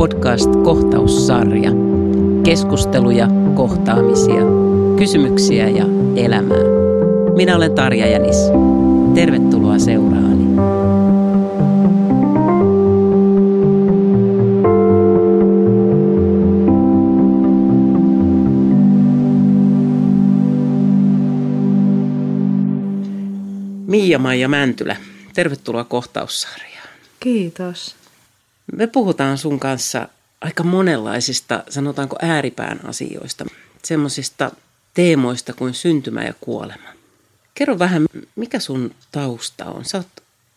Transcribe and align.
podcast-kohtaussarja. 0.00 1.70
Keskusteluja, 2.44 3.28
kohtaamisia, 3.54 4.42
kysymyksiä 4.98 5.68
ja 5.68 5.84
elämää. 6.16 6.58
Minä 7.36 7.56
olen 7.56 7.74
Tarja 7.74 8.10
Jänis. 8.10 8.36
Tervetuloa 9.14 9.78
seuraani. 9.78 10.44
Miia-Maija 23.86 24.48
Mäntylä, 24.48 24.96
tervetuloa 25.34 25.84
kohtaussarjaan. 25.84 26.88
Kiitos. 27.20 27.99
Me 28.80 28.86
puhutaan 28.86 29.38
sun 29.38 29.60
kanssa 29.60 30.08
aika 30.40 30.62
monenlaisista, 30.62 31.64
sanotaanko 31.68 32.16
ääripään 32.22 32.80
asioista, 32.84 33.44
semmoisista 33.84 34.50
teemoista 34.94 35.52
kuin 35.52 35.74
syntymä 35.74 36.22
ja 36.22 36.34
kuolema. 36.40 36.88
Kerro 37.54 37.78
vähän, 37.78 38.06
mikä 38.36 38.58
sun 38.58 38.94
tausta 39.12 39.64
on? 39.64 39.84
Sä 39.84 39.98
oot 39.98 40.06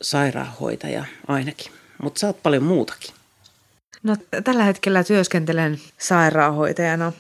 sairaanhoitaja 0.01 1.05
ainakin, 1.27 1.71
mutta 2.03 2.19
sä 2.19 2.27
oot 2.27 2.43
paljon 2.43 2.63
muutakin. 2.63 3.13
No 4.03 4.17
tällä 4.43 4.63
hetkellä 4.63 5.03
työskentelen 5.03 5.79
sairaanhoitajana 5.97 7.11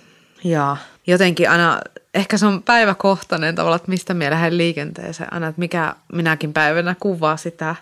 ja 0.43 0.77
jotenkin 1.07 1.49
aina, 1.49 1.81
ehkä 2.13 2.37
se 2.37 2.45
on 2.45 2.63
päiväkohtainen 2.63 3.55
tavalla, 3.55 3.75
että 3.75 3.91
mistä 3.91 4.13
minä 4.13 4.31
lähden 4.31 4.57
liikenteeseen 4.57 5.33
aina, 5.33 5.47
että 5.47 5.59
mikä 5.59 5.95
minäkin 6.13 6.53
päivänä 6.53 6.95
kuvaa 6.99 7.37
sitä, 7.37 7.75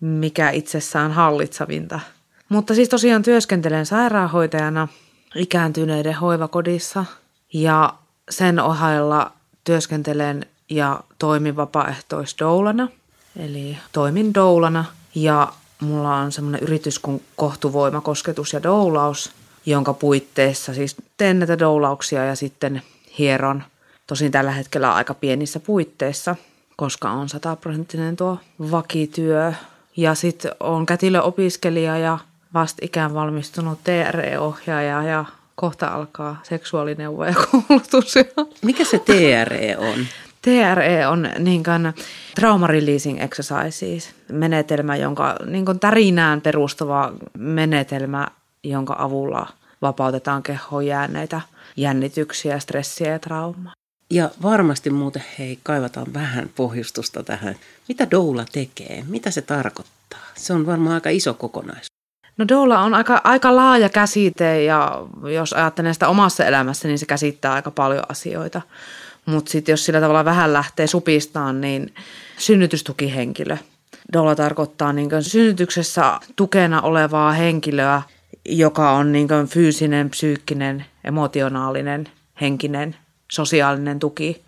mikä 0.00 0.50
itsessään 0.50 1.12
hallitsavinta. 1.12 2.00
Mutta 2.48 2.74
siis 2.74 2.88
tosiaan 2.88 3.22
työskentelen 3.22 3.86
sairaanhoitajana 3.86 4.88
ikääntyneiden 5.34 6.14
hoivakodissa 6.14 7.04
ja 7.52 7.94
sen 8.30 8.60
ohella 8.60 9.32
työskentelen 9.64 10.46
ja 10.70 11.00
toimin 11.18 11.56
vapaaehtoisdoulana. 11.56 12.88
Eli 13.36 13.78
toimin 13.92 14.34
doulana 14.34 14.84
ja 15.14 15.52
mulla 15.80 16.16
on 16.16 16.32
semmoinen 16.32 16.62
yritys 16.62 16.98
kuin 16.98 17.22
kohtuvoima, 17.36 18.00
kosketus 18.00 18.52
ja 18.52 18.62
doulaus, 18.62 19.32
jonka 19.66 19.94
puitteissa 19.94 20.74
siis 20.74 20.96
teen 21.16 21.38
näitä 21.38 21.58
doulauksia 21.58 22.24
ja 22.24 22.34
sitten 22.34 22.82
hieron. 23.18 23.62
Tosin 24.06 24.32
tällä 24.32 24.50
hetkellä 24.50 24.94
aika 24.94 25.14
pienissä 25.14 25.60
puitteissa, 25.60 26.36
koska 26.76 27.10
on 27.10 27.28
sataprosenttinen 27.28 28.16
tuo 28.16 28.38
vakityö. 28.70 29.52
Ja 29.96 30.14
sitten 30.14 30.52
on 30.60 30.86
kätilöopiskelija 30.86 31.98
ja 31.98 32.18
vastikään 32.54 33.14
valmistunut 33.14 33.78
TRE-ohjaaja 33.84 35.02
ja 35.02 35.24
kohta 35.54 35.86
alkaa 35.88 36.40
seksuaalineuvojakoulutus. 36.42 38.14
Mikä 38.62 38.84
se 38.84 38.98
TRE 38.98 39.76
on? 39.78 40.06
TRE 40.42 41.06
on 41.06 41.28
niin 41.38 41.64
kuin 41.64 41.94
trauma 42.34 42.66
releasing 42.66 43.20
exercises, 43.22 44.14
menetelmä, 44.32 44.96
jonka 44.96 45.36
niin 45.46 45.64
kuin 45.64 45.80
tärinään 45.80 46.40
perustuva 46.40 47.12
menetelmä, 47.38 48.28
jonka 48.62 48.96
avulla 48.98 49.46
vapautetaan 49.82 50.42
kehoon 50.42 50.86
jääneitä 50.86 51.40
jännityksiä, 51.76 52.58
stressiä 52.58 53.10
ja 53.10 53.18
traumaa. 53.18 53.72
Ja 54.10 54.30
varmasti 54.42 54.90
muuten, 54.90 55.24
hei, 55.38 55.58
kaivataan 55.62 56.14
vähän 56.14 56.50
pohjustusta 56.56 57.22
tähän. 57.22 57.54
Mitä 57.88 58.10
doula 58.10 58.44
tekee? 58.52 59.04
Mitä 59.08 59.30
se 59.30 59.42
tarkoittaa? 59.42 60.20
Se 60.34 60.52
on 60.52 60.66
varmaan 60.66 60.94
aika 60.94 61.10
iso 61.10 61.34
kokonaisuus. 61.34 61.93
No 62.36 62.48
doula 62.48 62.80
on 62.80 62.94
aika, 62.94 63.20
aika 63.24 63.56
laaja 63.56 63.88
käsite 63.88 64.62
ja 64.62 65.02
jos 65.32 65.52
ajattelen 65.52 65.94
sitä 65.94 66.08
omassa 66.08 66.44
elämässä, 66.44 66.88
niin 66.88 66.98
se 66.98 67.06
käsittää 67.06 67.52
aika 67.52 67.70
paljon 67.70 68.04
asioita. 68.08 68.62
Mutta 69.26 69.50
sitten 69.50 69.72
jos 69.72 69.84
sillä 69.84 70.00
tavalla 70.00 70.24
vähän 70.24 70.52
lähtee 70.52 70.86
supistaan, 70.86 71.60
niin 71.60 71.94
synnytystukihenkilö. 72.38 73.56
Doula 74.12 74.34
tarkoittaa 74.34 74.92
niin 74.92 75.10
synnytyksessä 75.20 76.20
tukena 76.36 76.80
olevaa 76.80 77.32
henkilöä, 77.32 78.02
joka 78.44 78.90
on 78.90 79.12
niin 79.12 79.28
fyysinen, 79.48 80.10
psyykkinen, 80.10 80.84
emotionaalinen, 81.04 82.08
henkinen, 82.40 82.96
sosiaalinen 83.32 83.98
tuki 83.98 84.42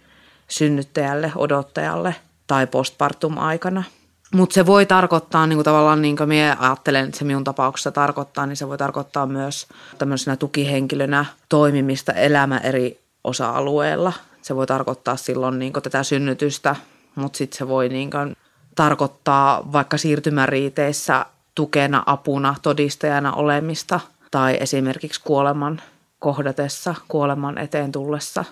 synnyttäjälle, 0.48 1.32
odottajalle 1.36 2.14
tai 2.46 2.66
postpartum 2.66 3.38
aikana– 3.38 3.84
mutta 4.34 4.54
se 4.54 4.66
voi 4.66 4.86
tarkoittaa, 4.86 5.46
niin 5.46 5.56
kuin 5.56 5.64
tavallaan 5.64 6.02
niin 6.02 6.16
kuin 6.16 6.28
minä 6.28 6.56
ajattelen, 6.60 7.04
että 7.04 7.18
se 7.18 7.24
minun 7.24 7.44
tapauksessa 7.44 7.92
tarkoittaa, 7.92 8.46
niin 8.46 8.56
se 8.56 8.68
voi 8.68 8.78
tarkoittaa 8.78 9.26
myös 9.26 9.66
tämmöisenä 9.98 10.36
tukihenkilönä 10.36 11.24
toimimista 11.48 12.12
elämä 12.12 12.58
eri 12.58 13.00
osa-alueilla. 13.24 14.12
Se 14.42 14.56
voi 14.56 14.66
tarkoittaa 14.66 15.16
silloin 15.16 15.58
niin 15.58 15.72
kuin 15.72 15.82
tätä 15.82 16.02
synnytystä, 16.02 16.76
mutta 17.14 17.36
sitten 17.36 17.58
se 17.58 17.68
voi 17.68 17.88
niin 17.88 18.10
kuin 18.10 18.36
tarkoittaa 18.74 19.72
vaikka 19.72 19.98
siirtymäriiteissä 19.98 21.26
tukena, 21.54 22.02
apuna, 22.06 22.54
todistajana 22.62 23.32
olemista 23.32 24.00
tai 24.30 24.56
esimerkiksi 24.60 25.20
kuoleman 25.24 25.82
kohdatessa, 26.18 26.94
kuoleman 27.08 27.58
eteen 27.58 27.92
tullessa, 27.92 28.44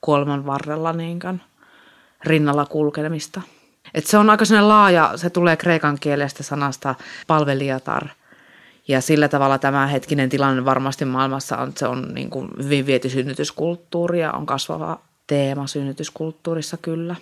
kuoleman 0.00 0.46
varrella 0.46 0.92
niin 0.92 1.20
kuin 1.20 1.40
rinnalla 2.24 2.66
kulkemista– 2.66 3.42
et 3.96 4.06
se 4.06 4.18
on 4.18 4.30
aika 4.30 4.44
laaja, 4.60 5.12
se 5.16 5.30
tulee 5.30 5.56
kreikan 5.56 5.98
kielestä 6.00 6.42
sanasta 6.42 6.94
palvelijatar. 7.26 8.08
Ja 8.88 9.00
sillä 9.00 9.28
tavalla 9.28 9.58
tämä 9.58 9.86
hetkinen 9.86 10.28
tilanne 10.28 10.64
varmasti 10.64 11.04
maailmassa 11.04 11.56
on, 11.56 11.72
se 11.76 11.86
on 11.86 12.14
niin 12.14 12.30
kuin 12.30 12.48
hyvin 12.62 12.86
viety 12.86 13.08
synnytyskulttuuri 13.08 14.20
ja 14.20 14.32
on 14.32 14.46
kasvava 14.46 15.00
teema 15.26 15.66
synnytyskulttuurissa 15.66 16.76
kyllä. 16.76 17.16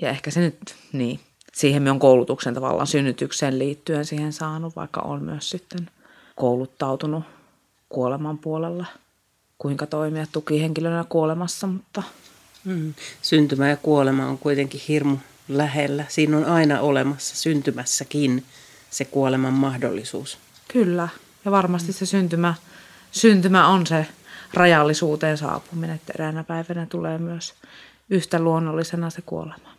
Ja 0.00 0.10
ehkä 0.10 0.30
se 0.30 0.40
nyt, 0.40 0.74
niin, 0.92 1.20
siihen 1.52 1.82
me 1.82 1.90
on 1.90 1.98
koulutuksen 1.98 2.54
tavallaan 2.54 2.86
synnytykseen 2.86 3.58
liittyen 3.58 4.04
siihen 4.04 4.32
saanut, 4.32 4.76
vaikka 4.76 5.00
on 5.00 5.22
myös 5.22 5.50
sitten 5.50 5.90
kouluttautunut 6.36 7.24
kuoleman 7.88 8.38
puolella, 8.38 8.86
kuinka 9.58 9.86
toimia 9.86 10.26
tukihenkilönä 10.32 11.04
kuolemassa, 11.08 11.66
mutta... 11.66 12.02
Mm. 12.64 12.94
Syntymä 13.22 13.68
ja 13.68 13.76
kuolema 13.76 14.26
on 14.26 14.38
kuitenkin 14.38 14.80
hirmu 14.88 15.16
lähellä. 15.48 16.04
Siinä 16.08 16.36
on 16.36 16.44
aina 16.44 16.80
olemassa 16.80 17.36
syntymässäkin 17.36 18.44
se 18.90 19.04
kuoleman 19.04 19.52
mahdollisuus. 19.52 20.38
Kyllä, 20.68 21.08
ja 21.44 21.50
varmasti 21.50 21.92
se 21.92 22.06
syntymä, 22.06 22.54
syntymä 23.10 23.68
on 23.68 23.86
se 23.86 24.06
rajallisuuteen 24.54 25.38
saapuminen, 25.38 25.96
että 25.96 26.12
eräänä 26.16 26.44
päivänä 26.44 26.86
tulee 26.86 27.18
myös 27.18 27.54
yhtä 28.10 28.38
luonnollisena 28.38 29.10
se 29.10 29.22
kuolema. 29.22 29.76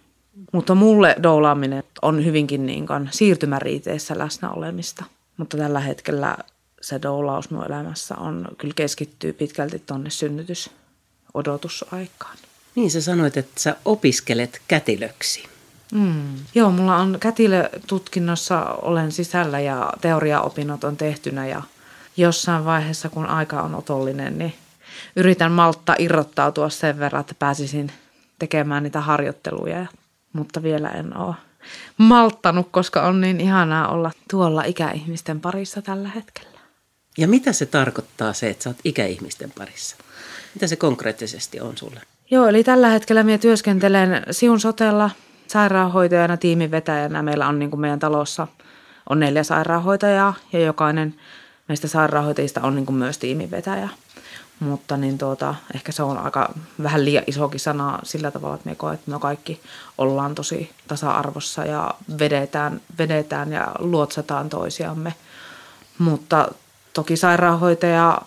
Mutta 0.51 0.75
mulle 0.75 1.15
doulaaminen 1.23 1.83
on 2.01 2.25
hyvinkin 2.25 2.65
niin 2.65 2.87
kuin 2.87 3.09
siirtymäriiteissä 3.11 4.17
läsnä 4.17 4.49
olemista. 4.49 5.03
Mutta 5.37 5.57
tällä 5.57 5.79
hetkellä 5.79 6.37
se 6.81 7.01
doulaus 7.01 7.49
mun 7.49 7.65
elämässä 7.65 8.15
on, 8.15 8.47
kyllä 8.57 8.73
keskittyy 8.73 9.33
pitkälti 9.33 9.79
tuonne 9.79 10.09
synnytysodotusaikaan. 10.09 12.37
Niin 12.75 12.91
sä 12.91 13.01
sanoit, 13.01 13.37
että 13.37 13.61
sä 13.61 13.75
opiskelet 13.85 14.61
kätilöksi. 14.67 15.43
Mm. 15.91 16.35
Joo, 16.55 16.71
mulla 16.71 16.95
on 16.95 17.17
kätilötutkinnossa 17.19 18.61
olen 18.61 19.11
sisällä 19.11 19.59
ja 19.59 19.93
teoriaopinnot 20.01 20.83
on 20.83 20.97
tehtynä 20.97 21.47
ja 21.47 21.61
jossain 22.17 22.65
vaiheessa, 22.65 23.09
kun 23.09 23.25
aika 23.25 23.61
on 23.61 23.75
otollinen, 23.75 24.37
niin 24.37 24.53
yritän 25.15 25.51
malttaa 25.51 25.95
irrottautua 25.99 26.69
sen 26.69 26.99
verran, 26.99 27.19
että 27.19 27.35
pääsisin 27.39 27.91
tekemään 28.39 28.83
niitä 28.83 29.01
harjoitteluja, 29.01 29.85
mutta 30.33 30.63
vielä 30.63 30.89
en 30.89 31.17
ole 31.17 31.35
malttanut, 31.97 32.67
koska 32.71 33.01
on 33.01 33.21
niin 33.21 33.41
ihanaa 33.41 33.87
olla 33.87 34.11
tuolla 34.29 34.63
ikäihmisten 34.63 35.41
parissa 35.41 35.81
tällä 35.81 36.09
hetkellä. 36.09 36.59
Ja 37.17 37.27
mitä 37.27 37.53
se 37.53 37.65
tarkoittaa 37.65 38.33
se, 38.33 38.49
että 38.49 38.63
sä 38.63 38.69
oot 38.69 38.77
ikäihmisten 38.83 39.51
parissa? 39.57 39.95
Mitä 40.53 40.67
se 40.67 40.75
konkreettisesti 40.75 41.59
on 41.59 41.77
sulle? 41.77 42.01
Joo, 42.31 42.47
eli 42.47 42.63
tällä 42.63 42.89
hetkellä 42.89 43.23
minä 43.23 43.37
työskentelen 43.37 44.23
Siun 44.31 44.59
sotella– 44.59 45.09
sairaanhoitajana, 45.49 46.37
tiimivetäjänä. 46.37 47.23
Meillä 47.23 47.47
on 47.47 47.59
niin 47.59 47.69
kuin 47.69 47.79
meidän 47.79 47.99
talossa 47.99 48.47
on 49.09 49.19
neljä 49.19 49.43
sairaanhoitajaa 49.43 50.33
ja 50.53 50.59
jokainen 50.59 51.15
meistä 51.67 51.87
sairaanhoitajista 51.87 52.61
on 52.61 52.75
niin 52.75 52.85
kuin 52.85 52.95
myös 52.95 53.17
tiimivetäjä. 53.17 53.89
Mutta 54.59 54.97
niin 54.97 55.17
tuota, 55.17 55.55
ehkä 55.75 55.91
se 55.91 56.03
on 56.03 56.17
aika 56.17 56.53
vähän 56.83 57.05
liian 57.05 57.23
isokin 57.27 57.59
sana 57.59 57.99
sillä 58.03 58.31
tavalla, 58.31 58.55
että 58.55 58.69
me 58.69 58.75
koet, 58.75 58.99
että 58.99 59.11
me 59.11 59.19
kaikki 59.19 59.61
ollaan 59.97 60.35
tosi 60.35 60.71
tasa-arvossa 60.87 61.65
ja 61.65 61.93
vedetään, 62.19 62.81
vedetään 62.97 63.51
ja 63.51 63.71
luotsataan 63.79 64.49
toisiamme. 64.49 65.13
Mutta 65.97 66.51
toki 66.93 67.17
sairaanhoitaja, 67.17 68.21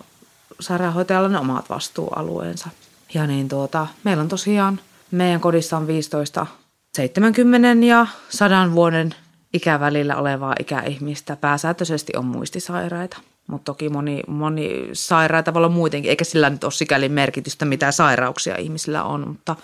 sairaanhoitajalla 0.60 1.28
on 1.28 1.36
omat 1.36 1.70
vastuualueensa. 1.70 2.68
Ja 3.14 3.26
niin 3.26 3.48
tuota, 3.48 3.86
meillä 4.04 4.20
on 4.20 4.28
tosiaan, 4.28 4.80
meidän 5.10 5.40
kodissa 5.40 5.76
on 5.76 5.86
15 5.86 6.46
70 6.94 7.86
ja 7.86 8.06
100 8.28 8.72
vuoden 8.72 9.14
ikävälillä 9.52 10.16
olevaa 10.16 10.54
ikäihmistä 10.60 11.36
pääsääntöisesti 11.36 12.12
on 12.16 12.24
muistisairaita. 12.24 13.16
Mutta 13.46 13.64
toki 13.64 13.88
moni, 13.88 14.22
moni 14.26 14.88
sairaita 14.92 15.54
voi 15.54 15.58
olla 15.58 15.68
muutenkin, 15.68 16.10
eikä 16.10 16.24
sillä 16.24 16.50
nyt 16.50 16.64
ole 16.64 16.72
sikäli 16.72 17.08
merkitystä, 17.08 17.64
mitä 17.64 17.92
sairauksia 17.92 18.56
ihmisillä 18.56 19.04
on, 19.04 19.28
mutta 19.28 19.56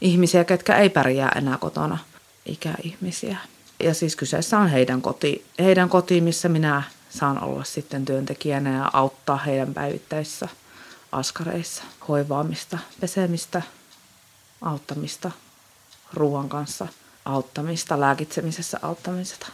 ihmisiä, 0.00 0.44
ketkä 0.44 0.76
ei 0.76 0.88
pärjää 0.88 1.32
enää 1.36 1.58
kotona, 1.58 1.98
ikäihmisiä. 2.46 3.36
Ja 3.80 3.94
siis 3.94 4.16
kyseessä 4.16 4.58
on 4.58 4.68
heidän 4.68 5.02
koti, 5.02 5.44
heidän 5.58 5.88
koti 5.88 6.20
missä 6.20 6.48
minä 6.48 6.82
saan 7.10 7.42
olla 7.42 7.64
sitten 7.64 8.04
työntekijänä 8.04 8.76
ja 8.76 8.90
auttaa 8.92 9.36
heidän 9.36 9.74
päivittäisissä 9.74 10.48
askareissa, 11.12 11.82
hoivaamista, 12.08 12.78
pesemistä, 13.00 13.62
auttamista, 14.60 15.30
ruoan 16.14 16.48
kanssa 16.48 16.88
auttamista, 17.24 18.00
lääkitsemisessä 18.00 18.78
auttamista 18.82 19.46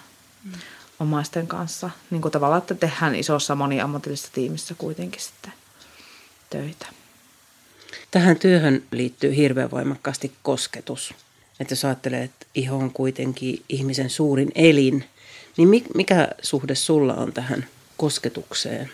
mm. 0.44 0.52
omaisten 1.00 1.46
kanssa. 1.46 1.90
Niin 2.10 2.22
kuin 2.22 2.32
tavallaan, 2.32 2.62
että 2.62 2.74
tehdään 2.74 3.14
isossa 3.14 3.54
moniammatillisessa 3.54 4.32
tiimissä 4.32 4.74
kuitenkin 4.78 5.20
sitten 5.20 5.52
töitä. 6.50 6.86
Tähän 8.10 8.36
työhön 8.38 8.82
liittyy 8.90 9.36
hirveän 9.36 9.70
voimakkaasti 9.70 10.32
kosketus. 10.42 11.14
Että 11.60 11.72
jos 11.72 11.84
ajattelee, 11.84 12.22
että 12.22 12.46
iho 12.54 12.76
on 12.76 12.90
kuitenkin 12.90 13.62
ihmisen 13.68 14.10
suurin 14.10 14.52
elin, 14.54 15.04
niin 15.56 15.84
mikä 15.94 16.28
suhde 16.42 16.74
sulla 16.74 17.14
on 17.14 17.32
tähän 17.32 17.66
kosketukseen? 17.96 18.90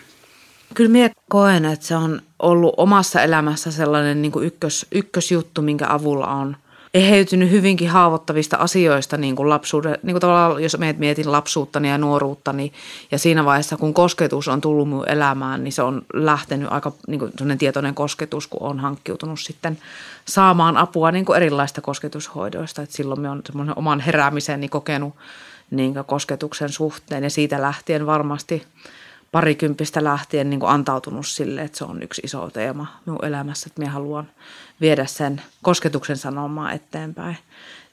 Kyllä 0.73 0.89
minä 0.89 1.09
koen, 1.29 1.65
että 1.65 1.85
se 1.85 1.95
on 1.95 2.21
ollut 2.39 2.73
omassa 2.77 3.21
elämässä 3.21 3.71
sellainen 3.71 4.21
niin 4.21 4.31
kuin 4.31 4.45
ykkös, 4.45 4.85
ykkösjuttu, 4.91 5.61
minkä 5.61 5.85
avulla 5.89 6.27
on 6.27 6.57
eheytynyt 6.93 7.51
hyvinkin 7.51 7.89
haavoittavista 7.89 8.57
asioista 8.57 9.17
niin 9.17 9.35
kuin 9.35 9.49
lapsuuden, 9.49 9.97
niin 10.03 10.13
kuin 10.13 10.21
tavallaan 10.21 10.63
jos 10.63 10.77
mietin 10.97 11.31
lapsuuttani 11.31 11.89
ja 11.89 11.97
nuoruuttani 11.97 12.73
ja 13.11 13.19
siinä 13.19 13.45
vaiheessa 13.45 13.77
kun 13.77 13.93
kosketus 13.93 14.47
on 14.47 14.61
tullut 14.61 14.89
minun 14.89 15.09
elämään, 15.09 15.63
niin 15.63 15.71
se 15.71 15.81
on 15.81 16.01
lähtenyt 16.13 16.67
aika 16.71 16.91
niin 17.07 17.19
kuin 17.19 17.57
tietoinen 17.57 17.95
kosketus, 17.95 18.47
kun 18.47 18.61
on 18.61 18.79
hankkiutunut 18.79 19.39
sitten 19.39 19.77
saamaan 20.25 20.77
apua 20.77 21.11
niin 21.11 21.25
kuin 21.25 21.37
erilaista 21.37 21.81
kosketushoidoista. 21.81 22.81
Et 22.81 22.91
silloin 22.91 23.21
me 23.21 23.29
on 23.29 23.41
semmoinen 23.45 23.77
oman 23.77 23.99
heräämiseni 23.99 24.69
kokenut 24.69 25.13
niin 25.71 25.93
kosketuksen 26.05 26.69
suhteen 26.69 27.23
ja 27.23 27.29
siitä 27.29 27.61
lähtien 27.61 28.05
varmasti 28.05 28.63
parikymppistä 29.33 30.03
lähtien 30.03 30.49
niin 30.49 30.65
antautunut 30.65 31.27
sille, 31.27 31.61
että 31.61 31.77
se 31.77 31.83
on 31.83 32.03
yksi 32.03 32.21
iso 32.25 32.49
teema 32.49 32.99
minun 33.05 33.25
elämässä, 33.25 33.67
että 33.67 33.81
minä 33.81 33.91
haluan 33.91 34.31
viedä 34.81 35.05
sen 35.05 35.41
kosketuksen 35.61 36.17
sanomaa 36.17 36.71
eteenpäin. 36.71 37.37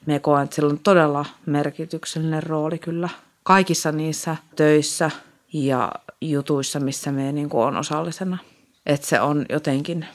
Me 0.07 0.19
koen, 0.19 0.45
että 0.45 0.57
sillä 0.57 0.71
on 0.71 0.79
todella 0.79 1.25
merkityksellinen 1.47 2.43
rooli 2.43 2.79
kyllä 2.79 3.09
kaikissa 3.43 3.93
niissä 3.93 4.37
töissä 4.57 5.11
ja 5.53 5.93
jutuissa, 6.21 6.81
missä 6.81 7.13
me 7.13 7.33
niin 7.33 7.49
on 7.53 7.77
osallisena. 7.77 8.39
Että 8.87 9.07
se 9.07 9.21
on 9.21 9.47
jotenkin, 9.49 10.07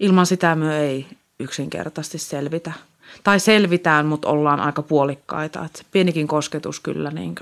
ilman 0.00 0.26
sitä 0.26 0.54
me 0.54 0.80
ei 0.80 1.06
yksinkertaisesti 1.40 2.18
selvitä– 2.18 2.72
tai 3.24 3.40
selvitään, 3.40 4.06
mutta 4.06 4.28
ollaan 4.28 4.60
aika 4.60 4.82
puolikkaita. 4.82 5.64
Että 5.64 5.82
pienikin 5.90 6.28
kosketus 6.28 6.80
kyllä 6.80 7.10
niin 7.10 7.34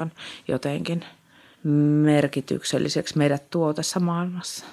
jotenkin 0.48 1.04
merkitykselliseksi 1.64 3.18
meidät 3.18 3.50
tuo 3.50 3.74
tässä 3.74 4.00
maailmassa. 4.00 4.64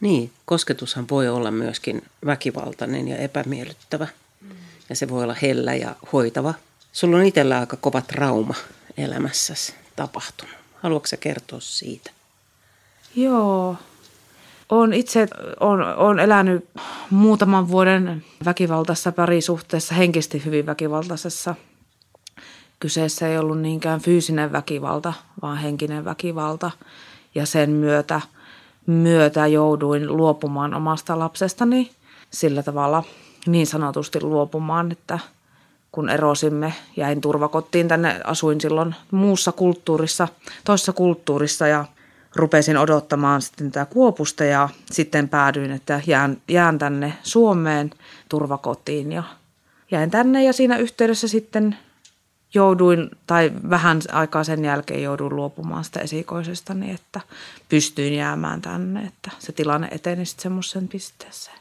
Niin, 0.00 0.32
kosketushan 0.44 1.08
voi 1.10 1.28
olla 1.28 1.50
myöskin 1.50 2.02
väkivaltainen 2.26 3.08
ja 3.08 3.16
epämiellyttävä. 3.16 4.08
Ja 4.88 4.96
se 4.96 5.08
voi 5.08 5.22
olla 5.22 5.36
hellä 5.42 5.74
ja 5.74 5.96
hoitava. 6.12 6.54
Sulla 6.92 7.16
on 7.16 7.24
itsellä 7.24 7.58
aika 7.58 7.76
kova 7.76 8.00
trauma 8.00 8.54
elämässäsi 8.96 9.74
tapahtunut. 9.96 10.54
Haluatko 10.82 11.06
sä 11.06 11.16
kertoa 11.16 11.60
siitä? 11.60 12.10
Joo, 13.16 13.76
olen 14.68 14.92
itse 14.92 15.28
on, 15.60 15.82
on 15.82 16.20
elänyt 16.20 16.68
muutaman 17.10 17.68
vuoden 17.68 18.24
väkivaltaisessa 18.44 19.12
parisuhteessa, 19.12 19.94
henkisesti 19.94 20.44
hyvin 20.44 20.66
väkivaltaisessa. 20.66 21.54
Kyseessä 22.86 23.28
ei 23.28 23.38
ollut 23.38 23.60
niinkään 23.60 24.00
fyysinen 24.00 24.52
väkivalta, 24.52 25.12
vaan 25.42 25.56
henkinen 25.56 26.04
väkivalta. 26.04 26.70
Ja 27.34 27.46
sen 27.46 27.70
myötä, 27.70 28.20
myötä 28.86 29.46
jouduin 29.46 30.16
luopumaan 30.16 30.74
omasta 30.74 31.18
lapsestani 31.18 31.90
sillä 32.30 32.62
tavalla 32.62 33.04
niin 33.46 33.66
sanotusti 33.66 34.20
luopumaan, 34.20 34.92
että 34.92 35.18
kun 35.92 36.08
erosimme, 36.08 36.74
jäin 36.96 37.20
turvakottiin 37.20 37.88
tänne, 37.88 38.20
asuin 38.24 38.60
silloin 38.60 38.94
muussa 39.10 39.52
kulttuurissa, 39.52 40.28
toisessa 40.64 40.92
kulttuurissa 40.92 41.66
ja– 41.66 41.84
rupesin 42.36 42.76
odottamaan 42.76 43.42
sitten 43.42 43.72
tätä 43.72 43.86
Kuopusta 43.86 44.44
ja 44.44 44.68
sitten 44.90 45.28
päädyin, 45.28 45.70
että 45.70 46.00
jään, 46.06 46.36
jään 46.48 46.78
tänne 46.78 47.12
Suomeen 47.22 47.90
turvakotiin 48.28 49.12
ja 49.12 49.22
jäin 49.90 50.10
tänne 50.10 50.44
ja 50.44 50.52
siinä 50.52 50.76
yhteydessä 50.76 51.28
sitten 51.28 51.76
jouduin, 52.54 53.10
tai 53.26 53.52
vähän 53.70 54.00
aikaa 54.12 54.44
sen 54.44 54.64
jälkeen 54.64 55.02
jouduin 55.02 55.36
luopumaan 55.36 55.84
sitä 55.84 56.00
esikoisesta, 56.00 56.74
niin 56.74 56.94
että 56.94 57.20
pystyin 57.68 58.14
jäämään 58.14 58.62
tänne, 58.62 59.00
että 59.00 59.30
se 59.38 59.52
tilanne 59.52 59.88
eteni 59.90 60.26
sitten 60.26 60.42
semmoisen 60.42 60.88
pisteeseen. 60.88 61.58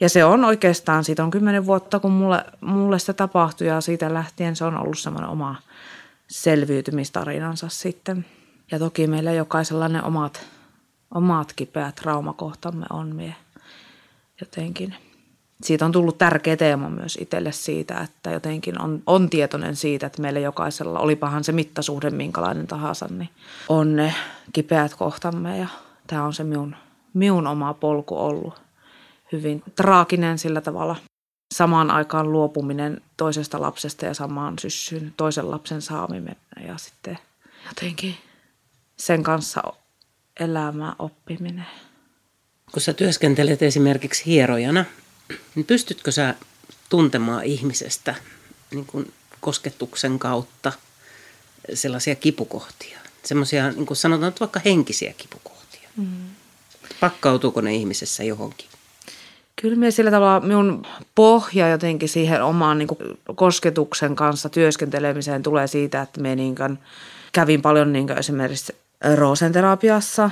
Ja 0.00 0.08
se 0.08 0.24
on 0.24 0.44
oikeastaan, 0.44 1.04
siitä 1.04 1.24
on 1.24 1.30
kymmenen 1.30 1.66
vuotta, 1.66 2.00
kun 2.00 2.12
mulle, 2.12 2.44
mulle 2.60 2.98
se 2.98 3.12
tapahtui 3.12 3.66
ja 3.66 3.80
siitä 3.80 4.14
lähtien 4.14 4.56
se 4.56 4.64
on 4.64 4.76
ollut 4.76 4.98
semmoinen 4.98 5.30
oma 5.30 5.56
selviytymistarinansa 6.28 7.68
sitten– 7.68 8.26
ja 8.72 8.78
toki 8.78 9.06
meillä 9.06 9.32
jokaisella 9.32 9.88
ne 9.88 10.02
omat, 10.02 10.46
omat 11.14 11.52
kipeät 11.52 11.94
traumakohtamme 11.94 12.86
on 12.90 13.16
mie 13.16 13.34
jotenkin. 14.40 14.94
Siitä 15.62 15.84
on 15.84 15.92
tullut 15.92 16.18
tärkeä 16.18 16.56
teema 16.56 16.90
myös 16.90 17.18
itselle 17.20 17.52
siitä, 17.52 18.00
että 18.00 18.30
jotenkin 18.30 18.80
on, 18.80 19.02
on 19.06 19.30
tietoinen 19.30 19.76
siitä, 19.76 20.06
että 20.06 20.22
meillä 20.22 20.40
jokaisella, 20.40 20.98
olipahan 20.98 21.44
se 21.44 21.52
mittasuhde 21.52 22.10
minkälainen 22.10 22.66
tahansa, 22.66 23.08
niin 23.10 23.28
on 23.68 23.96
ne 23.96 24.14
kipeät 24.52 24.94
kohtamme 24.94 25.58
ja 25.58 25.66
tämä 26.06 26.24
on 26.24 26.34
se 26.34 26.44
minun, 26.44 26.76
minun 27.14 27.46
oma 27.46 27.74
polku 27.74 28.18
ollut 28.18 28.60
hyvin 29.32 29.62
traaginen 29.76 30.38
sillä 30.38 30.60
tavalla. 30.60 30.96
Samaan 31.54 31.90
aikaan 31.90 32.32
luopuminen 32.32 33.00
toisesta 33.16 33.60
lapsesta 33.60 34.06
ja 34.06 34.14
samaan 34.14 34.58
syssyyn 34.58 35.14
toisen 35.16 35.50
lapsen 35.50 35.82
saaminen 35.82 36.36
ja 36.66 36.78
sitten 36.78 37.18
jotenkin 37.68 38.14
sen 38.96 39.22
kanssa 39.22 39.62
elämä 40.40 40.94
oppiminen. 40.98 41.66
Kun 42.72 42.82
sä 42.82 42.92
työskentelet 42.92 43.62
esimerkiksi 43.62 44.26
hierojana, 44.26 44.84
niin 45.54 45.66
pystytkö 45.66 46.12
sä 46.12 46.34
tuntemaan 46.88 47.44
ihmisestä 47.44 48.14
niin 48.70 48.86
kuin 48.86 49.12
kosketuksen 49.40 50.18
kautta 50.18 50.72
sellaisia 51.74 52.14
kipukohtia? 52.14 52.98
Semmoisia, 53.22 53.70
niin 53.70 53.86
kuin 53.86 53.96
sanotaan 53.96 54.28
että 54.28 54.40
vaikka 54.40 54.60
henkisiä 54.64 55.14
kipukohtia. 55.18 55.88
Mm. 55.96 56.06
Pakkautuuko 57.00 57.60
ne 57.60 57.74
ihmisessä 57.74 58.24
johonkin? 58.24 58.66
Kyllä 59.56 59.76
me 59.76 59.90
sillä 59.90 60.10
tavalla 60.10 60.46
minun 60.46 60.86
pohja 61.14 61.68
jotenkin 61.68 62.08
siihen 62.08 62.44
omaan 62.44 62.78
niin 62.78 62.88
kosketuksen 63.34 64.16
kanssa 64.16 64.48
työskentelemiseen 64.48 65.42
tulee 65.42 65.66
siitä, 65.66 66.02
että 66.02 66.20
me 66.20 66.36
niin 66.36 66.54
kävin 67.32 67.62
paljon 67.62 67.92
niin 67.92 68.18
esimerkiksi 68.18 68.76
roosenterapiassa 69.14 70.30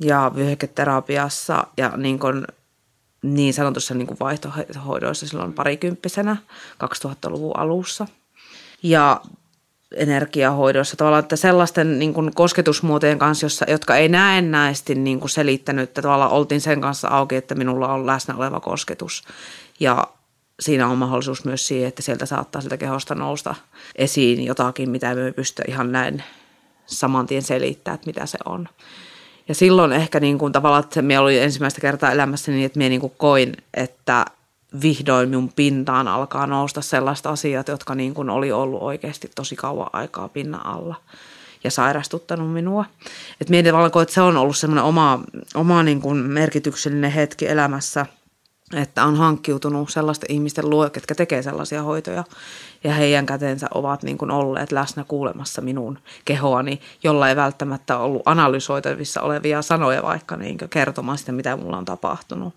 ja 0.00 0.32
vyöhyketerapiassa 0.34 1.66
ja 1.76 1.92
niin, 1.96 2.18
kuin, 2.18 2.46
niin 3.22 3.54
sanotussa 3.54 3.94
niin 3.94 4.06
kuin 4.06 4.18
vaihtohoidoissa 4.20 5.28
silloin 5.28 5.52
parikymppisenä 5.52 6.36
2000-luvun 6.84 7.58
alussa. 7.58 8.06
Ja 8.82 9.20
energiahoidossa 9.94 10.96
tavallaan, 10.96 11.22
että 11.22 11.36
sellaisten 11.36 11.98
niin 11.98 12.14
kuin 12.14 12.34
kosketusmuotojen 12.34 13.18
kanssa, 13.18 13.46
jossa, 13.46 13.64
jotka 13.68 13.96
ei 13.96 14.08
näennäisesti 14.08 14.94
niin 14.94 15.20
kuin 15.20 15.30
selittänyt, 15.30 15.82
että 15.82 16.02
tavallaan 16.02 16.30
oltiin 16.30 16.60
sen 16.60 16.80
kanssa 16.80 17.08
auki, 17.08 17.36
että 17.36 17.54
minulla 17.54 17.92
on 17.92 18.06
läsnä 18.06 18.36
oleva 18.36 18.60
kosketus. 18.60 19.22
Ja 19.80 20.06
siinä 20.60 20.88
on 20.88 20.98
mahdollisuus 20.98 21.44
myös 21.44 21.66
siihen, 21.66 21.88
että 21.88 22.02
sieltä 22.02 22.26
saattaa 22.26 22.62
sieltä 22.62 22.76
kehosta 22.76 23.14
nousta 23.14 23.54
esiin 23.96 24.44
jotakin, 24.44 24.90
mitä 24.90 25.14
me 25.14 25.32
pysty 25.32 25.62
ihan 25.68 25.92
näin 25.92 26.22
saman 26.86 27.26
tien 27.26 27.42
selittää, 27.42 27.94
että 27.94 28.06
mitä 28.06 28.26
se 28.26 28.38
on. 28.44 28.68
Ja 29.52 29.56
silloin 29.56 29.92
ehkä 29.92 30.20
niin 30.20 30.38
kuin 30.38 30.52
tavallaan, 30.52 30.84
että 30.84 31.02
minä 31.02 31.20
oli 31.20 31.38
ensimmäistä 31.38 31.80
kertaa 31.80 32.12
elämässä 32.12 32.52
niin, 32.52 32.66
että 32.66 32.78
minä 32.78 32.88
niin 32.88 33.00
kuin 33.00 33.12
koin, 33.16 33.56
että 33.74 34.24
vihdoin 34.82 35.28
minun 35.28 35.52
pintaan 35.56 36.08
alkaa 36.08 36.46
nousta 36.46 36.80
sellaiset 36.80 37.26
asiat, 37.26 37.68
jotka 37.68 37.94
niin 37.94 38.14
kuin 38.14 38.30
oli 38.30 38.52
ollut 38.52 38.82
oikeasti 38.82 39.30
tosi 39.34 39.56
kauan 39.56 39.90
aikaa 39.92 40.28
pinnan 40.28 40.66
alla 40.66 40.94
ja 41.64 41.70
sairastuttanut 41.70 42.52
minua. 42.52 42.84
Et 43.40 43.48
minä 43.48 43.68
tavallaan 43.68 44.02
että 44.02 44.14
se 44.14 44.20
on 44.20 44.36
ollut 44.36 44.56
semmoinen 44.56 44.84
oma, 44.84 45.20
oma 45.54 45.82
niin 45.82 46.00
kuin 46.00 46.16
merkityksellinen 46.16 47.12
hetki 47.12 47.48
elämässä 47.48 48.06
että 48.76 49.04
on 49.04 49.16
hankkiutunut 49.16 49.90
sellaisten 49.90 50.32
ihmisten 50.32 50.70
luo, 50.70 50.84
jotka 50.84 51.14
tekee 51.14 51.42
sellaisia 51.42 51.82
hoitoja. 51.82 52.24
Ja 52.84 52.92
heidän 52.92 53.26
käteensä 53.26 53.66
ovat 53.74 54.02
niin 54.02 54.18
kuin 54.18 54.30
olleet 54.30 54.72
läsnä 54.72 55.04
kuulemassa 55.08 55.62
minun 55.62 55.98
kehoani, 56.24 56.80
jolla 57.02 57.28
ei 57.28 57.36
välttämättä 57.36 57.98
ollut 57.98 58.22
analysoitavissa 58.24 59.20
olevia 59.20 59.62
sanoja 59.62 60.02
vaikka 60.02 60.36
niin 60.36 60.58
kertomaan 60.70 61.18
sitä, 61.18 61.32
mitä 61.32 61.56
mulla 61.56 61.76
on 61.76 61.84
tapahtunut. 61.84 62.54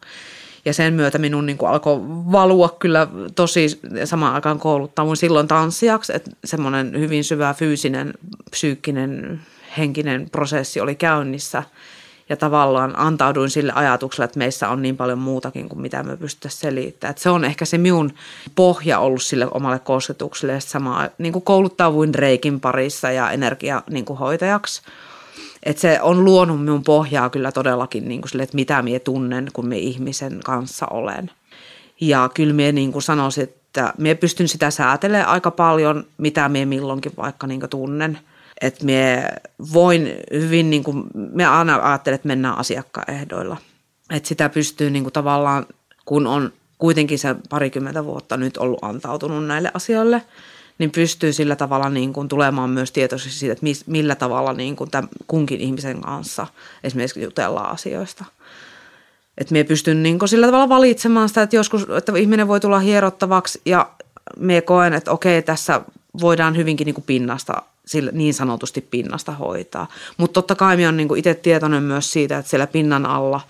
Ja 0.65 0.73
sen 0.73 0.93
myötä 0.93 1.17
minun 1.17 1.45
niin 1.45 1.57
kuin 1.57 1.69
alkoi 1.69 2.01
valua 2.31 2.75
kyllä 2.79 3.07
tosi 3.35 3.81
samaan 4.05 4.35
aikaan 4.35 4.59
kouluttaa 4.59 5.05
mun 5.05 5.17
silloin 5.17 5.47
tanssijaksi, 5.47 6.15
että 6.15 6.31
semmoinen 6.45 6.99
hyvin 6.99 7.23
syvä 7.23 7.53
fyysinen, 7.53 8.13
psyykkinen, 8.51 9.41
henkinen 9.77 10.29
prosessi 10.29 10.81
oli 10.81 10.95
käynnissä– 10.95 11.63
ja 12.29 12.37
tavallaan 12.37 12.99
antauduin 12.99 13.49
sille 13.49 13.71
ajatukselle, 13.75 14.25
että 14.25 14.39
meissä 14.39 14.69
on 14.69 14.81
niin 14.81 14.97
paljon 14.97 15.19
muutakin 15.19 15.69
kuin 15.69 15.81
mitä 15.81 16.03
me 16.03 16.17
pystyttäisiin 16.17 16.61
selittämään. 16.61 17.11
Että 17.11 17.23
se 17.23 17.29
on 17.29 17.45
ehkä 17.45 17.65
se 17.65 17.77
minun 17.77 18.13
pohja 18.55 18.99
ollut 18.99 19.21
sille 19.21 19.47
omalle 19.51 19.79
kosketukselle 19.79 20.53
ja 20.53 20.59
sama, 20.59 21.09
niin 21.17 21.33
kuin 21.33 21.45
kouluttauduin 21.45 22.15
reikin 22.15 22.59
parissa 22.59 23.11
ja 23.11 23.31
energiahoitajaksi. 23.31 24.81
Niin 24.81 24.93
että 25.63 25.81
se 25.81 26.01
on 26.01 26.25
luonut 26.25 26.59
minun 26.59 26.83
pohjaa 26.83 27.29
kyllä 27.29 27.51
todellakin 27.51 28.07
niin 28.07 28.21
kuin 28.21 28.29
sille, 28.29 28.43
että 28.43 28.55
mitä 28.55 28.81
minä 28.81 28.99
tunnen, 28.99 29.47
kun 29.53 29.67
minä 29.67 29.79
ihmisen 29.81 30.39
kanssa 30.43 30.85
olen. 30.91 31.31
Ja 32.01 32.29
kyllä 32.33 32.53
minä 32.53 32.71
niin 32.71 32.91
kuin 32.91 33.03
sanoisin, 33.03 33.43
että 33.43 33.93
minä 33.97 34.15
pystyn 34.15 34.47
sitä 34.47 34.71
säätelemään 34.71 35.27
aika 35.27 35.51
paljon, 35.51 36.05
mitä 36.17 36.49
minä 36.49 36.65
milloinkin 36.65 37.11
vaikka 37.17 37.47
niin 37.47 37.69
tunnen– 37.69 38.19
että 38.61 38.85
me 38.85 39.29
voin 39.73 40.15
hyvin, 40.33 40.69
niin 40.69 40.83
kuin, 40.83 41.03
me 41.13 41.45
aina 41.45 41.79
ajattelen, 41.83 42.15
että 42.15 42.27
mennään 42.27 42.57
asiakkaan 42.57 43.11
ehdoilla. 43.13 43.57
Että 44.09 44.29
sitä 44.29 44.49
pystyy 44.49 44.89
niin 44.89 45.03
kuin 45.03 45.13
tavallaan, 45.13 45.65
kun 46.05 46.27
on 46.27 46.53
kuitenkin 46.77 47.19
se 47.19 47.35
parikymmentä 47.49 48.05
vuotta 48.05 48.37
nyt 48.37 48.57
ollut 48.57 48.83
antautunut 48.83 49.45
näille 49.45 49.71
asioille, 49.73 50.21
niin 50.77 50.91
pystyy 50.91 51.33
sillä 51.33 51.55
tavalla 51.55 51.89
niin 51.89 52.13
kuin 52.13 52.27
tulemaan 52.27 52.69
myös 52.69 52.91
tietoisesti 52.91 53.39
siitä, 53.39 53.53
että 53.53 53.65
millä 53.85 54.15
tavalla 54.15 54.53
niin 54.53 54.75
kuin 54.75 54.91
tämän 54.91 55.09
kunkin 55.27 55.61
ihmisen 55.61 56.01
kanssa 56.01 56.47
esimerkiksi 56.83 57.21
jutellaan 57.21 57.71
asioista. 57.71 58.25
Että 59.37 59.53
me 59.53 59.63
pystyn 59.63 60.03
niin 60.03 60.19
kuin 60.19 60.29
sillä 60.29 60.45
tavalla 60.45 60.69
valitsemaan 60.69 61.29
sitä, 61.29 61.41
että 61.41 61.55
joskus 61.55 61.87
että 61.97 62.17
ihminen 62.17 62.47
voi 62.47 62.59
tulla 62.59 62.79
hierottavaksi 62.79 63.61
ja 63.65 63.89
me 64.37 64.61
koen, 64.61 64.93
että 64.93 65.11
okei, 65.11 65.41
tässä 65.41 65.81
voidaan 66.21 66.57
hyvinkin 66.57 66.85
niin 66.85 66.95
kuin 66.95 67.05
pinnasta 67.05 67.61
sillä 67.85 68.11
niin 68.11 68.33
sanotusti 68.33 68.81
pinnasta 68.81 69.31
hoitaa. 69.31 69.87
Mutta 70.17 70.33
totta 70.33 70.55
kai 70.55 70.75
minä 70.75 70.87
olen 70.87 70.97
niin 70.97 71.17
itse 71.17 71.33
tietoinen 71.33 71.83
myös 71.83 72.11
siitä, 72.11 72.37
että 72.37 72.49
siellä 72.49 72.67
pinnan 72.67 73.05
alla 73.05 73.41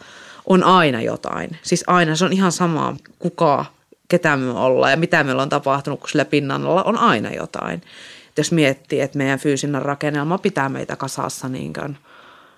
on 0.46 0.64
aina 0.64 1.02
jotain. 1.02 1.58
Siis 1.64 1.84
aina, 1.88 2.16
se 2.16 2.26
on 2.26 2.34
ihan 2.34 2.52
sama 2.52 2.96
kuka, 3.20 3.66
ketä 4.08 4.38
me 4.38 4.52
ollaan 4.52 4.92
ja 4.92 4.98
mitä 4.98 5.24
meillä 5.24 5.42
on 5.42 5.50
tapahtunut, 5.50 6.00
kun 6.00 6.10
sillä 6.10 6.26
pinnan 6.26 6.66
alla 6.66 6.84
on 6.84 6.98
aina 6.98 7.34
jotain. 7.34 7.82
Et 8.30 8.38
jos 8.38 8.52
miettii, 8.52 9.02
että 9.02 9.18
meidän 9.18 9.40
fyysinen 9.40 9.82
rakennelma 9.82 10.38
pitää 10.38 10.70
meitä 10.70 10.96
kasassa 10.96 11.50
niin 11.50 11.74
kuin, 11.74 11.98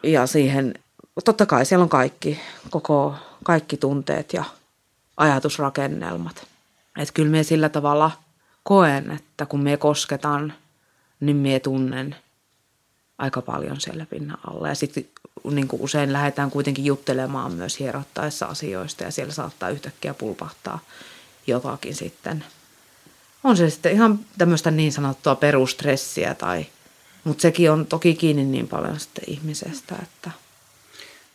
ja 0.04 0.28
siihen, 0.28 0.74
totta 1.26 1.46
kai 1.46 1.66
siellä 1.66 1.84
on 1.84 1.90
kaikki, 1.90 2.40
koko, 2.70 3.16
kaikki 3.44 3.78
tunteet 3.78 4.34
ja 4.34 4.44
ajatusrakennelmat. 5.18 6.48
Että 7.00 7.14
kyllä 7.14 7.32
me 7.32 7.44
sillä 7.44 7.70
tavalla 7.70 8.12
koen, 8.64 9.12
että 9.12 9.46
kun 9.46 9.60
me 9.60 9.78
kosketaan– 9.78 10.54
niin 11.20 11.38
mie 11.38 11.60
tunnen 11.60 12.16
aika 13.18 13.42
paljon 13.42 13.82
siellä 13.82 14.06
pinnan 14.06 14.38
alla. 14.48 14.68
Ja 14.68 14.76
sitten 14.76 15.06
niin 15.52 15.68
kuin 15.68 15.82
usein 15.82 16.14
lähdetään 16.14 16.52
kuitenkin 16.52 16.86
juttelemaan 16.86 17.52
myös 17.52 17.80
hierottaessa 17.80 18.46
asioista 18.46 19.04
ja 19.04 19.12
siellä 19.12 19.34
saattaa 19.34 19.70
yhtäkkiä 19.70 20.14
pulpahtaa 20.14 20.80
jotakin 21.48 21.96
sitten. 21.96 22.44
On 23.44 23.58
se 23.58 23.70
sitten 23.70 23.92
ihan 23.92 24.20
tämmöistä 24.38 24.72
niin 24.72 24.94
sanottua 24.94 25.36
perustressiä 25.36 26.34
tai, 26.34 26.66
mutta 27.24 27.42
sekin 27.42 27.72
on 27.72 27.86
toki 27.86 28.16
kiinni 28.16 28.44
niin 28.44 28.68
paljon 28.68 29.00
sitten 29.00 29.24
ihmisestä, 29.28 29.96
että– 30.04 30.32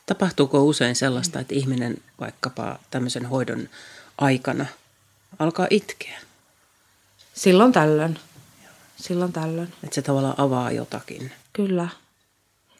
Tapahtuuko 0.07 0.65
usein 0.65 0.97
sellaista, 0.97 1.41
että 1.41 1.55
ihminen 1.55 1.97
vaikkapa 2.21 2.79
tämmöisen 2.91 3.27
hoidon 3.27 3.69
aikana 4.19 4.67
alkaa 5.39 5.67
itkeä? 5.71 6.21
Silloin 7.35 7.73
tällöin 7.73 8.19
silloin 9.03 9.33
tällöin. 9.33 9.69
Että 9.85 9.95
se 9.95 10.03
tavallaan 10.03 10.41
avaa 10.41 10.71
jotakin. 10.71 11.33
Kyllä. 11.53 11.89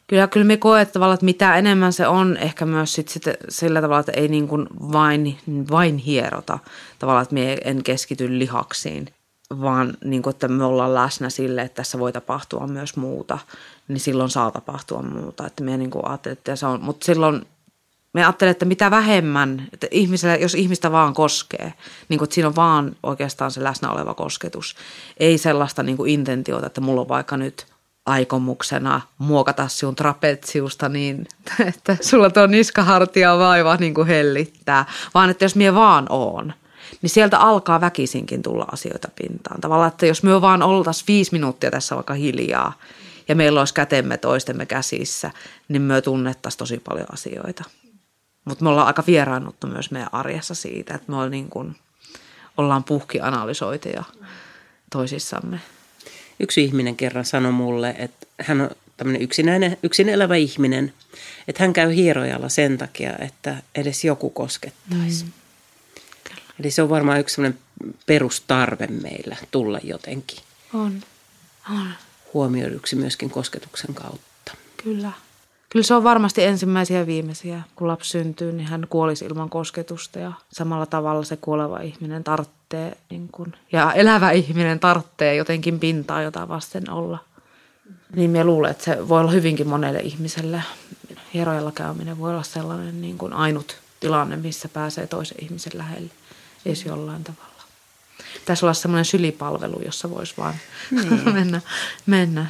Kyllä, 0.07 0.27
kyllä 0.27 0.45
me 0.45 0.57
koet 0.57 0.91
tavallaan, 0.91 1.13
että 1.13 1.25
mitä 1.25 1.55
enemmän 1.55 1.93
se 1.93 2.07
on, 2.07 2.37
ehkä 2.37 2.65
myös 2.65 2.93
sit, 2.93 3.09
sit 3.09 3.23
sillä 3.49 3.81
tavalla, 3.81 3.99
että 3.99 4.11
ei 4.11 4.27
niin 4.27 4.47
kuin 4.47 4.67
vain, 4.91 5.37
vain 5.71 5.97
hierota. 5.97 6.59
Tavallaan, 6.99 7.23
että 7.23 7.33
me 7.33 7.57
en 7.63 7.83
keskity 7.83 8.39
lihaksiin, 8.39 9.13
vaan 9.61 9.97
niin 10.03 10.21
kuin, 10.21 10.31
että 10.31 10.47
me 10.47 10.63
ollaan 10.63 10.93
läsnä 10.93 11.29
sille, 11.29 11.61
että 11.61 11.75
tässä 11.75 11.99
voi 11.99 12.11
tapahtua 12.11 12.67
myös 12.67 12.97
muuta. 12.97 13.39
Niin 13.87 13.99
silloin 13.99 14.29
saa 14.29 14.51
tapahtua 14.51 15.01
muuta. 15.01 15.47
Että 15.47 15.63
me 15.63 15.77
niin 15.77 15.91
kuin 15.91 16.03
että 16.31 16.55
se 16.55 16.65
on, 16.65 16.83
mutta 16.83 17.05
silloin 17.05 17.45
me 18.13 18.23
ajattelen, 18.23 18.51
että 18.51 18.65
mitä 18.65 18.91
vähemmän, 18.91 19.67
että 19.73 19.87
ihmiselle, 19.91 20.37
jos 20.37 20.55
ihmistä 20.55 20.91
vaan 20.91 21.13
koskee, 21.13 21.73
niin 22.09 22.17
kuin, 22.17 22.25
että 22.25 22.33
siinä 22.33 22.47
on 22.47 22.55
vaan 22.55 22.95
oikeastaan 23.03 23.51
se 23.51 23.63
läsnä 23.63 23.91
oleva 23.91 24.13
kosketus. 24.13 24.75
Ei 25.17 25.37
sellaista 25.37 25.83
niin 25.83 25.97
kuin 25.97 26.11
intentiota, 26.11 26.67
että 26.67 26.81
mulla 26.81 27.01
on 27.01 27.07
vaikka 27.07 27.37
nyt 27.37 27.65
aikomuksena 28.05 29.01
muokata 29.17 29.67
sinun 29.67 29.95
trapetsiusta 29.95 30.89
niin, 30.89 31.27
että 31.67 31.97
sulla 32.01 32.29
tuo 32.29 32.47
niskahartia 32.47 33.37
vaiva 33.37 33.75
niin 33.75 33.93
kuin 33.93 34.07
hellittää, 34.07 34.85
vaan 35.13 35.29
että 35.29 35.45
jos 35.45 35.55
mie 35.55 35.75
vaan 35.75 36.05
oon, 36.09 36.53
niin 37.01 37.09
sieltä 37.09 37.39
alkaa 37.39 37.81
väkisinkin 37.81 38.41
tulla 38.43 38.65
asioita 38.71 39.07
pintaan. 39.15 39.61
Tavallaan, 39.61 39.87
että 39.87 40.05
jos 40.05 40.23
me 40.23 40.41
vaan 40.41 40.63
oltaisiin 40.63 41.07
viisi 41.07 41.31
minuuttia 41.31 41.71
tässä 41.71 41.95
vaikka 41.95 42.13
hiljaa 42.13 42.73
ja 43.27 43.35
meillä 43.35 43.61
olisi 43.61 43.73
kätemme 43.73 44.17
toistemme 44.17 44.65
käsissä, 44.65 45.31
niin 45.67 45.81
me 45.81 46.01
tunnettaisiin 46.01 46.59
tosi 46.59 46.81
paljon 46.89 47.07
asioita. 47.13 47.63
Mutta 48.45 48.63
me 48.63 48.69
ollaan 48.69 48.87
aika 48.87 49.03
vieraannuttu 49.07 49.67
myös 49.67 49.91
meidän 49.91 50.09
arjessa 50.11 50.55
siitä, 50.55 50.93
että 50.93 51.11
me 51.11 51.15
ollaan, 51.15 51.31
niin 51.31 51.49
kuin, 51.49 51.75
ollaan 52.57 52.83
puhkianalysoiteja 52.83 54.03
toisissamme. 54.89 55.59
Yksi 56.39 56.63
ihminen 56.63 56.95
kerran 56.95 57.25
sanoi 57.25 57.51
mulle, 57.51 57.95
että 57.97 58.27
hän 58.41 58.61
on 58.61 58.69
tämmöinen 58.97 59.21
yksinäinen, 59.21 59.77
yksin 59.83 60.09
elävä 60.09 60.35
ihminen, 60.35 60.93
että 61.47 61.63
hän 61.63 61.73
käy 61.73 61.95
hierojalla 61.95 62.49
sen 62.49 62.77
takia, 62.77 63.13
että 63.19 63.55
edes 63.75 64.03
joku 64.03 64.29
koskettaisi. 64.29 65.23
Mm. 65.23 65.31
Eli 66.59 66.71
se 66.71 66.81
on 66.81 66.89
varmaan 66.89 67.19
yksi 67.19 67.35
semmoinen 67.35 67.59
perustarve 68.05 68.87
meillä 68.87 69.37
tulla 69.51 69.79
jotenkin. 69.83 70.39
On. 70.73 71.01
on. 71.71 71.87
Huomioiduksi 72.33 72.95
myöskin 72.95 73.29
kosketuksen 73.29 73.93
kautta. 73.95 74.53
Kyllä. 74.83 75.11
Kyllä 75.73 75.83
se 75.83 75.93
on 75.93 76.03
varmasti 76.03 76.43
ensimmäisiä 76.43 76.99
ja 76.99 77.07
viimeisiä. 77.07 77.61
Kun 77.75 77.87
lapsi 77.87 78.09
syntyy, 78.09 78.51
niin 78.51 78.67
hän 78.67 78.87
kuolisi 78.89 79.25
ilman 79.25 79.49
kosketusta 79.49 80.19
ja 80.19 80.31
samalla 80.51 80.85
tavalla 80.85 81.23
se 81.23 81.37
kuoleva 81.37 81.79
ihminen 81.79 82.23
tarvitsee, 82.23 82.97
niin 83.09 83.29
kuin, 83.31 83.53
ja 83.71 83.93
elävä 83.93 84.31
ihminen 84.31 84.79
tarvitsee 84.79 85.35
jotenkin 85.35 85.79
pintaa, 85.79 86.21
jota 86.21 86.47
vasten 86.47 86.89
olla. 86.89 87.19
Niin 88.15 88.29
minä 88.29 88.43
luulen, 88.43 88.71
että 88.71 88.83
se 88.83 89.09
voi 89.09 89.19
olla 89.19 89.31
hyvinkin 89.31 89.67
monelle 89.67 89.99
ihmiselle. 89.99 90.63
Hierojalla 91.33 91.71
käyminen 91.71 92.19
voi 92.19 92.31
olla 92.31 92.43
sellainen 92.43 93.01
niin 93.01 93.17
kuin 93.17 93.33
ainut 93.33 93.77
tilanne, 93.99 94.35
missä 94.35 94.69
pääsee 94.69 95.07
toisen 95.07 95.37
ihmisen 95.41 95.77
lähelle, 95.77 96.11
edes 96.65 96.85
jollain 96.85 97.23
tavalla. 97.23 97.63
Tässä 98.45 98.65
olla 98.65 98.73
semmoinen 98.73 99.05
sylipalvelu, 99.05 99.81
jossa 99.85 100.09
voisi 100.09 100.33
vaan 100.37 100.55
niin. 100.91 101.33
mennä, 101.33 101.61
mennä 102.05 102.45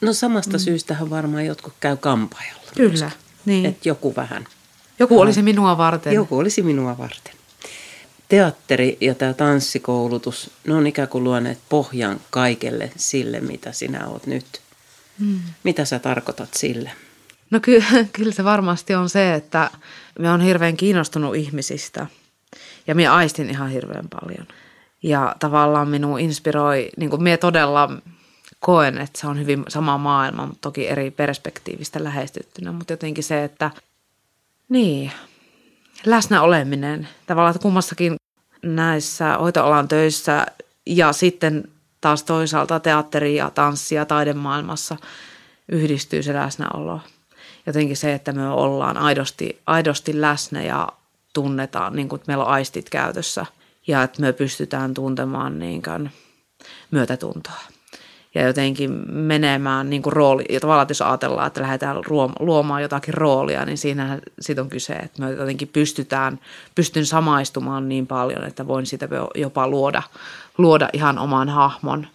No 0.00 0.12
samasta 0.12 0.56
mm. 0.56 0.58
syystähän 0.58 1.10
varmaan 1.10 1.46
jotkut 1.46 1.72
käy 1.80 1.96
kampajalla. 1.96 2.62
Kyllä, 2.76 3.10
niin. 3.44 3.66
Että 3.66 3.88
joku 3.88 4.16
vähän. 4.16 4.46
Joku 4.98 5.20
olisi 5.20 5.42
minua 5.42 5.78
varten. 5.78 6.12
Joku 6.12 6.38
olisi 6.38 6.62
minua 6.62 6.98
varten. 6.98 7.34
Teatteri 8.28 8.98
ja 9.00 9.14
tämä 9.14 9.32
tanssikoulutus, 9.32 10.50
ne 10.66 10.74
on 10.74 10.86
ikään 10.86 11.08
kuin 11.08 11.24
luoneet 11.24 11.58
pohjan 11.68 12.20
kaikelle 12.30 12.90
sille, 12.96 13.40
mitä 13.40 13.72
sinä 13.72 14.06
oot 14.06 14.26
nyt. 14.26 14.60
Mm. 15.18 15.40
Mitä 15.64 15.84
sä 15.84 15.98
tarkoitat 15.98 16.54
sille? 16.54 16.90
No 17.50 17.60
ky- 17.60 17.84
kyllä 18.16 18.32
se 18.32 18.44
varmasti 18.44 18.94
on 18.94 19.08
se, 19.08 19.34
että 19.34 19.70
mä 20.18 20.30
oon 20.30 20.40
hirveän 20.40 20.76
kiinnostunut 20.76 21.36
ihmisistä 21.36 22.06
ja 22.86 22.94
minä 22.94 23.14
aistin 23.14 23.50
ihan 23.50 23.70
hirveän 23.70 24.08
paljon. 24.08 24.46
Ja 25.02 25.36
tavallaan 25.38 25.88
minua 25.88 26.18
inspiroi, 26.18 26.90
niin 26.96 27.10
kuin 27.10 27.22
minä 27.22 27.36
todella 27.36 27.90
koen, 28.64 28.98
että 28.98 29.20
se 29.20 29.26
on 29.26 29.38
hyvin 29.38 29.64
sama 29.68 29.98
maailma, 29.98 30.46
mutta 30.46 30.60
toki 30.60 30.88
eri 30.88 31.10
perspektiivistä 31.10 32.04
lähestyttynä. 32.04 32.72
Mutta 32.72 32.92
jotenkin 32.92 33.24
se, 33.24 33.44
että 33.44 33.70
niin, 34.68 35.12
läsnä 36.06 36.42
oleminen 36.42 37.08
tavallaan, 37.26 37.50
että 37.50 37.62
kummassakin 37.62 38.16
näissä 38.62 39.38
hoitoalan 39.38 39.88
töissä 39.88 40.46
ja 40.86 41.12
sitten 41.12 41.68
taas 42.00 42.22
toisaalta 42.22 42.80
teatteri 42.80 43.36
ja 43.36 43.50
tanssi 43.50 43.94
ja 43.94 44.04
taidemaailmassa 44.04 44.96
yhdistyy 45.68 46.22
se 46.22 46.34
läsnäolo. 46.34 47.00
Jotenkin 47.66 47.96
se, 47.96 48.14
että 48.14 48.32
me 48.32 48.48
ollaan 48.48 48.96
aidosti, 48.96 49.60
aidosti 49.66 50.20
läsnä 50.20 50.62
ja 50.62 50.88
tunnetaan, 51.32 51.96
niin 51.96 52.08
kuin, 52.08 52.18
että 52.18 52.30
meillä 52.30 52.44
on 52.44 52.50
aistit 52.50 52.90
käytössä 52.90 53.46
ja 53.86 54.02
että 54.02 54.20
me 54.20 54.32
pystytään 54.32 54.94
tuntemaan 54.94 55.58
niin 55.58 55.82
kuin 55.82 56.12
myötätuntoa 56.90 57.73
ja 58.34 58.46
jotenkin 58.46 59.12
menemään 59.12 59.90
niin 59.90 60.02
kuin 60.02 60.12
rooli. 60.12 60.44
Ja 60.50 60.60
tavallaan, 60.60 60.86
jos 60.90 61.02
ajatellaan, 61.02 61.46
että 61.46 61.62
lähdetään 61.62 61.96
luomaan 62.40 62.82
jotakin 62.82 63.14
roolia, 63.14 63.64
niin 63.64 63.78
siinä 63.78 64.18
siitä 64.40 64.62
on 64.62 64.68
kyse, 64.68 64.92
että 64.92 65.22
me 65.22 65.32
jotenkin 65.32 65.68
pystytään, 65.68 66.40
pystyn 66.74 67.06
samaistumaan 67.06 67.88
niin 67.88 68.06
paljon, 68.06 68.44
että 68.44 68.66
voin 68.66 68.86
sitä 68.86 69.08
jopa 69.34 69.68
luoda, 69.68 70.02
luoda 70.58 70.88
ihan 70.92 71.18
oman 71.18 71.48
hahmon. 71.48 72.06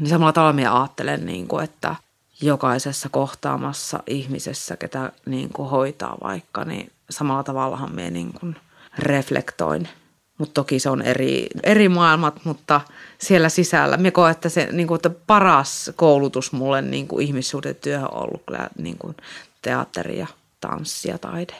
Niin 0.00 0.08
samalla 0.10 0.32
tavalla 0.32 0.52
minä 0.52 0.80
ajattelen, 0.80 1.26
niin 1.26 1.48
kuin, 1.48 1.64
että 1.64 1.96
jokaisessa 2.42 3.08
kohtaamassa 3.08 4.02
ihmisessä, 4.06 4.76
ketä 4.76 5.12
niin 5.26 5.48
kuin 5.48 5.70
hoitaa 5.70 6.16
vaikka, 6.22 6.64
niin 6.64 6.92
samalla 7.10 7.42
tavallahan 7.42 7.94
minä 7.94 8.10
niin 8.10 8.32
kuin 8.32 8.56
reflektoin– 8.98 9.88
mutta 10.38 10.54
toki 10.54 10.78
se 10.78 10.90
on 10.90 11.02
eri, 11.02 11.46
eri 11.62 11.88
maailmat, 11.88 12.44
mutta 12.44 12.80
siellä 13.18 13.48
sisällä. 13.48 13.96
Minä 13.96 14.10
koen, 14.10 14.30
että 14.30 14.48
se 14.48 14.68
niin 14.72 14.86
kuin, 14.86 14.96
että 14.96 15.10
paras 15.10 15.90
koulutus 15.96 16.52
mulle 16.52 16.82
niin 16.82 17.08
kuin 17.08 17.26
ihmissuhdetyöhön 17.26 18.08
on 18.12 18.22
ollut 18.22 18.42
kyllä 18.46 18.68
niin 18.78 18.98
kuin 18.98 19.16
teatteri 19.62 20.18
ja 20.18 20.26
tanssi 20.60 21.08
ja 21.08 21.18
taide. 21.18 21.54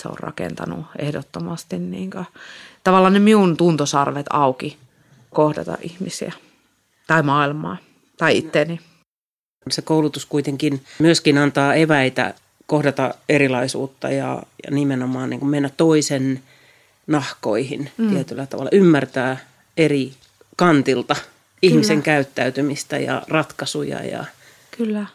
Se 0.00 0.08
on 0.08 0.18
rakentanut 0.18 0.86
ehdottomasti 0.98 1.78
niin 1.78 2.10
kuin, 2.10 2.26
tavallaan 2.84 3.12
ne 3.12 3.18
minun 3.18 3.56
tuntosarvet 3.56 4.26
auki 4.30 4.76
kohdata 5.30 5.78
ihmisiä 5.80 6.32
tai 7.06 7.22
maailmaa 7.22 7.76
tai 8.16 8.38
itteeni. 8.38 8.80
Se 9.70 9.82
koulutus 9.82 10.26
kuitenkin 10.26 10.84
myöskin 10.98 11.38
antaa 11.38 11.74
eväitä 11.74 12.34
kohdata 12.66 13.14
erilaisuutta 13.28 14.10
ja, 14.10 14.42
ja 14.64 14.70
nimenomaan 14.70 15.30
niin 15.30 15.40
kuin 15.40 15.50
mennä 15.50 15.70
toisen 15.76 16.42
nahkoihin 17.06 17.90
mm. 17.96 18.10
tietyllä 18.10 18.46
tavalla, 18.46 18.70
ymmärtää 18.72 19.36
eri 19.76 20.12
kantilta 20.56 21.16
ihmisen 21.62 22.02
Kyllä. 22.02 22.04
käyttäytymistä 22.04 22.98
ja 22.98 23.22
ratkaisuja. 23.28 24.04
Ja... 24.04 24.24
Kyllä. 24.76 25.06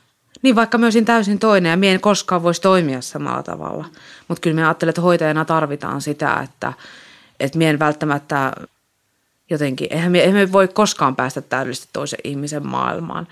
Niin 0.41 0.55
vaikka 0.55 0.77
myös 0.77 0.97
täysin 1.05 1.39
toinen 1.39 1.69
ja 1.69 1.77
minä 1.77 1.93
en 1.93 2.01
koskaan 2.01 2.43
voisi 2.43 2.61
toimia 2.61 3.01
samalla 3.01 3.43
tavalla. 3.43 3.85
Mutta 4.27 4.41
kyllä 4.41 4.55
minä 4.55 4.67
ajattelen, 4.67 4.89
että 4.89 5.01
hoitajana 5.01 5.45
tarvitaan 5.45 6.01
sitä, 6.01 6.39
että, 6.43 6.73
että 7.39 7.57
minä 7.57 7.69
en 7.69 7.79
välttämättä 7.79 8.51
jotenkin, 9.49 9.87
eihän 9.91 10.11
me, 10.11 10.19
eihän 10.19 10.35
me 10.35 10.51
voi 10.51 10.67
koskaan 10.67 11.15
päästä 11.15 11.41
täydellisesti 11.41 11.89
toisen 11.93 12.19
ihmisen 12.23 12.67
maailmaan. 12.67 13.27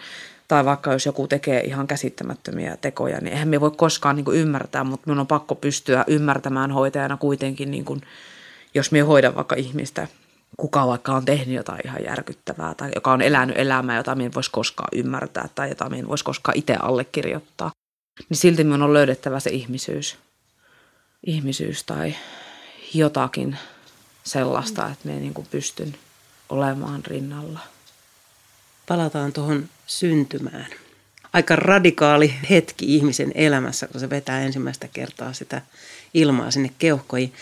Tai 0.47 0.65
vaikka 0.65 0.93
jos 0.93 1.05
joku 1.05 1.27
tekee 1.27 1.61
ihan 1.61 1.87
käsittämättömiä 1.87 2.77
tekoja, 2.77 3.17
niin 3.21 3.33
eihän 3.33 3.47
me 3.47 3.61
voi 3.61 3.71
koskaan 3.71 4.15
niin 4.15 4.25
kuin 4.25 4.37
ymmärtää, 4.37 4.83
mutta 4.83 5.03
minun 5.05 5.19
on 5.19 5.27
pakko 5.27 5.55
pystyä 5.55 6.03
ymmärtämään 6.07 6.71
hoitajana 6.71 7.17
kuitenkin 7.17 7.71
niin 7.71 7.85
kuin– 7.85 8.01
jos 8.75 8.91
me 8.91 8.99
hoidan 8.99 9.35
vaikka 9.35 9.55
ihmistä, 9.55 10.07
kuka 10.57 10.87
vaikka 10.87 11.15
on 11.15 11.25
tehnyt 11.25 11.55
jotain 11.55 11.81
ihan 11.85 12.03
järkyttävää 12.03 12.75
tai 12.75 12.91
joka 12.95 13.11
on 13.11 13.21
elänyt 13.21 13.57
elämää, 13.57 13.97
jota 13.97 14.15
minä 14.15 14.25
en 14.25 14.33
voisi 14.33 14.51
koskaan 14.51 14.89
ymmärtää 14.91 15.49
tai 15.55 15.69
jota 15.69 15.89
minä 15.89 15.99
en 15.99 16.07
voisi 16.07 16.23
koskaan 16.23 16.57
itse 16.57 16.75
allekirjoittaa, 16.75 17.71
niin 18.29 18.37
silti 18.37 18.63
minun 18.63 18.81
on 18.81 18.93
löydettävä 18.93 19.39
se 19.39 19.49
ihmisyys. 19.49 20.17
Ihmisyys 21.27 21.83
tai 21.83 22.15
jotakin 22.93 23.57
sellaista, 24.23 24.89
että 24.89 25.07
minä 25.07 25.19
niin 25.19 25.33
kuin 25.33 25.47
pystyn 25.51 25.95
olemaan 26.49 27.05
rinnalla. 27.05 27.59
Palataan 28.87 29.33
tuohon 29.33 29.69
syntymään. 29.87 30.67
Aika 31.33 31.55
radikaali 31.55 32.33
hetki 32.49 32.95
ihmisen 32.95 33.31
elämässä, 33.35 33.87
kun 33.87 33.99
se 33.99 34.09
vetää 34.09 34.41
ensimmäistä 34.41 34.87
kertaa 34.87 35.33
sitä 35.33 35.61
ilmaa 36.13 36.51
sinne 36.51 36.71
keuhkoihin. 36.79 37.33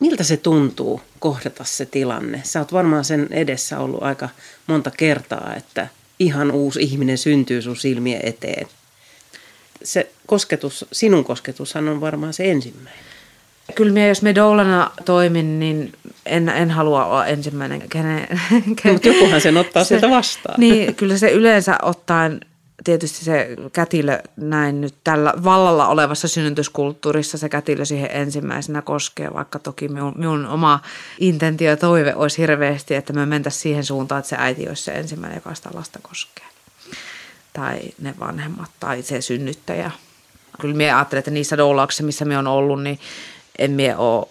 Miltä 0.00 0.24
se 0.24 0.36
tuntuu 0.36 1.00
kohdata 1.18 1.64
se 1.64 1.86
tilanne? 1.86 2.40
Sä 2.44 2.58
oot 2.58 2.72
varmaan 2.72 3.04
sen 3.04 3.28
edessä 3.30 3.78
ollut 3.78 4.02
aika 4.02 4.28
monta 4.66 4.90
kertaa, 4.90 5.54
että 5.56 5.88
ihan 6.18 6.50
uusi 6.50 6.82
ihminen 6.82 7.18
syntyy 7.18 7.62
sun 7.62 7.76
silmien 7.76 8.20
eteen. 8.24 8.66
Se 9.84 10.12
kosketus, 10.26 10.86
sinun 10.92 11.24
kosketushan 11.24 11.88
on 11.88 12.00
varmaan 12.00 12.32
se 12.32 12.50
ensimmäinen. 12.50 13.04
Kyllä 13.74 13.92
minä, 13.92 14.06
jos 14.06 14.22
me 14.22 14.34
doulana 14.34 14.90
toimin, 15.04 15.60
niin 15.60 15.92
en, 16.26 16.48
en 16.48 16.70
halua 16.70 17.06
olla 17.06 17.26
ensimmäinen, 17.26 17.88
kenen... 17.88 18.28
kenen 18.82 18.92
Mutta 18.92 19.08
jokuhan 19.08 19.40
sen 19.40 19.56
ottaa 19.56 19.84
se, 19.84 19.88
sieltä 19.88 20.10
vastaan. 20.10 20.60
Niin, 20.60 20.94
kyllä 20.94 21.18
se 21.18 21.30
yleensä 21.30 21.78
ottaen 21.82 22.40
tietysti 22.84 23.24
se 23.24 23.56
kätilö 23.72 24.22
näin 24.36 24.80
nyt 24.80 24.94
tällä 25.04 25.34
vallalla 25.44 25.88
olevassa 25.88 26.28
synnytyskulttuurissa 26.28 27.38
se 27.38 27.48
kätilö 27.48 27.84
siihen 27.84 28.10
ensimmäisenä 28.12 28.82
koskee, 28.82 29.34
vaikka 29.34 29.58
toki 29.58 29.88
minun, 29.88 30.12
minun 30.16 30.46
oma 30.46 30.80
intentio 31.18 31.70
ja 31.70 31.76
toive 31.76 32.14
olisi 32.14 32.38
hirveästi, 32.38 32.94
että 32.94 33.12
me 33.12 33.26
mentäisiin 33.26 33.62
siihen 33.62 33.84
suuntaan, 33.84 34.18
että 34.18 34.28
se 34.28 34.36
äiti 34.38 34.68
olisi 34.68 34.82
se 34.82 34.92
ensimmäinen, 34.92 35.36
joka 35.36 35.54
sitä 35.54 35.70
lasta 35.74 35.98
koskee. 36.02 36.46
Tai 37.52 37.80
ne 38.00 38.14
vanhemmat 38.20 38.70
tai 38.80 39.02
se 39.02 39.20
synnyttäjä. 39.20 39.90
Kyllä 40.60 40.76
minä 40.76 40.96
ajattelen, 40.96 41.18
että 41.18 41.30
niissä 41.30 41.56
doulauksissa, 41.56 42.04
missä 42.04 42.24
minä 42.24 42.38
olen 42.38 42.46
ollut, 42.46 42.82
niin 42.82 42.98
en 43.58 43.70
minä 43.70 43.98
ole 43.98 44.26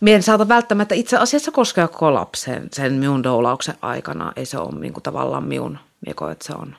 Mie 0.00 0.14
en 0.14 0.22
saata 0.22 0.48
välttämättä 0.48 0.94
itse 0.94 1.16
asiassa 1.16 1.50
koskea 1.50 1.88
koko 1.88 2.14
lapsen 2.14 2.68
sen 2.72 2.92
minun 2.92 3.22
doulauksen 3.22 3.74
aikana. 3.82 4.32
Ei 4.36 4.46
se 4.46 4.58
ole 4.58 4.80
niin 4.80 4.92
kuin 4.92 5.02
tavallaan 5.02 5.44
minun, 5.44 5.78
mie 6.06 6.14
koen, 6.14 6.32
että 6.32 6.46
se 6.46 6.52
on 6.52 6.76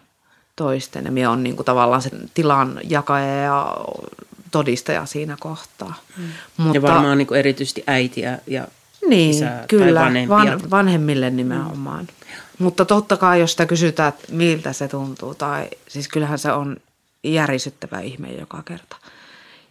toisten. 0.59 1.05
Ja 1.05 1.11
minä 1.11 1.29
olen 1.29 1.43
niin 1.43 1.55
kuin 1.55 1.65
tavallaan 1.65 2.01
sen 2.01 2.29
tilan 2.33 2.79
jakaja 2.83 3.35
ja 3.35 3.77
todistaja 4.51 5.05
siinä 5.05 5.37
kohtaa. 5.39 5.93
Mm. 6.17 6.23
Mutta, 6.57 6.77
ja 6.77 6.81
varmaan 6.81 7.17
niin 7.17 7.27
kuin 7.27 7.39
erityisesti 7.39 7.83
äitiä 7.87 8.39
ja 8.47 8.67
niin, 9.07 9.29
isää 9.29 9.65
kyllä, 9.67 9.99
tai 9.99 10.27
van, 10.29 10.69
vanhemmille 10.69 11.29
nimenomaan. 11.29 12.05
Mm. 12.05 12.35
Mutta 12.59 12.85
totta 12.85 13.17
kai, 13.17 13.39
jos 13.39 13.51
sitä 13.51 13.65
kysytään, 13.65 14.09
että 14.09 14.33
miltä 14.33 14.73
se 14.73 14.87
tuntuu, 14.87 15.35
tai 15.35 15.67
siis 15.87 16.07
kyllähän 16.07 16.39
se 16.39 16.51
on 16.51 16.77
järisyttävä 17.23 17.99
ihme 17.99 18.27
joka 18.27 18.63
kerta. 18.65 18.95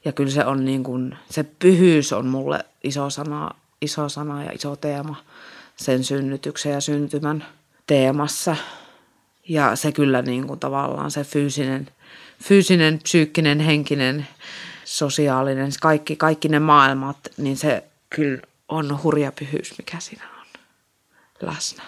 Ja 0.04 0.12
kyllä 0.12 0.30
se 0.30 0.44
on 0.44 0.64
niin 0.64 0.82
kuin, 0.82 1.18
se 1.30 1.44
pyhyys 1.58 2.12
on 2.12 2.26
mulle 2.26 2.64
iso 2.84 3.10
sana, 3.10 3.50
iso 3.82 4.08
sana 4.08 4.44
ja 4.44 4.52
iso 4.52 4.76
teema 4.76 5.16
sen 5.76 6.04
synnytyksen 6.04 6.72
ja 6.72 6.80
syntymän 6.80 7.46
teemassa– 7.86 8.56
ja 9.48 9.76
se 9.76 9.92
kyllä 9.92 10.22
niin 10.22 10.46
kuin 10.46 10.60
tavallaan 10.60 11.10
se 11.10 11.24
fyysinen, 11.24 11.88
fyysinen, 12.42 12.98
psyykkinen, 13.02 13.60
henkinen, 13.60 14.28
sosiaalinen, 14.84 15.72
kaikki, 15.80 16.16
kaikki 16.16 16.48
ne 16.48 16.58
maailmat, 16.58 17.16
niin 17.36 17.56
se 17.56 17.84
kyllä 18.10 18.40
on 18.68 19.02
hurja 19.02 19.32
pyhyys, 19.32 19.78
mikä 19.78 20.00
siinä 20.00 20.24
on 20.40 20.46
läsnä. 21.40 21.82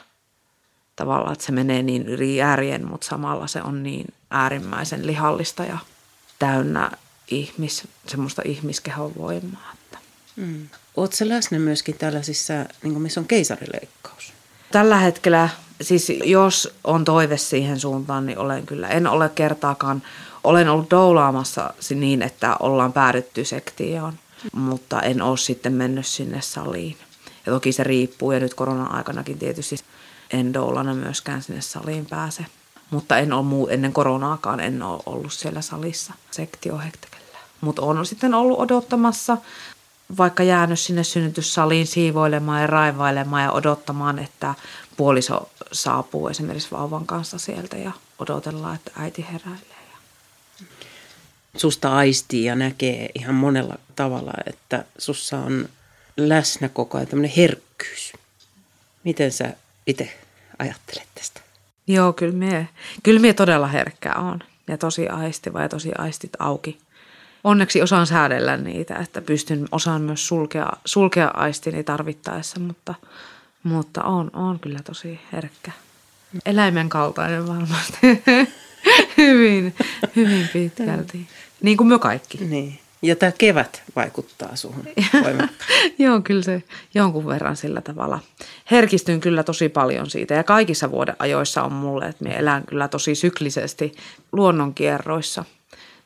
Tavallaan, 0.96 1.32
että 1.32 1.44
se 1.44 1.52
menee 1.52 1.82
niin 1.82 2.06
yli 2.06 2.42
äärien, 2.42 2.86
mutta 2.86 3.06
samalla 3.06 3.46
se 3.46 3.62
on 3.62 3.82
niin 3.82 4.14
äärimmäisen 4.30 5.06
lihallista 5.06 5.64
ja 5.64 5.78
täynnä 6.38 6.90
ihmis, 7.30 7.88
semmoista 8.06 8.42
ihmiskehon 8.44 9.12
voimaa. 9.18 9.74
Mm. 10.36 10.68
Oletko 10.96 11.16
läsnä 11.28 11.58
myöskin 11.58 11.98
tällaisissa, 11.98 12.52
niin 12.52 12.92
kuin 12.92 13.02
missä 13.02 13.20
on 13.20 13.26
keisarileikkaus? 13.26 14.32
Tällä 14.72 14.98
hetkellä 14.98 15.48
siis 15.80 16.12
jos 16.24 16.74
on 16.84 17.04
toive 17.04 17.36
siihen 17.36 17.80
suuntaan, 17.80 18.26
niin 18.26 18.38
olen 18.38 18.66
kyllä. 18.66 18.88
En 18.88 19.06
ole 19.06 19.28
kertaakaan, 19.28 20.02
olen 20.44 20.68
ollut 20.68 20.90
doulaamassa 20.90 21.74
niin, 21.94 22.22
että 22.22 22.56
ollaan 22.60 22.92
päädytty 22.92 23.44
sektioon, 23.44 24.12
mutta 24.52 25.02
en 25.02 25.22
ole 25.22 25.36
sitten 25.36 25.72
mennyt 25.72 26.06
sinne 26.06 26.40
saliin. 26.40 26.96
Ja 27.46 27.52
toki 27.52 27.72
se 27.72 27.84
riippuu, 27.84 28.32
ja 28.32 28.40
nyt 28.40 28.54
korona-aikanakin 28.54 29.38
tietysti 29.38 29.76
en 30.30 30.54
doulana 30.54 30.94
myöskään 30.94 31.42
sinne 31.42 31.60
saliin 31.60 32.06
pääse. 32.06 32.46
Mutta 32.90 33.18
en 33.18 33.32
ole 33.32 33.42
muu, 33.42 33.68
ennen 33.68 33.92
koronaakaan 33.92 34.60
en 34.60 34.82
ole 34.82 35.02
ollut 35.06 35.32
siellä 35.32 35.60
salissa 35.60 36.12
sektiohektekellä. 36.30 37.38
Mutta 37.60 37.82
olen 37.82 38.06
sitten 38.06 38.34
ollut 38.34 38.58
odottamassa, 38.58 39.36
vaikka 40.18 40.42
jäänyt 40.42 40.80
sinne 40.80 41.04
synnytyssaliin 41.04 41.86
siivoilemaan 41.86 42.60
ja 42.60 42.66
raivailemaan 42.66 43.42
ja 43.42 43.52
odottamaan, 43.52 44.18
että 44.18 44.54
puoliso 44.96 45.50
saapuu 45.72 46.28
esimerkiksi 46.28 46.70
vauvan 46.70 47.06
kanssa 47.06 47.38
sieltä 47.38 47.76
ja 47.76 47.92
odotellaan, 48.18 48.74
että 48.74 48.90
äiti 48.96 49.26
heräilee. 49.32 49.80
Susta 51.56 51.96
aistii 51.96 52.44
ja 52.44 52.54
näkee 52.54 53.08
ihan 53.14 53.34
monella 53.34 53.74
tavalla, 53.96 54.32
että 54.46 54.84
sussa 54.98 55.38
on 55.38 55.68
läsnä 56.16 56.68
koko 56.68 56.98
ajan 56.98 57.08
tämmöinen 57.08 57.36
herkkyys. 57.36 58.12
Miten 59.04 59.32
sä 59.32 59.52
itse 59.86 60.18
ajattelet 60.58 61.08
tästä? 61.14 61.40
Joo, 61.86 62.12
kyllä 62.12 62.32
mie, 62.32 62.68
kyllä 63.02 63.20
mie 63.20 63.34
todella 63.34 63.66
herkkä 63.66 64.14
on 64.14 64.40
ja 64.68 64.78
tosi 64.78 65.08
aistiva 65.08 65.62
ja 65.62 65.68
tosi 65.68 65.90
aistit 65.98 66.32
auki. 66.38 66.78
Onneksi 67.44 67.82
osaan 67.82 68.06
säädellä 68.06 68.56
niitä, 68.56 68.96
että 68.96 69.22
pystyn 69.22 69.68
osaan 69.72 70.02
myös 70.02 70.26
sulkea, 70.26 70.72
sulkea 70.84 71.28
aistini 71.28 71.84
tarvittaessa, 71.84 72.60
mutta– 72.60 72.94
mutta 73.62 74.02
on, 74.02 74.30
on 74.32 74.60
kyllä 74.60 74.78
tosi 74.84 75.20
herkkä. 75.32 75.72
Eläimen 76.46 76.88
kaltainen 76.88 77.48
varmasti. 77.48 77.98
hyvin, 79.16 79.74
hyvin 80.16 80.48
pitkälti. 80.52 81.28
Niin 81.62 81.76
kuin 81.76 81.88
me 81.88 81.98
kaikki. 81.98 82.38
Niin. 82.38 82.80
Ja 83.02 83.16
tämä 83.16 83.32
kevät 83.38 83.82
vaikuttaa 83.96 84.56
suhun 84.56 84.84
Joo, 85.98 86.20
kyllä 86.20 86.42
se 86.42 86.62
jonkun 86.94 87.26
verran 87.26 87.56
sillä 87.56 87.80
tavalla. 87.80 88.18
Herkistyn 88.70 89.20
kyllä 89.20 89.42
tosi 89.42 89.68
paljon 89.68 90.10
siitä 90.10 90.34
ja 90.34 90.44
kaikissa 90.44 90.90
vuoden 90.90 91.16
ajoissa 91.18 91.62
on 91.62 91.72
mulle, 91.72 92.06
että 92.06 92.24
minä 92.24 92.36
elän 92.36 92.64
kyllä 92.66 92.88
tosi 92.88 93.14
syklisesti 93.14 93.94
luonnonkierroissa. 94.32 95.44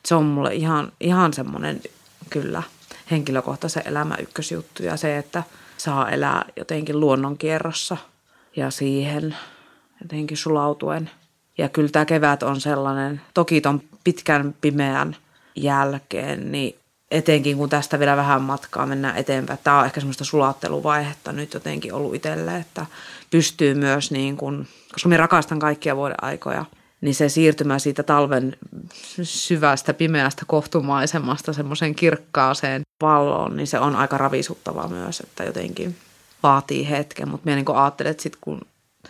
Se 0.05 0.15
on 0.15 0.25
mulle 0.25 0.55
ihan, 0.55 0.91
ihan 0.99 1.33
semmoinen 1.33 1.81
kyllä 2.29 2.63
henkilökohtaisen 3.11 3.83
elämä 3.85 4.15
ykkösjuttu 4.15 4.83
ja 4.83 4.97
se, 4.97 5.17
että 5.17 5.43
saa 5.77 6.09
elää 6.09 6.45
jotenkin 6.55 6.99
luonnonkierrossa 6.99 7.97
ja 8.55 8.71
siihen 8.71 9.35
jotenkin 10.01 10.37
sulautuen. 10.37 11.09
Ja 11.57 11.69
kyllä 11.69 11.89
tämä 11.89 12.05
kevät 12.05 12.43
on 12.43 12.61
sellainen, 12.61 13.21
toki 13.33 13.61
ton 13.61 13.81
pitkän 14.03 14.55
pimeän 14.61 15.15
jälkeen, 15.55 16.51
niin 16.51 16.75
etenkin 17.11 17.57
kun 17.57 17.69
tästä 17.69 17.99
vielä 17.99 18.17
vähän 18.17 18.41
matkaa 18.41 18.85
mennään 18.85 19.17
eteenpäin. 19.17 19.59
Tämä 19.63 19.79
on 19.79 19.85
ehkä 19.85 19.99
semmoista 19.99 20.25
sulatteluvaihetta 20.25 21.31
nyt 21.31 21.53
jotenkin 21.53 21.93
ollut 21.93 22.15
itselle, 22.15 22.57
että 22.57 22.85
pystyy 23.31 23.73
myös 23.73 24.11
niin 24.11 24.37
kuin, 24.37 24.67
koska 24.93 25.09
minä 25.09 25.17
rakastan 25.17 25.59
kaikkia 25.59 25.95
vuoden 25.95 26.23
aikoja, 26.23 26.65
niin 27.01 27.15
se 27.15 27.29
siirtymä 27.29 27.79
siitä 27.79 28.03
talven 28.03 28.57
syvästä 29.23 29.93
pimeästä 29.93 30.43
kohtumaisemasta 30.47 31.53
semmoiseen 31.53 31.95
kirkkaaseen 31.95 32.81
palloon, 32.99 33.57
niin 33.57 33.67
se 33.67 33.79
on 33.79 33.95
aika 33.95 34.17
ravisuttava 34.17 34.87
myös, 34.87 35.19
että 35.19 35.43
jotenkin 35.43 35.95
vaatii 36.43 36.89
hetken. 36.89 37.29
Mutta 37.29 37.45
minä 37.45 37.55
niin 37.55 37.75
ajattelen, 37.75 38.11
että 38.11 38.23
sit 38.23 38.35
kun 38.41 38.61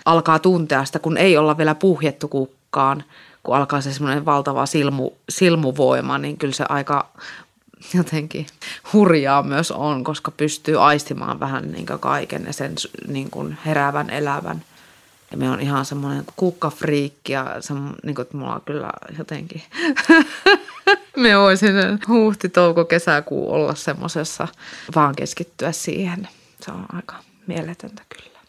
alkaa 0.06 0.39
tuntea 0.39 0.86
sitä, 0.86 1.00
kun 1.00 1.17
ei 1.17 1.38
olla 1.38 1.58
vielä 1.58 1.76
puhjettu 1.76 2.28
kukkaan, 2.28 3.04
kun 3.43 3.56
alkaa 3.56 3.82
se 3.82 3.93
semmoinen 3.93 4.26
valtava 4.26 4.65
silmu, 4.65 5.12
silmuvoima, 5.30 6.17
niin 6.17 6.38
kyllä 6.38 6.54
se 6.54 6.65
aika 6.69 7.10
jotenkin 7.93 8.48
hurjaa 8.93 9.43
myös 9.43 9.71
on, 9.71 10.04
koska 10.04 10.32
pystyy 10.32 10.86
aistimaan 10.86 11.39
vähän 11.39 11.71
niin 11.71 11.86
kaiken 11.86 12.43
ja 12.45 12.54
sen 12.54 12.76
niin 13.08 13.58
heräävän, 13.65 14.10
elävän. 14.10 14.62
Ja 15.36 15.39
me 15.39 15.50
on 15.50 15.62
ihan 15.62 15.86
semmoinen 15.86 16.24
kukkafriikki 16.36 17.34
ja 17.34 17.56
se, 17.60 17.74
niin 17.74 18.15
kuin, 18.15 18.21
että 18.21 18.38
mulla 18.38 18.56
on 18.56 18.62
kyllä 18.62 18.89
jotenkin, 19.17 19.62
me 21.17 21.38
voisin 21.38 21.74
huhti, 22.08 22.50
touko, 22.50 22.86
kesäkuu 22.86 23.52
olla 23.54 23.76
semmoisessa, 23.76 24.48
vaan 24.95 25.15
keskittyä 25.15 25.71
siihen. 25.71 26.28
Se 26.62 26.71
on 26.71 26.86
aika 26.93 27.15
mieletöntä 27.48 28.02
kyllä. 28.10 28.39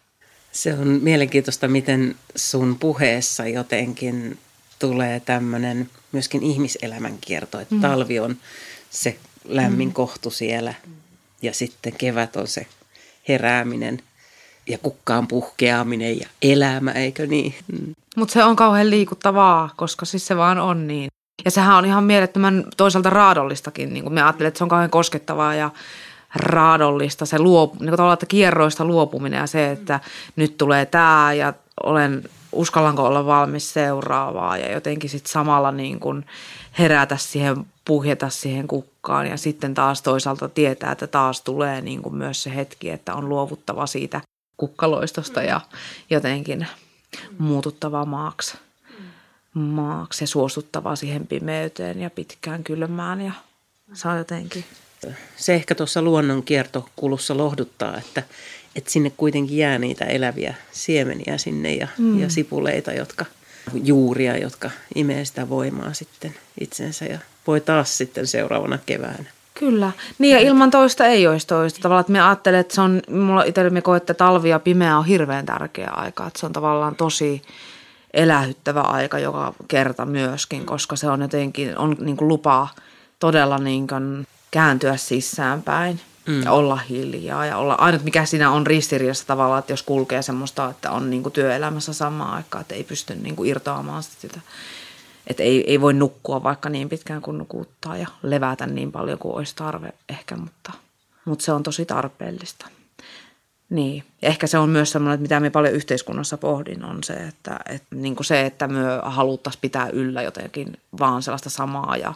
Se 0.53 0.75
on 0.75 0.89
mielenkiintoista, 0.89 1.69
miten 1.69 2.17
sun 2.37 2.79
puheessa 2.79 3.47
jotenkin 3.47 4.39
tulee 4.79 5.21
tämmöinen 5.21 5.91
myöskin 6.13 6.43
ihmiselämän 6.43 7.19
kierto, 7.21 7.61
että 7.61 7.75
mm. 7.75 7.81
talvi 7.81 8.21
on 8.21 8.37
se 8.91 9.19
lämmin 9.45 9.89
mm. 9.89 9.95
kohtu 9.95 10.31
siellä 10.31 10.75
ja 11.43 11.55
sitten 11.55 11.93
kevät 11.93 12.37
on 12.37 12.49
se 12.49 12.67
herääminen 13.29 14.03
ja 14.67 14.79
kukkaan 14.79 15.27
puhkeaminen 15.27 16.21
ja 16.21 16.29
elämä, 16.43 16.91
eikö 16.91 17.27
niin? 17.27 17.55
Mm. 17.73 17.95
Mutta 18.17 18.33
se 18.33 18.45
on 18.45 18.57
kauhean 18.57 18.91
liikuttavaa, 18.91 19.71
koska 19.77 20.07
siis 20.07 20.27
se 20.27 20.37
vaan 20.37 20.59
on 20.59 20.87
niin. 20.87 21.09
Ja 21.45 21.51
sehän 21.51 21.77
on 21.77 21.85
ihan 21.85 22.05
mielettömän 22.05 22.65
toisaalta 22.77 23.11
raadollistakin. 23.11 23.93
Niin 23.93 24.03
kuin 24.03 24.13
me 24.13 24.23
ajattelen, 24.23 24.49
että 24.49 24.59
se 24.59 24.65
on 24.65 24.71
kauhean 24.71 24.91
koskettavaa 24.91 25.55
ja 25.55 25.71
raadollista, 26.35 27.27
se 27.27 27.39
luopu, 27.39 27.77
niin 27.81 27.97
kuin 27.97 28.13
että 28.13 28.27
kierroista 28.27 28.85
luopuminen 28.85 29.39
ja 29.39 29.47
se, 29.47 29.71
että 29.71 30.01
nyt 30.37 30.59
tulee 30.59 30.87
tämä 30.87 31.33
ja 31.33 31.53
olen, 31.83 32.23
uskallanko 32.53 33.03
olla 33.03 33.27
valmis 33.27 33.73
seuraavaa 33.73 34.59
ja 34.59 34.73
jotenkin 34.73 35.11
sitten 35.11 35.33
samalla 35.33 35.73
niin 35.73 36.01
kuin 36.01 36.27
herätä 36.79 37.17
siihen, 37.17 37.67
puhjeta 37.85 38.31
siihen 38.31 38.69
kukkaan 38.69 39.27
ja 39.27 39.37
sitten 39.37 39.75
taas 39.75 40.03
toisaalta 40.03 40.49
tietää, 40.49 40.93
että 40.93 41.07
taas 41.07 41.41
tulee 41.41 41.81
niin 41.81 42.03
kuin 42.03 42.15
myös 42.15 42.43
se 42.43 42.55
hetki, 42.55 42.91
että 42.91 43.15
on 43.15 43.29
luovuttava 43.29 43.87
siitä 43.87 44.21
kukkaloistosta 44.57 45.43
ja 45.43 45.61
jotenkin 46.11 46.67
muututtava 47.39 48.05
maaksi, 48.05 48.59
maaksi 49.55 50.25
ja 50.25 50.29
suostuttava 50.29 50.97
siihen 50.97 51.27
pimeyteen 51.27 52.01
ja 52.01 52.11
pitkään 52.11 52.65
kylmään 52.65 53.21
ja 53.21 53.33
se 53.93 54.09
on 54.09 54.19
jotenkin– 54.19 54.65
se 55.37 55.55
ehkä 55.55 55.75
tuossa 55.75 56.03
luonnon 56.03 56.43
kiertokulussa 56.43 57.37
lohduttaa, 57.37 57.99
että, 57.99 58.23
että 58.77 58.91
sinne 58.91 59.13
kuitenkin 59.17 59.59
jää 59.59 59.79
niitä 59.79 60.05
eläviä 60.05 60.55
siemeniä 60.73 61.39
sinne 61.39 61.75
ja, 61.75 61.89
mm. 61.99 62.21
ja 62.21 62.31
sipuleita, 62.31 62.93
jotka, 62.93 63.25
juuria, 63.75 64.37
jotka 64.37 64.71
imee 64.95 65.25
sitä 65.25 65.49
voimaa 65.49 65.93
sitten 65.93 66.35
itsensä 66.61 67.05
ja 67.05 67.19
voi 67.47 67.61
taas 67.61 67.99
sitten 67.99 68.27
seuraavana 68.27 68.79
keväänä. 68.87 69.36
Kyllä. 69.59 69.93
Niin 70.19 70.33
ja 70.33 70.41
ilman 70.41 70.71
toista 70.71 71.07
ei 71.07 71.27
olisi 71.27 71.47
toista. 71.47 71.81
Tavallaan, 71.81 72.01
että 72.01 72.13
me 72.13 72.21
ajattelen, 72.21 72.61
että 72.61 72.75
se 72.75 72.81
on, 72.81 73.03
mulla 73.11 73.43
itselleni 73.43 73.83
koe, 73.83 73.97
että 73.97 74.15
talvi 74.15 74.49
ja 74.49 74.59
pimeä 74.59 74.99
on 74.99 75.05
hirveän 75.05 75.47
tärkeä 75.47 75.91
aika. 75.91 76.27
Että 76.27 76.41
se 76.41 76.47
on 76.47 76.53
tavallaan 76.53 76.97
tosi 76.97 77.43
elähyttävä 78.15 78.81
aika 78.81 79.19
joka 79.19 79.55
kerta 79.69 80.07
myöskin, 80.07 80.67
koska 80.67 80.97
se 80.97 81.09
on 81.09 81.23
jotenkin, 81.23 81.79
on 81.79 81.97
niin 82.01 82.17
kuin 82.17 82.29
lupaa 82.29 82.75
todella 83.19 83.59
niin 83.59 83.87
kuin 83.87 84.27
kääntyä 84.51 84.97
sisäänpäin 84.97 86.01
mm. 86.27 86.43
ja 86.43 86.53
olla 86.53 86.77
hiljaa 86.77 87.47
ja 87.47 87.57
olla, 87.57 87.75
ainut 87.75 88.05
mikä 88.05 88.25
siinä 88.25 88.51
on 88.51 88.67
ristiriidassa 88.67 89.27
tavallaan, 89.27 89.59
että 89.59 89.73
jos 89.73 89.83
kulkee 89.83 90.23
semmoista, 90.23 90.71
että 90.71 90.91
on 90.91 91.11
niin 91.11 91.23
kuin 91.23 91.33
työelämässä 91.33 91.93
samaan 91.93 92.35
aikaan, 92.35 92.63
että 92.63 92.75
ei 92.75 92.85
pysty 92.85 93.15
niin 93.15 93.37
kuin 93.37 93.51
irtoamaan 93.51 94.03
sitä, 94.03 94.41
että 95.27 95.43
ei, 95.43 95.71
ei 95.71 95.81
voi 95.81 95.95
nukkua 95.95 96.43
vaikka 96.43 96.69
niin 96.69 96.89
pitkään 96.89 97.23
kuin 97.23 97.39
nukuttaa 97.39 97.97
ja 97.97 98.07
levätä 98.23 98.67
niin 98.67 98.93
paljon 98.93 99.19
kuin 99.19 99.35
olisi 99.35 99.57
tarve 99.57 99.93
ehkä, 100.09 100.37
mutta, 100.37 100.73
mutta 101.25 101.45
se 101.45 101.53
on 101.53 101.63
tosi 101.63 101.87
tarpeellista. 101.87 102.67
Niin, 103.71 104.05
ehkä 104.23 104.47
se 104.47 104.59
on 104.59 104.69
myös 104.69 104.91
semmoinen, 104.91 105.15
että 105.15 105.23
mitä 105.23 105.41
me 105.41 105.51
paljon 105.51 105.75
yhteiskunnassa 105.75 106.39
pohdin, 106.39 106.85
on 106.85 107.05
se, 107.05 107.13
että, 107.13 107.61
että, 107.69 107.97
niin 107.97 108.17
kuin 108.17 108.27
se, 108.27 108.47
että 108.47 108.69
me 108.69 108.81
haluttaisiin 109.03 109.61
pitää 109.61 109.89
yllä 109.89 110.23
jotenkin 110.23 110.77
vaan 110.99 111.23
sellaista 111.23 111.51
samaa 111.51 111.97
ja 111.97 112.15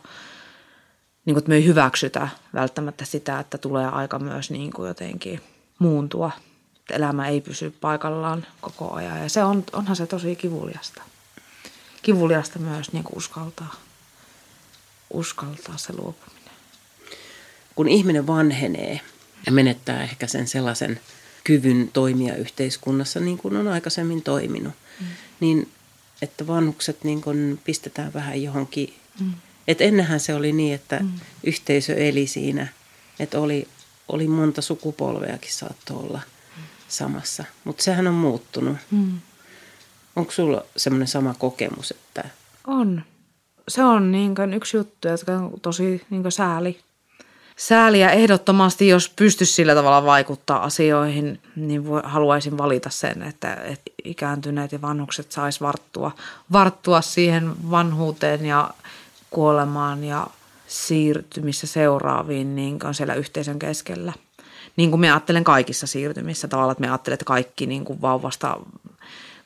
niin 1.24 1.34
kuin, 1.34 1.38
että 1.38 1.48
me 1.48 1.54
ei 1.54 1.64
hyväksytä 1.64 2.28
välttämättä 2.54 3.04
sitä, 3.04 3.40
että 3.40 3.58
tulee 3.58 3.86
aika 3.86 4.18
myös 4.18 4.50
niin 4.50 4.72
kuin 4.72 4.88
jotenkin 4.88 5.40
muuntua. 5.78 6.30
Elämä 6.90 7.28
ei 7.28 7.40
pysy 7.40 7.74
paikallaan 7.80 8.46
koko 8.60 8.92
ajan 8.92 9.22
ja 9.22 9.28
se 9.28 9.44
on, 9.44 9.64
onhan 9.72 9.96
se 9.96 10.06
tosi 10.06 10.36
kivuliasta. 10.36 11.02
Kivuliasta 12.02 12.58
myös 12.58 12.92
niin 12.92 13.04
kuin 13.04 13.16
uskaltaa, 13.16 13.74
uskaltaa 15.10 15.76
se 15.76 15.92
luopuminen. 15.92 16.54
Kun 17.74 17.88
ihminen 17.88 18.26
vanhenee 18.26 19.00
ja 19.46 19.52
menettää 19.52 20.02
ehkä 20.02 20.26
sen 20.26 20.48
sellaisen 20.48 21.00
kyvyn 21.44 21.90
toimia 21.92 22.36
yhteiskunnassa 22.36 23.20
niin 23.20 23.38
kuin 23.38 23.56
on 23.56 23.68
aikaisemmin 23.68 24.22
toiminut, 24.22 24.74
mm. 25.00 25.06
niin 25.40 25.72
että 26.22 26.46
vanhukset 26.46 27.04
niin 27.04 27.22
kuin 27.22 27.60
pistetään 27.64 28.12
vähän 28.12 28.42
johonkin 28.42 28.94
mm 29.20 29.34
et 29.70 29.80
ennenhän 29.80 30.20
se 30.20 30.34
oli 30.34 30.52
niin, 30.52 30.74
että 30.74 30.98
mm. 30.98 31.10
yhteisö 31.44 31.94
eli 31.94 32.26
siinä, 32.26 32.66
että 33.18 33.40
oli, 33.40 33.68
oli 34.08 34.28
monta 34.28 34.62
sukupolveakin 34.62 35.52
saattoi 35.52 35.96
olla 35.96 36.20
mm. 36.56 36.62
samassa. 36.88 37.44
Mutta 37.64 37.82
sehän 37.82 38.06
on 38.06 38.14
muuttunut. 38.14 38.76
Mm. 38.90 39.20
Onko 40.16 40.32
sulla 40.32 40.62
semmoinen 40.76 41.08
sama 41.08 41.34
kokemus? 41.38 41.90
Että... 41.90 42.28
On. 42.66 43.02
Se 43.68 43.84
on 43.84 44.12
niin 44.12 44.34
yksi 44.56 44.76
juttu, 44.76 45.08
joka 45.08 45.32
on 45.32 45.52
tosi 45.62 46.06
niin 46.10 46.32
sääli. 46.32 46.80
Sääliä 47.56 48.10
ehdottomasti, 48.10 48.88
jos 48.88 49.08
pystyisi 49.16 49.52
sillä 49.52 49.74
tavalla 49.74 50.04
vaikuttaa 50.04 50.62
asioihin, 50.62 51.40
niin 51.56 51.84
haluaisin 52.04 52.58
valita 52.58 52.90
sen, 52.90 53.22
että, 53.22 53.54
että 53.54 53.90
ikääntyneet 54.04 54.72
ja 54.72 54.82
vanhukset 54.82 55.32
sais 55.32 55.60
varttua, 55.60 56.10
varttua 56.52 57.00
siihen 57.00 57.70
vanhuuteen 57.70 58.46
ja 58.46 58.70
kuolemaan 59.30 60.04
ja 60.04 60.26
siirtymissä 60.66 61.66
seuraaviin 61.66 62.56
niin 62.56 62.78
on 62.86 62.94
siellä 62.94 63.14
yhteisön 63.14 63.58
keskellä. 63.58 64.12
Niin 64.76 64.90
kuin 64.90 65.00
me 65.00 65.10
ajattelen 65.10 65.44
kaikissa 65.44 65.86
siirtymissä 65.86 66.48
tavallaan, 66.48 66.72
että 66.72 66.80
me 66.80 66.88
ajattelen, 66.88 67.14
että 67.14 67.24
kaikki 67.24 67.66
niin 67.66 67.84
kuin 67.84 68.00
vauvasta 68.00 68.56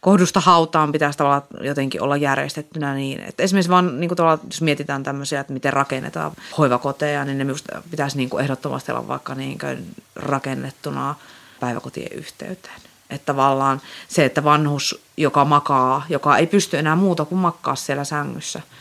kohdusta 0.05 0.41
hautaan 0.41 0.93
pitäisi 0.93 1.19
tavallaan 1.19 1.43
jotenkin 1.61 2.03
olla 2.03 2.17
järjestettynä 2.17 2.95
niin. 2.95 3.21
Että 3.21 3.43
esimerkiksi 3.43 3.71
vaan 3.71 4.01
niin 4.01 4.09
kuin 4.09 4.19
jos 4.51 4.63
mietitään 4.63 5.03
tämmöisiä, 5.03 5.41
että 5.41 5.53
miten 5.53 5.73
rakennetaan 5.73 6.33
hoivakoteja, 6.59 7.25
niin 7.25 7.39
ne 7.39 7.47
pitäisi 7.91 8.17
niin 8.17 8.31
kuin 8.31 8.45
ehdottomasti 8.45 8.93
olla 8.93 9.09
vaikka 9.09 9.35
niin 9.35 9.59
kuin 9.59 9.95
rakennettuna 10.17 11.15
päiväkotien 11.61 12.13
yhteyteen. 12.13 12.81
Että 13.11 13.27
tavallaan 13.27 13.81
se, 14.09 14.25
että 14.25 14.45
vanhus, 14.45 15.03
joka 15.17 15.45
makaa, 15.45 16.07
joka 16.09 16.37
ei 16.37 16.47
pysty 16.47 16.79
enää 16.79 16.97
muuta 16.97 17.25
kuin 17.25 17.39
makkaa 17.39 17.75
siellä 17.75 18.05
sängyssä– 18.05 18.63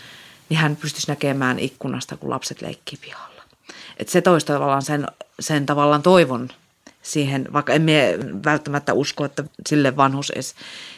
niin 0.49 0.57
hän 0.57 0.75
pystyisi 0.75 1.07
näkemään 1.07 1.59
ikkunasta, 1.59 2.17
kun 2.17 2.29
lapset 2.29 2.62
leikkii 2.62 2.99
pihalla. 3.01 3.43
Et 3.97 4.09
se 4.09 4.21
toisi 4.21 4.45
tavallaan 4.45 4.81
sen, 4.81 5.07
sen 5.39 5.65
tavallaan 5.65 6.01
toivon 6.01 6.49
siihen, 7.03 7.47
vaikka 7.53 7.73
emme 7.73 8.17
välttämättä 8.45 8.93
usko, 8.93 9.25
että 9.25 9.43
sille 9.67 9.97
vanhus 9.97 10.29
edes 10.29 10.55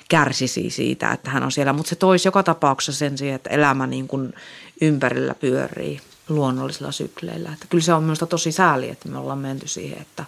kärsisi 0.09 0.69
siitä, 0.69 1.11
että 1.11 1.29
hän 1.31 1.43
on 1.43 1.51
siellä, 1.51 1.73
mutta 1.73 1.89
se 1.89 1.95
toisi 1.95 2.27
joka 2.27 2.43
tapauksessa 2.43 2.99
sen 2.99 3.17
siihen, 3.17 3.35
että 3.35 3.49
elämä 3.49 3.87
niin 3.87 4.07
kuin 4.07 4.33
ympärillä 4.81 5.33
pyörii 5.33 6.01
luonnollisilla 6.29 6.91
sykleillä. 6.91 7.49
Että 7.53 7.65
kyllä 7.69 7.83
se 7.83 7.93
on 7.93 8.03
minusta 8.03 8.25
tosi 8.25 8.51
sääli, 8.51 8.89
että 8.89 9.09
me 9.09 9.17
ollaan 9.17 9.39
menty 9.39 9.67
siihen, 9.67 10.01
että 10.01 10.25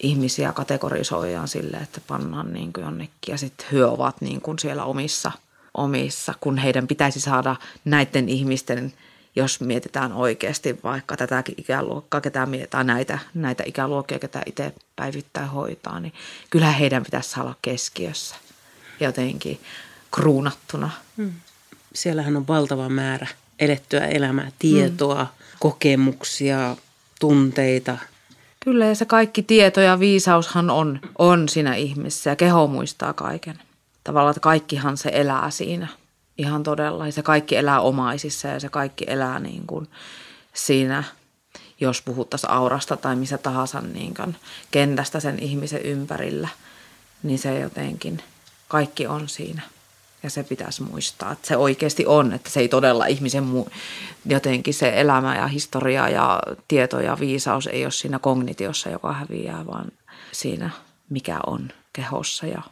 ihmisiä 0.00 0.52
kategorisoidaan 0.52 1.48
sille, 1.48 1.76
että 1.76 2.00
pannaan 2.06 2.52
niin 2.52 2.72
kuin 2.72 2.84
jonnekin 2.84 3.12
ja 3.28 3.38
sitten 3.38 3.66
he 3.72 3.84
ovat 3.84 4.20
niin 4.20 4.40
kuin 4.40 4.58
siellä 4.58 4.84
omissa, 4.84 5.32
omissa, 5.74 6.34
kun 6.40 6.58
heidän 6.58 6.86
pitäisi 6.86 7.20
saada 7.20 7.56
näiden 7.84 8.28
ihmisten– 8.28 8.92
jos 9.36 9.60
mietitään 9.60 10.12
oikeasti 10.12 10.78
vaikka 10.84 11.16
tätä 11.16 11.44
ikäluokkaa, 11.56 12.20
ketä 12.20 12.46
mietitään 12.46 12.86
näitä, 12.86 13.18
näitä 13.34 13.62
ikäluokkia, 13.66 14.18
ketä 14.18 14.42
itse 14.46 14.72
päivittäin 14.96 15.48
hoitaa, 15.48 16.00
niin 16.00 16.12
kyllähän 16.50 16.74
heidän 16.74 17.02
pitäisi 17.02 17.40
olla 17.40 17.54
keskiössä 17.62 18.36
jotenkin 19.00 19.60
kruunattuna. 20.14 20.90
Hmm. 21.16 21.32
Siellähän 21.94 22.36
on 22.36 22.48
valtava 22.48 22.88
määrä 22.88 23.26
elettyä 23.58 24.06
elämää, 24.06 24.52
tietoa, 24.58 25.24
hmm. 25.24 25.56
kokemuksia, 25.58 26.76
tunteita. 27.20 27.98
Kyllä 28.64 28.86
ja 28.86 28.94
se 28.94 29.04
kaikki 29.04 29.42
tieto 29.42 29.80
ja 29.80 30.00
viisaushan 30.00 30.70
on, 30.70 31.00
on 31.18 31.48
siinä 31.48 31.74
ihmisessä 31.74 32.30
ja 32.30 32.36
keho 32.36 32.66
muistaa 32.66 33.12
kaiken. 33.12 33.60
Tavallaan, 34.04 34.30
että 34.30 34.40
kaikkihan 34.40 34.96
se 34.96 35.10
elää 35.12 35.50
siinä 35.50 35.88
ihan 36.38 36.62
todella. 36.62 37.10
Se 37.10 37.22
kaikki 37.22 37.56
elää 37.56 37.80
omaisissa 37.80 38.48
ja 38.48 38.60
se 38.60 38.68
kaikki 38.68 39.04
elää 39.08 39.38
niin 39.38 39.66
kuin 39.66 39.88
siinä, 40.54 41.04
jos 41.80 42.02
puhuttaisiin 42.02 42.50
aurasta 42.50 42.96
tai 42.96 43.16
missä 43.16 43.38
tahansa 43.38 43.80
niin 43.80 44.14
kuin 44.14 44.36
kentästä 44.70 45.20
sen 45.20 45.38
ihmisen 45.38 45.82
ympärillä, 45.82 46.48
niin 47.22 47.38
se 47.38 47.60
jotenkin, 47.60 48.22
kaikki 48.68 49.06
on 49.06 49.28
siinä. 49.28 49.62
Ja 50.22 50.30
se 50.30 50.42
pitäisi 50.42 50.82
muistaa, 50.82 51.32
että 51.32 51.48
se 51.48 51.56
oikeasti 51.56 52.06
on, 52.06 52.32
että 52.32 52.50
se 52.50 52.60
ei 52.60 52.68
todella 52.68 53.06
ihmisen 53.06 53.44
mu- 53.44 53.70
jotenkin 54.26 54.74
se 54.74 54.92
elämä 55.00 55.36
ja 55.36 55.46
historia 55.46 56.08
ja 56.08 56.42
tieto 56.68 57.00
ja 57.00 57.16
viisaus 57.20 57.66
ei 57.66 57.84
ole 57.84 57.92
siinä 57.92 58.18
kognitiossa, 58.18 58.88
joka 58.88 59.12
häviää, 59.12 59.66
vaan 59.66 59.92
siinä, 60.32 60.70
mikä 61.10 61.40
on 61.46 61.72
kehossa 61.92 62.46
ja 62.46 62.62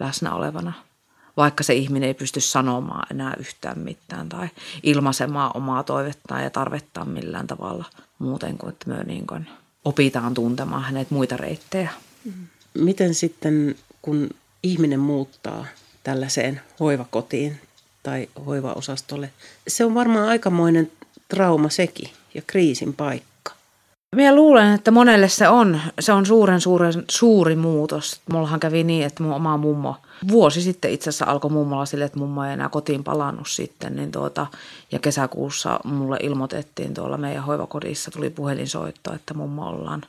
läsnä 0.00 0.34
olevana 0.34 0.72
vaikka 1.36 1.64
se 1.64 1.74
ihminen 1.74 2.06
ei 2.06 2.14
pysty 2.14 2.40
sanomaan 2.40 3.06
enää 3.10 3.34
yhtään 3.38 3.78
mitään 3.78 4.28
tai 4.28 4.48
ilmaisemaan 4.82 5.50
omaa 5.54 5.82
toivettaan 5.82 6.42
ja 6.42 6.50
tarvettaan 6.50 7.08
millään 7.08 7.46
tavalla 7.46 7.84
muuten 8.18 8.58
kuin, 8.58 8.72
että 8.72 8.90
me 8.90 9.04
niin 9.04 9.26
kuin 9.26 9.48
opitaan 9.84 10.34
tuntemaan 10.34 10.82
hänet 10.82 11.10
muita 11.10 11.36
reittejä. 11.36 11.90
Miten 12.74 13.14
sitten, 13.14 13.74
kun 14.02 14.30
ihminen 14.62 15.00
muuttaa 15.00 15.66
tällaiseen 16.02 16.60
hoivakotiin 16.80 17.60
tai 18.02 18.28
hoivaosastolle, 18.46 19.30
se 19.68 19.84
on 19.84 19.94
varmaan 19.94 20.28
aikamoinen 20.28 20.92
trauma 21.28 21.68
sekin 21.68 22.10
ja 22.34 22.42
kriisin 22.46 22.92
paikka. 22.92 23.52
Minä 24.16 24.34
luulen, 24.34 24.74
että 24.74 24.90
monelle 24.90 25.28
se 25.28 25.48
on, 25.48 25.80
se 26.00 26.12
on 26.12 26.26
suuren, 26.26 26.60
suuren, 26.60 26.92
suuri 27.10 27.56
muutos. 27.56 28.20
Mullahan 28.32 28.60
kävi 28.60 28.84
niin, 28.84 29.06
että 29.06 29.22
mun 29.22 29.34
oma 29.34 29.56
mummo 29.56 29.96
vuosi 30.28 30.62
sitten 30.62 30.90
itse 30.90 31.10
asiassa 31.10 31.24
alkoi 31.24 31.50
mummolla 31.50 31.86
sille, 31.86 32.04
että 32.04 32.18
mummo 32.18 32.44
ei 32.44 32.52
enää 32.52 32.68
kotiin 32.68 33.04
palannut 33.04 33.48
sitten. 33.48 33.96
Niin 33.96 34.12
tuota, 34.12 34.46
ja 34.92 34.98
kesäkuussa 34.98 35.80
mulle 35.84 36.16
ilmoitettiin 36.22 36.94
tuolla 36.94 37.16
meidän 37.16 37.44
hoivakodissa, 37.44 38.10
tuli 38.10 38.30
puhelinsoitto, 38.30 39.14
että 39.14 39.34
mummo 39.34 39.68
ollaan, 39.68 40.02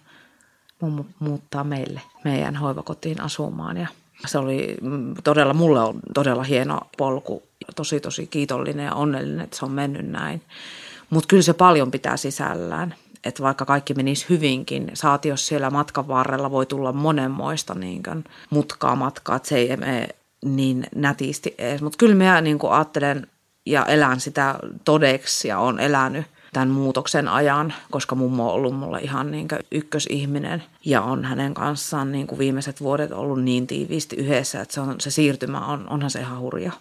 mummo 0.79 1.05
muuttaa 1.19 1.63
meille, 1.63 2.01
meidän 2.23 2.55
hoivakotiin 2.55 3.21
asumaan. 3.21 3.77
Ja 3.77 3.87
se 4.25 4.37
oli 4.37 4.77
todella, 5.23 5.53
mulle 5.53 5.79
on 5.79 5.99
todella 6.13 6.43
hieno 6.43 6.79
polku, 6.97 7.43
tosi 7.75 7.99
tosi 7.99 8.27
kiitollinen 8.27 8.85
ja 8.85 8.95
onnellinen, 8.95 9.41
että 9.41 9.57
se 9.57 9.65
on 9.65 9.71
mennyt 9.71 10.07
näin. 10.07 10.41
Mutta 11.09 11.27
kyllä 11.27 11.43
se 11.43 11.53
paljon 11.53 11.91
pitää 11.91 12.17
sisällään 12.17 12.95
että 13.23 13.43
vaikka 13.43 13.65
kaikki 13.65 13.93
menisi 13.93 14.25
hyvinkin, 14.29 14.91
saati 14.93 15.29
jos 15.29 15.47
siellä 15.47 15.69
matkan 15.69 16.07
varrella 16.07 16.51
voi 16.51 16.65
tulla 16.65 16.93
monenmoista 16.93 17.75
niin 17.75 18.03
kuin 18.03 18.23
mutkaa 18.49 18.95
matkaa, 18.95 19.35
että 19.35 19.49
se 19.49 19.57
ei 19.57 19.77
mene 19.77 20.09
niin 20.45 20.87
nätisti 20.95 21.55
edes. 21.57 21.81
Mutta 21.81 21.97
kyllä 21.97 22.15
minä 22.15 22.41
niin 22.41 22.59
kuin 22.59 22.73
ajattelen 22.73 23.27
ja 23.65 23.85
elän 23.85 24.19
sitä 24.19 24.55
todeksi 24.85 25.47
ja 25.47 25.59
on 25.59 25.79
elänyt 25.79 26.25
tämän 26.53 26.67
muutoksen 26.67 27.27
ajan, 27.27 27.73
koska 27.91 28.15
mummo 28.15 28.47
on 28.49 28.53
ollut 28.53 28.75
mulle 28.75 28.99
ihan 28.99 29.31
niin 29.31 29.47
ykkösihminen 29.71 30.63
ja 30.85 31.01
on 31.01 31.25
hänen 31.25 31.53
kanssaan 31.53 32.11
niin 32.11 32.27
kuin 32.27 32.39
viimeiset 32.39 32.81
vuodet 32.81 33.11
ollut 33.11 33.43
niin 33.43 33.67
tiiviisti 33.67 34.15
yhdessä, 34.15 34.61
että 34.61 34.73
se, 34.73 34.81
on, 34.81 34.95
se 35.01 35.11
siirtymä 35.11 35.65
on, 35.65 35.89
onhan 35.89 36.11
se 36.11 36.19
ihan 36.19 36.39
hurja 36.39 36.71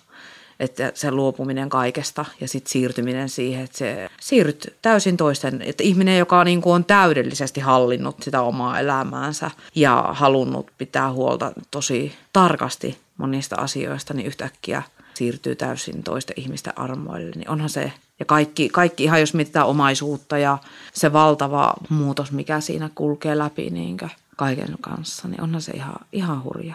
että 0.60 0.92
se 0.94 1.10
luopuminen 1.10 1.68
kaikesta 1.68 2.24
ja 2.40 2.48
sitten 2.48 2.70
siirtyminen 2.70 3.28
siihen, 3.28 3.64
että 3.64 3.78
se 3.78 4.08
siirryt 4.20 4.76
täysin 4.82 5.16
toisten, 5.16 5.62
että 5.62 5.82
ihminen, 5.82 6.18
joka 6.18 6.44
niin 6.44 6.60
kuin 6.60 6.74
on 6.74 6.84
täydellisesti 6.84 7.60
hallinnut 7.60 8.22
sitä 8.22 8.42
omaa 8.42 8.80
elämäänsä 8.80 9.50
ja 9.74 10.04
halunnut 10.10 10.70
pitää 10.78 11.12
huolta 11.12 11.52
tosi 11.70 12.14
tarkasti 12.32 12.98
monista 13.18 13.56
asioista, 13.56 14.14
niin 14.14 14.26
yhtäkkiä 14.26 14.82
siirtyy 15.14 15.56
täysin 15.56 16.02
toisten 16.02 16.40
ihmisten 16.40 16.78
armoille, 16.78 17.30
niin 17.36 17.50
onhan 17.50 17.70
se, 17.70 17.92
ja 18.18 18.24
kaikki, 18.24 18.68
kaikki 18.68 19.04
ihan 19.04 19.20
jos 19.20 19.34
mietitään 19.34 19.66
omaisuutta 19.66 20.38
ja 20.38 20.58
se 20.92 21.12
valtava 21.12 21.74
muutos, 21.88 22.32
mikä 22.32 22.60
siinä 22.60 22.90
kulkee 22.94 23.38
läpi 23.38 23.70
niin 23.70 23.96
kaiken 24.36 24.76
kanssa, 24.80 25.28
niin 25.28 25.42
onhan 25.42 25.62
se 25.62 25.72
ihan, 25.72 25.96
ihan 26.12 26.44
hurja. 26.44 26.74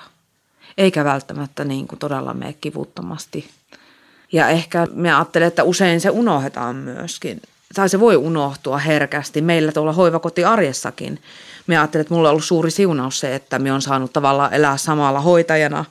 Eikä 0.77 1.03
välttämättä 1.03 1.65
niin 1.65 1.87
kuin 1.87 1.99
todella 1.99 2.33
mene 2.33 2.53
kivuttomasti 2.53 3.49
ja 4.31 4.49
ehkä 4.49 4.87
me 4.93 5.13
ajattelen, 5.13 5.47
että 5.47 5.63
usein 5.63 6.01
se 6.01 6.09
unohdetaan 6.09 6.75
myöskin. 6.75 7.41
Tai 7.75 7.89
se 7.89 7.99
voi 7.99 8.15
unohtua 8.15 8.77
herkästi. 8.77 9.41
Meillä 9.41 9.71
tuolla 9.71 9.93
hoivakotiarjessakin. 9.93 11.19
Me 11.67 11.77
ajattelen, 11.77 12.01
että 12.01 12.13
mulla 12.13 12.29
on 12.29 12.31
ollut 12.31 12.43
suuri 12.43 12.71
siunaus 12.71 13.19
se, 13.19 13.35
että 13.35 13.59
me 13.59 13.71
on 13.71 13.81
saanut 13.81 14.13
tavallaan 14.13 14.53
elää 14.53 14.77
samalla 14.77 15.19
hoitajana 15.19 15.85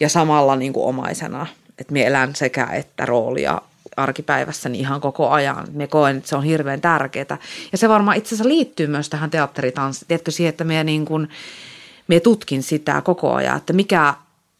ja 0.00 0.08
samalla 0.08 0.56
niin 0.56 0.72
kuin 0.72 0.86
omaisena. 0.86 1.46
Että 1.78 1.92
me 1.92 2.06
elän 2.06 2.34
sekä 2.34 2.66
että 2.66 3.06
roolia 3.06 3.60
arkipäivässäni 3.96 4.78
ihan 4.78 5.00
koko 5.00 5.30
ajan. 5.30 5.66
Me 5.72 5.86
koen, 5.86 6.16
että 6.16 6.28
se 6.28 6.36
on 6.36 6.44
hirveän 6.44 6.80
tärkeää. 6.80 7.38
Ja 7.72 7.78
se 7.78 7.88
varmaan 7.88 8.16
itse 8.16 8.34
asiassa 8.34 8.48
liittyy 8.48 8.86
myös 8.86 9.08
tähän 9.08 9.30
teatteritanssiin. 9.30 10.08
Tiedätkö 10.08 10.30
siihen, 10.30 10.48
että 10.48 10.64
me, 10.64 10.84
niin 10.84 11.04
kuin, 11.04 11.28
me 12.08 12.20
tutkin 12.20 12.62
sitä 12.62 13.02
koko 13.02 13.34
ajan, 13.34 13.56
että 13.56 13.72
mikä 13.72 14.14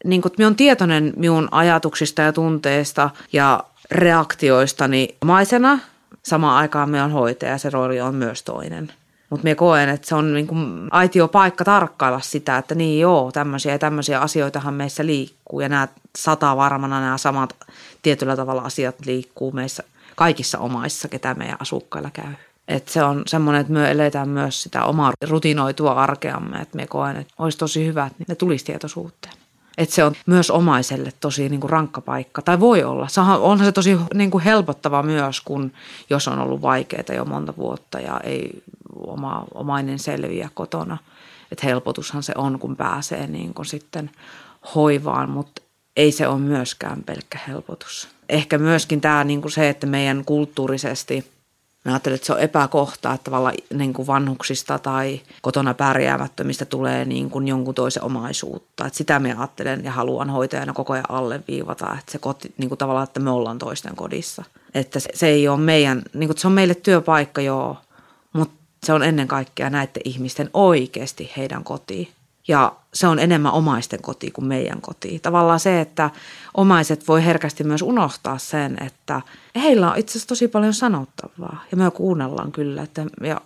niin 0.05 0.21
kuin, 0.21 0.31
minä 0.37 0.47
olen 0.47 0.55
tietoinen 0.55 1.13
minun 1.15 1.47
ajatuksista 1.51 2.21
ja 2.21 2.33
tunteista 2.33 3.09
ja 3.33 3.63
reaktioistani 3.91 5.15
maisena. 5.25 5.79
Samaan 6.23 6.57
aikaan 6.57 6.89
minä 6.89 7.03
olen 7.03 7.13
hoitaja 7.13 7.51
ja 7.51 7.57
se 7.57 7.69
rooli 7.69 8.01
on 8.01 8.15
myös 8.15 8.43
toinen. 8.43 8.91
Mutta 9.29 9.43
minä 9.43 9.55
koen, 9.55 9.89
että 9.89 10.07
se 10.07 10.15
on 10.15 10.33
niin 10.33 10.47
kuin 10.47 10.87
aitio 10.91 11.27
paikka 11.27 11.63
tarkkailla 11.63 12.19
sitä, 12.19 12.57
että 12.57 12.75
niin 12.75 12.99
joo, 12.99 13.31
tämmöisiä 13.31 13.71
ja 13.71 13.79
tämmöisiä 13.79 14.19
asioitahan 14.19 14.73
meissä 14.73 15.05
liikkuu. 15.05 15.59
Ja 15.59 15.69
nämä 15.69 15.87
sata 16.17 16.57
varmana 16.57 17.01
nämä 17.01 17.17
samat 17.17 17.55
tietyllä 18.01 18.35
tavalla 18.35 18.61
asiat 18.61 18.95
liikkuu 19.05 19.51
meissä 19.51 19.83
kaikissa 20.15 20.59
omaissa, 20.59 21.07
ketä 21.07 21.33
meidän 21.33 21.57
asukkailla 21.59 22.09
käy. 22.13 22.33
Et 22.67 22.87
se 22.87 23.03
on 23.03 23.23
semmoinen, 23.27 23.61
että 23.61 23.73
me 23.73 23.91
eletään 23.91 24.29
myös 24.29 24.63
sitä 24.63 24.83
omaa 24.83 25.13
rutinoitua 25.29 25.91
arkeamme, 25.91 26.57
että 26.57 26.77
me 26.77 26.87
koen, 26.87 27.17
että 27.17 27.33
olisi 27.39 27.57
tosi 27.57 27.85
hyvä, 27.85 28.05
että 28.05 28.23
ne 28.27 28.35
tulisi 28.35 28.65
tietoisuuteen. 28.65 29.33
Että 29.77 29.95
se 29.95 30.03
on 30.03 30.15
myös 30.25 30.51
omaiselle 30.51 31.13
tosi 31.19 31.49
niin 31.49 31.61
kuin 31.61 31.71
rankka 31.71 32.01
paikka, 32.01 32.41
tai 32.41 32.59
voi 32.59 32.83
olla. 32.83 33.07
Onhan 33.39 33.65
se 33.65 33.71
tosi 33.71 33.97
niin 34.13 34.31
kuin 34.31 34.43
helpottava 34.43 35.03
myös, 35.03 35.41
kun 35.41 35.71
jos 36.09 36.27
on 36.27 36.39
ollut 36.39 36.61
vaikeaa 36.61 37.15
jo 37.15 37.25
monta 37.25 37.53
vuotta 37.57 37.99
ja 37.99 38.19
ei 38.23 38.63
oma, 38.95 39.45
omainen 39.53 39.99
selviä 39.99 40.49
kotona. 40.53 40.97
Että 41.51 41.65
helpotushan 41.67 42.23
se 42.23 42.33
on, 42.37 42.59
kun 42.59 42.75
pääsee 42.75 43.27
niin 43.27 43.53
kuin 43.53 43.65
sitten 43.65 44.11
hoivaan, 44.75 45.29
mutta 45.29 45.61
ei 45.95 46.11
se 46.11 46.27
ole 46.27 46.39
myöskään 46.39 47.03
pelkkä 47.03 47.39
helpotus. 47.47 48.09
Ehkä 48.29 48.57
myöskin 48.57 49.01
tämä 49.01 49.23
niin 49.23 49.41
kuin 49.41 49.51
se, 49.51 49.69
että 49.69 49.87
meidän 49.87 50.25
kulttuurisesti– 50.25 51.25
Mä 51.85 51.91
ajattelen, 51.91 52.15
että 52.15 52.25
se 52.25 52.33
on 52.33 52.39
epäkohta, 52.39 53.13
että 53.13 53.23
tavallaan 53.23 53.55
niin 53.73 53.93
kuin 53.93 54.07
vanhuksista 54.07 54.79
tai 54.79 55.21
kotona 55.41 55.73
pärjäämättömistä 55.73 56.65
tulee 56.65 57.05
niin 57.05 57.29
kuin 57.29 57.47
jonkun 57.47 57.75
toisen 57.75 58.03
omaisuutta. 58.03 58.85
Että 58.85 58.97
sitä 58.97 59.19
mä 59.19 59.27
ajattelen 59.37 59.83
ja 59.83 59.91
haluan 59.91 60.29
hoitajana 60.29 60.73
koko 60.73 60.93
ajan 60.93 61.11
alleviivata, 61.11 61.95
että 61.99 62.11
se 62.11 62.17
koti, 62.17 62.53
niin 62.57 62.69
kuin 62.69 62.77
tavallaan, 62.77 63.03
että 63.03 63.19
me 63.19 63.29
ollaan 63.29 63.57
toisten 63.57 63.95
kodissa. 63.95 64.43
Että 64.73 64.99
se, 64.99 65.09
se 65.13 65.27
ei 65.27 65.47
ole 65.47 65.59
meidän, 65.59 66.01
niin 66.13 66.27
kuin 66.27 66.37
se 66.37 66.47
on 66.47 66.53
meille 66.53 66.75
työpaikka 66.75 67.41
joo, 67.41 67.77
mutta 68.33 68.55
se 68.83 68.93
on 68.93 69.03
ennen 69.03 69.27
kaikkea 69.27 69.69
näiden 69.69 70.01
ihmisten 70.05 70.49
oikeasti 70.53 71.31
heidän 71.37 71.63
kotiin. 71.63 72.07
Ja 72.47 72.75
se 72.95 73.07
on 73.07 73.19
enemmän 73.19 73.51
omaisten 73.51 74.01
koti 74.01 74.31
kuin 74.31 74.45
meidän 74.45 74.81
koti. 74.81 75.19
Tavallaan 75.19 75.59
se, 75.59 75.81
että 75.81 76.09
omaiset 76.53 77.07
voi 77.07 77.25
herkästi 77.25 77.63
myös 77.63 77.81
unohtaa 77.81 78.37
sen, 78.37 78.83
että 78.83 79.21
heillä 79.55 79.91
on 79.91 79.97
itse 79.97 80.11
asiassa 80.11 80.27
tosi 80.27 80.47
paljon 80.47 80.73
sanottavaa. 80.73 81.63
Ja 81.71 81.77
me 81.77 81.91
kuunnellaan 81.91 82.51
kyllä, 82.51 82.83
että 82.83 83.05
ja 83.21 83.41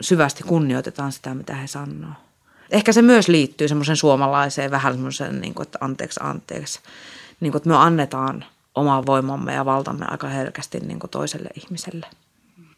syvästi 0.00 0.42
kunnioitetaan 0.42 1.12
sitä, 1.12 1.34
mitä 1.34 1.54
he 1.54 1.66
sanoo. 1.66 2.12
Ehkä 2.70 2.92
se 2.92 3.02
myös 3.02 3.28
liittyy 3.28 3.68
semmoisen 3.68 3.96
suomalaiseen 3.96 4.70
vähän 4.70 4.92
semmoisen, 4.92 5.40
niin 5.40 5.54
että 5.62 5.78
anteeksi, 5.80 6.20
anteeksi. 6.22 6.80
Niin 7.40 7.52
kuin, 7.52 7.58
että 7.60 7.68
me 7.68 7.76
annetaan 7.76 8.44
oma 8.74 9.06
voimamme 9.06 9.54
ja 9.54 9.64
valtamme 9.64 10.06
aika 10.08 10.28
herkästi 10.28 10.80
niin 10.80 10.98
kuin 10.98 11.10
toiselle 11.10 11.48
ihmiselle. 11.54 12.06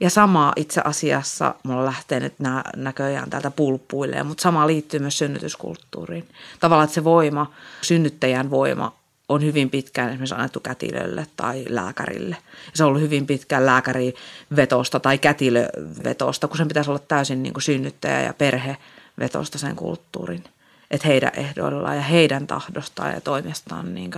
Ja 0.03 0.11
sama 0.11 0.53
itse 0.57 0.81
asiassa, 0.85 1.55
mulla 1.63 1.85
lähtee 1.85 2.21
nyt 2.21 2.35
nää 2.39 2.71
näköjään 2.77 3.31
täältä 3.31 3.51
pulppuille, 3.51 4.23
mutta 4.23 4.43
sama 4.43 4.67
liittyy 4.67 5.01
myös 5.01 5.19
synnytyskulttuuriin. 5.19 6.29
Tavallaan, 6.61 6.85
että 6.85 6.95
se 6.95 7.05
voima, 7.05 7.53
synnyttäjän 7.83 8.51
voima 8.51 8.95
on 9.29 9.43
hyvin 9.43 9.71
pitkään 9.71 10.09
esimerkiksi 10.09 10.35
annettu 10.35 10.61
kätilölle 10.61 11.27
tai 11.37 11.65
lääkärille. 11.69 12.37
Ja 12.67 12.73
se 12.75 12.85
on 12.85 12.89
ollut 12.89 13.03
hyvin 13.03 13.27
pitkään 13.27 13.67
lääkärivetosta 13.67 15.01
tai 15.01 15.19
kätilövetosta, 15.19 16.49
kun 16.49 16.57
sen 16.57 16.69
pitäisi 16.69 16.91
olla 16.91 17.03
täysin 17.09 17.43
niin 17.43 17.53
kuin 17.53 17.63
synnyttäjä 17.63 18.23
ja 18.23 18.35
perhevetosta 18.35 19.59
sen 19.59 19.77
kulttuurin. 19.77 20.45
Että 20.91 21.09
heidän 21.09 21.33
ehdoillaan 21.37 21.97
ja 21.97 22.03
heidän 22.03 22.47
tahdostaan 22.47 23.13
ja 23.13 23.21
toimestaan 23.21 23.95
niin 23.95 24.11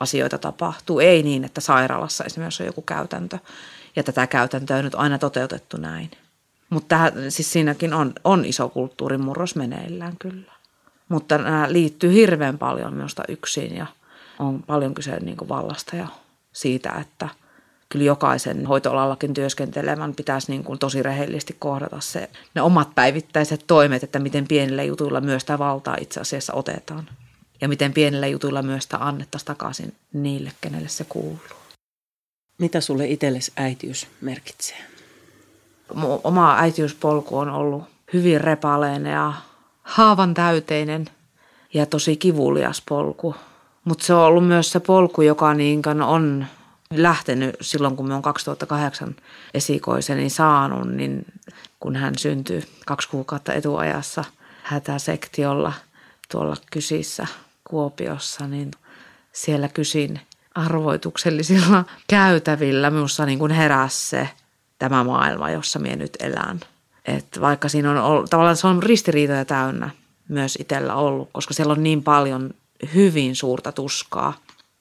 asioita 0.00 0.38
tapahtuu. 0.38 1.00
Ei 1.00 1.22
niin, 1.22 1.44
että 1.44 1.60
sairaalassa 1.60 2.24
esimerkiksi 2.24 2.62
on 2.62 2.66
joku 2.66 2.82
käytäntö 2.82 3.38
ja 3.96 4.02
tätä 4.02 4.26
käytäntöä 4.26 4.76
on 4.76 4.84
nyt 4.84 4.94
aina 4.94 5.18
toteutettu 5.18 5.76
näin. 5.76 6.10
Mutta 6.70 6.96
siis 7.28 7.52
siinäkin 7.52 7.94
on, 7.94 8.12
on 8.24 8.44
iso 8.44 8.68
kulttuurimurros 8.68 9.56
meneillään 9.56 10.16
kyllä. 10.18 10.52
Mutta 11.08 11.38
nämä 11.38 11.72
liittyy 11.72 12.12
hirveän 12.12 12.58
paljon 12.58 12.94
minusta 12.94 13.22
yksin 13.28 13.76
ja 13.76 13.86
on 14.38 14.62
paljon 14.62 14.94
kyse 14.94 15.16
niin 15.20 15.36
kuin 15.36 15.48
vallasta 15.48 15.96
ja 15.96 16.06
siitä, 16.52 16.90
että 17.00 17.28
kyllä 17.88 18.04
jokaisen 18.04 18.66
hoitoalallakin 18.66 19.34
työskentelevän 19.34 20.14
pitäisi 20.14 20.52
niin 20.52 20.64
kuin 20.64 20.78
tosi 20.78 21.02
rehellisesti 21.02 21.56
kohdata 21.58 22.00
se, 22.00 22.30
ne 22.54 22.62
omat 22.62 22.94
päivittäiset 22.94 23.64
toimet, 23.66 24.02
että 24.02 24.18
miten 24.18 24.48
pienillä 24.48 24.82
jutuilla 24.82 25.20
myös 25.20 25.44
tämä 25.44 25.58
valtaa 25.58 25.96
itse 26.00 26.20
asiassa 26.20 26.54
otetaan. 26.54 27.08
Ja 27.60 27.68
miten 27.68 27.92
pienillä 27.92 28.26
jutuilla 28.26 28.62
myös 28.62 28.82
sitä 28.82 28.96
annettaisiin 29.00 29.46
takaisin 29.46 29.94
niille, 30.12 30.52
kenelle 30.60 30.88
se 30.88 31.04
kuuluu. 31.08 31.59
Mitä 32.60 32.80
sulle 32.80 33.06
itsellesi 33.06 33.52
äitiys 33.56 34.06
merkitsee? 34.20 34.76
Mun 35.94 36.20
oma 36.24 36.56
äitiyspolku 36.58 37.38
on 37.38 37.48
ollut 37.48 37.84
hyvin 38.12 38.40
repaleinen 38.40 39.12
ja 39.12 39.32
haavan 39.82 40.34
täyteinen 40.34 41.06
ja 41.74 41.86
tosi 41.86 42.16
kivulias 42.16 42.82
polku. 42.88 43.34
Mutta 43.84 44.04
se 44.04 44.14
on 44.14 44.22
ollut 44.22 44.46
myös 44.46 44.72
se 44.72 44.80
polku, 44.80 45.22
joka 45.22 45.48
on 46.06 46.46
lähtenyt 46.94 47.56
silloin, 47.60 47.96
kun 47.96 48.08
me 48.08 48.14
on 48.14 48.22
2008 48.22 49.16
esikoiseni 49.54 50.30
saanut, 50.30 50.88
niin 50.88 51.24
kun 51.80 51.96
hän 51.96 52.18
syntyi 52.18 52.62
kaksi 52.86 53.08
kuukautta 53.08 53.52
etuajassa 53.52 54.24
hätäsektiolla 54.62 55.72
tuolla 56.32 56.56
Kysissä 56.70 57.26
Kuopiossa, 57.64 58.46
niin 58.46 58.70
siellä 59.32 59.68
Kysin 59.68 60.20
arvoituksellisilla 60.54 61.84
käytävillä 62.08 62.90
minussa 62.90 63.26
niin 63.26 63.38
kuin 63.38 63.52
heräsi 63.52 64.08
se 64.08 64.28
tämä 64.78 65.04
maailma, 65.04 65.50
jossa 65.50 65.78
minä 65.78 65.96
nyt 65.96 66.16
elän. 66.20 66.60
Et 67.04 67.40
vaikka 67.40 67.68
siinä 67.68 67.90
on 67.90 67.96
ollut, 67.96 68.30
tavallaan 68.30 68.56
se 68.56 68.66
on 68.66 68.82
ristiriitoja 68.82 69.44
täynnä 69.44 69.90
myös 70.28 70.58
itsellä 70.60 70.94
ollut, 70.94 71.28
koska 71.32 71.54
siellä 71.54 71.72
on 71.72 71.82
niin 71.82 72.02
paljon 72.02 72.50
hyvin 72.94 73.36
suurta 73.36 73.72
tuskaa, 73.72 74.32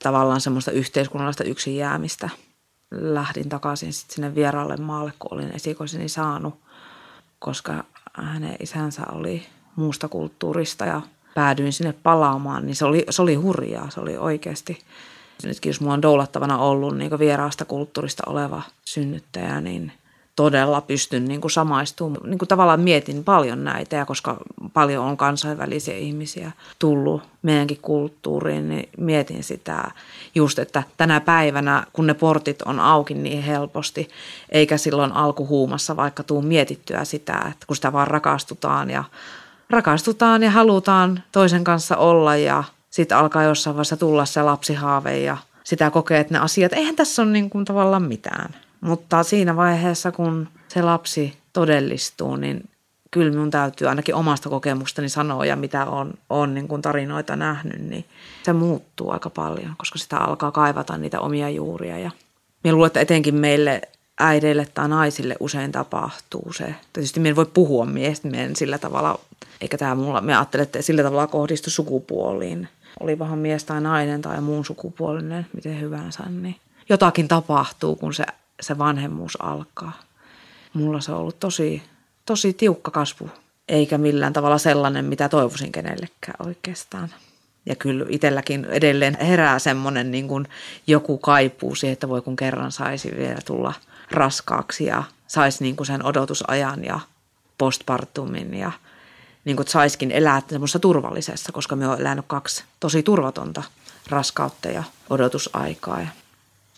tavallaan 0.03 0.41
semmoista 0.41 0.71
yhteiskunnallista 0.71 1.43
yksin 1.43 1.75
jäämistä. 1.75 2.29
Lähdin 2.91 3.49
takaisin 3.49 3.93
sitten 3.93 4.15
sinne 4.15 4.35
vieraalle 4.35 4.77
maalle, 4.77 5.13
kun 5.19 5.33
olin 5.33 5.55
esikoiseni 5.55 6.09
saanut, 6.09 6.59
koska 7.39 7.83
hänen 8.13 8.55
isänsä 8.59 9.01
oli 9.11 9.45
muusta 9.75 10.07
kulttuurista 10.07 10.85
ja 10.85 11.01
päädyin 11.35 11.73
sinne 11.73 11.93
palaamaan, 12.03 12.65
niin 12.65 12.75
se 12.75 12.85
oli, 12.85 13.05
se 13.09 13.21
oli 13.21 13.35
hurjaa, 13.35 13.89
se 13.89 13.99
oli 13.99 14.17
oikeasti. 14.17 14.79
Nytkin 15.43 15.69
jos 15.69 15.81
mulla 15.81 15.93
on 15.93 16.01
doulattavana 16.01 16.57
ollut 16.57 16.97
niin 16.97 17.19
vieraasta 17.19 17.65
kulttuurista 17.65 18.23
oleva 18.27 18.61
synnyttäjä, 18.85 19.61
niin 19.61 19.91
todella 20.35 20.81
pystyn 20.81 21.25
niin 21.25 21.41
kuin 21.41 21.51
samaistumaan. 21.51 22.29
Niin 22.29 22.37
kuin 22.37 22.49
tavallaan 22.49 22.79
mietin 22.79 23.23
paljon 23.23 23.63
näitä 23.63 23.95
ja 23.95 24.05
koska 24.05 24.37
paljon 24.73 25.05
on 25.05 25.17
kansainvälisiä 25.17 25.95
ihmisiä 25.95 26.51
tullut 26.79 27.21
meidänkin 27.41 27.79
kulttuuriin, 27.81 28.69
niin 28.69 28.89
mietin 28.97 29.43
sitä 29.43 29.91
just, 30.35 30.59
että 30.59 30.83
tänä 30.97 31.19
päivänä, 31.19 31.83
kun 31.93 32.07
ne 32.07 32.13
portit 32.13 32.61
on 32.61 32.79
auki 32.79 33.13
niin 33.13 33.43
helposti, 33.43 34.09
eikä 34.49 34.77
silloin 34.77 35.11
alkuhuumassa 35.11 35.95
vaikka 35.95 36.23
tuu 36.23 36.41
mietittyä 36.41 37.05
sitä, 37.05 37.45
että 37.51 37.67
kun 37.67 37.75
sitä 37.75 37.93
vaan 37.93 38.07
rakastutaan 38.07 38.89
ja 38.89 39.03
rakastutaan 39.69 40.43
ja 40.43 40.51
halutaan 40.51 41.23
toisen 41.31 41.63
kanssa 41.63 41.97
olla 41.97 42.35
ja 42.35 42.63
sitten 42.89 43.17
alkaa 43.17 43.43
jossain 43.43 43.75
vaiheessa 43.75 43.97
tulla 43.97 44.25
se 44.25 44.41
lapsihaave 44.41 45.19
ja 45.19 45.37
sitä 45.63 45.91
kokee, 45.91 46.19
että 46.19 46.33
ne 46.33 46.39
asiat, 46.39 46.73
eihän 46.73 46.95
tässä 46.95 47.21
ole 47.21 47.31
niin 47.31 47.49
kuin 47.49 47.65
tavallaan 47.65 48.03
mitään. 48.03 48.55
Mutta 48.81 49.23
siinä 49.23 49.55
vaiheessa, 49.55 50.11
kun 50.11 50.47
se 50.67 50.81
lapsi 50.81 51.37
todellistuu, 51.53 52.35
niin 52.35 52.69
kyllä 53.11 53.31
minun 53.31 53.51
täytyy 53.51 53.87
ainakin 53.87 54.15
omasta 54.15 54.49
kokemustani 54.49 55.09
sanoa 55.09 55.45
ja 55.45 55.55
mitä 55.55 55.85
on, 55.85 56.13
on 56.29 56.53
niin 56.53 56.67
kuin 56.67 56.81
tarinoita 56.81 57.35
nähnyt, 57.35 57.81
niin 57.89 58.05
se 58.43 58.53
muuttuu 58.53 59.11
aika 59.11 59.29
paljon, 59.29 59.73
koska 59.77 59.99
sitä 59.99 60.17
alkaa 60.17 60.51
kaivata 60.51 60.97
niitä 60.97 61.19
omia 61.19 61.49
juuria. 61.49 61.99
Ja 61.99 62.11
minä 62.63 62.73
luulen, 62.73 62.87
että 62.87 62.99
etenkin 62.99 63.35
meille 63.35 63.81
äideille 64.19 64.67
tai 64.73 64.89
naisille 64.89 65.35
usein 65.39 65.71
tapahtuu 65.71 66.53
se. 66.53 66.75
Tietysti 66.93 67.19
minä 67.19 67.35
voi 67.35 67.45
puhua 67.45 67.85
miestä, 67.85 68.27
sillä 68.55 68.77
tavalla, 68.77 69.19
eikä 69.61 69.77
tämä 69.77 69.95
mulla, 69.95 70.21
me 70.21 70.35
ajattelen, 70.35 70.63
että 70.63 70.81
sillä 70.81 71.03
tavalla 71.03 71.27
kohdistu 71.27 71.69
sukupuoliin. 71.69 72.67
Oli 72.99 73.19
vähän 73.19 73.39
mies 73.39 73.63
tai 73.63 73.81
nainen 73.81 74.21
tai 74.21 74.41
muun 74.41 74.65
sukupuolinen, 74.65 75.47
miten 75.53 75.81
hyvänsä, 75.81 76.23
niin 76.23 76.55
jotakin 76.89 77.27
tapahtuu, 77.27 77.95
kun 77.95 78.13
se 78.13 78.25
se 78.61 78.77
vanhemmuus 78.77 79.41
alkaa. 79.41 79.99
Mulla 80.73 81.01
se 81.01 81.11
on 81.11 81.17
ollut 81.17 81.39
tosi, 81.39 81.83
tosi 82.25 82.53
tiukka 82.53 82.91
kasvu, 82.91 83.29
eikä 83.67 83.97
millään 83.97 84.33
tavalla 84.33 84.57
sellainen, 84.57 85.05
mitä 85.05 85.29
toivoisin 85.29 85.71
kenellekään 85.71 86.47
oikeastaan. 86.47 87.09
Ja 87.65 87.75
kyllä 87.75 88.05
itselläkin 88.09 88.65
edelleen 88.65 89.17
herää 89.21 89.59
semmoinen 89.59 90.11
niin 90.11 90.27
kuin 90.27 90.47
joku 90.87 91.17
kaipuu 91.17 91.75
siihen, 91.75 91.93
että 91.93 92.09
voi 92.09 92.21
kun 92.21 92.35
kerran 92.35 92.71
saisi 92.71 93.11
vielä 93.17 93.39
tulla 93.45 93.73
raskaaksi 94.11 94.85
ja 94.85 95.03
saisi 95.27 95.63
niin 95.63 95.75
kuin 95.75 95.87
sen 95.87 96.05
odotusajan 96.05 96.83
ja 96.83 96.99
postpartumin 97.57 98.53
ja 98.53 98.71
niin 99.45 99.55
kuin 99.55 99.67
saiskin 99.67 100.11
elää 100.11 100.41
semmoisessa 100.49 100.79
turvallisessa, 100.79 101.51
koska 101.51 101.75
me 101.75 101.87
on 101.87 101.99
elänyt 101.99 102.25
kaksi 102.27 102.63
tosi 102.79 103.03
turvatonta 103.03 103.63
raskautta 104.09 104.67
ja 104.69 104.83
odotusaikaa. 105.09 106.07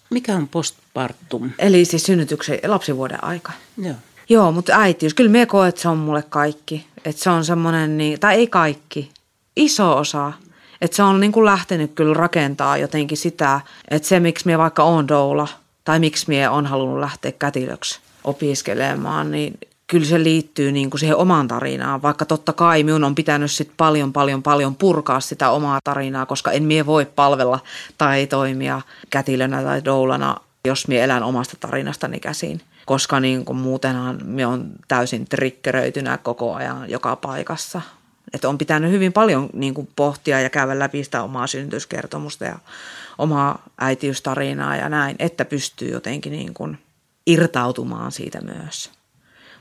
Mikä 0.09 0.35
on 0.35 0.47
postpartum? 0.47 1.49
Eli 1.59 1.85
siis 1.85 2.03
synnytyksen 2.03 2.59
lapsivuoden 2.67 3.23
aika. 3.23 3.51
Joo. 3.77 3.95
Joo, 4.29 4.51
mutta 4.51 4.73
äitiys, 4.75 5.13
kyllä 5.13 5.31
me 5.31 5.45
koen, 5.45 5.69
että 5.69 5.81
se 5.81 5.87
on 5.87 5.97
mulle 5.97 6.23
kaikki. 6.29 6.87
Että 7.05 7.23
se 7.23 7.29
on 7.29 7.45
semmoinen, 7.45 7.97
niin, 7.97 8.19
tai 8.19 8.35
ei 8.35 8.47
kaikki, 8.47 9.11
iso 9.55 9.97
osa. 9.97 10.33
Että 10.81 10.95
se 10.95 11.03
on 11.03 11.19
niin 11.19 11.31
kuin 11.31 11.45
lähtenyt 11.45 11.91
kyllä 11.95 12.13
rakentaa 12.13 12.77
jotenkin 12.77 13.17
sitä, 13.17 13.61
että 13.87 14.07
se 14.07 14.19
miksi 14.19 14.45
me 14.45 14.57
vaikka 14.57 14.83
on 14.83 15.07
doula 15.07 15.47
tai 15.83 15.99
miksi 15.99 16.25
me 16.27 16.49
on 16.49 16.65
halunnut 16.65 16.99
lähteä 16.99 17.31
kätilöksi 17.31 17.99
opiskelemaan, 18.23 19.31
niin 19.31 19.59
kyllä 19.91 20.05
se 20.05 20.23
liittyy 20.23 20.71
niin 20.71 20.89
kuin 20.89 20.99
siihen 20.99 21.17
omaan 21.17 21.47
tarinaan, 21.47 22.01
vaikka 22.01 22.25
totta 22.25 22.53
kai 22.53 22.83
minun 22.83 23.03
on 23.03 23.15
pitänyt 23.15 23.51
sit 23.51 23.71
paljon, 23.77 24.13
paljon, 24.13 24.43
paljon 24.43 24.75
purkaa 24.75 25.19
sitä 25.19 25.49
omaa 25.49 25.79
tarinaa, 25.83 26.25
koska 26.25 26.51
en 26.51 26.63
mie 26.63 26.85
voi 26.85 27.05
palvella 27.05 27.59
tai 27.97 28.27
toimia 28.27 28.81
kätilönä 29.09 29.63
tai 29.63 29.85
doulana, 29.85 30.37
jos 30.65 30.87
mie 30.87 31.03
elän 31.03 31.23
omasta 31.23 31.57
tarinastani 31.59 32.19
käsin. 32.19 32.61
Koska 32.85 33.19
niin 33.19 33.45
kuin 33.45 33.57
muutenhan 33.57 34.19
me 34.23 34.45
on 34.45 34.71
täysin 34.87 35.25
trikkeröitynä 35.25 36.17
koko 36.17 36.53
ajan 36.53 36.89
joka 36.89 37.15
paikassa. 37.15 37.81
Että 38.33 38.49
on 38.49 38.57
pitänyt 38.57 38.91
hyvin 38.91 39.13
paljon 39.13 39.49
niin 39.53 39.73
kuin 39.73 39.89
pohtia 39.95 40.41
ja 40.41 40.49
käydä 40.49 40.79
läpi 40.79 41.03
sitä 41.03 41.23
omaa 41.23 41.47
synnytyskertomusta 41.47 42.45
ja 42.45 42.59
omaa 43.17 43.63
äitiystarinaa 43.77 44.75
ja 44.75 44.89
näin, 44.89 45.15
että 45.19 45.45
pystyy 45.45 45.91
jotenkin 45.91 46.31
niin 46.31 46.53
kuin 46.53 46.77
irtautumaan 47.27 48.11
siitä 48.11 48.41
myös. 48.41 49.00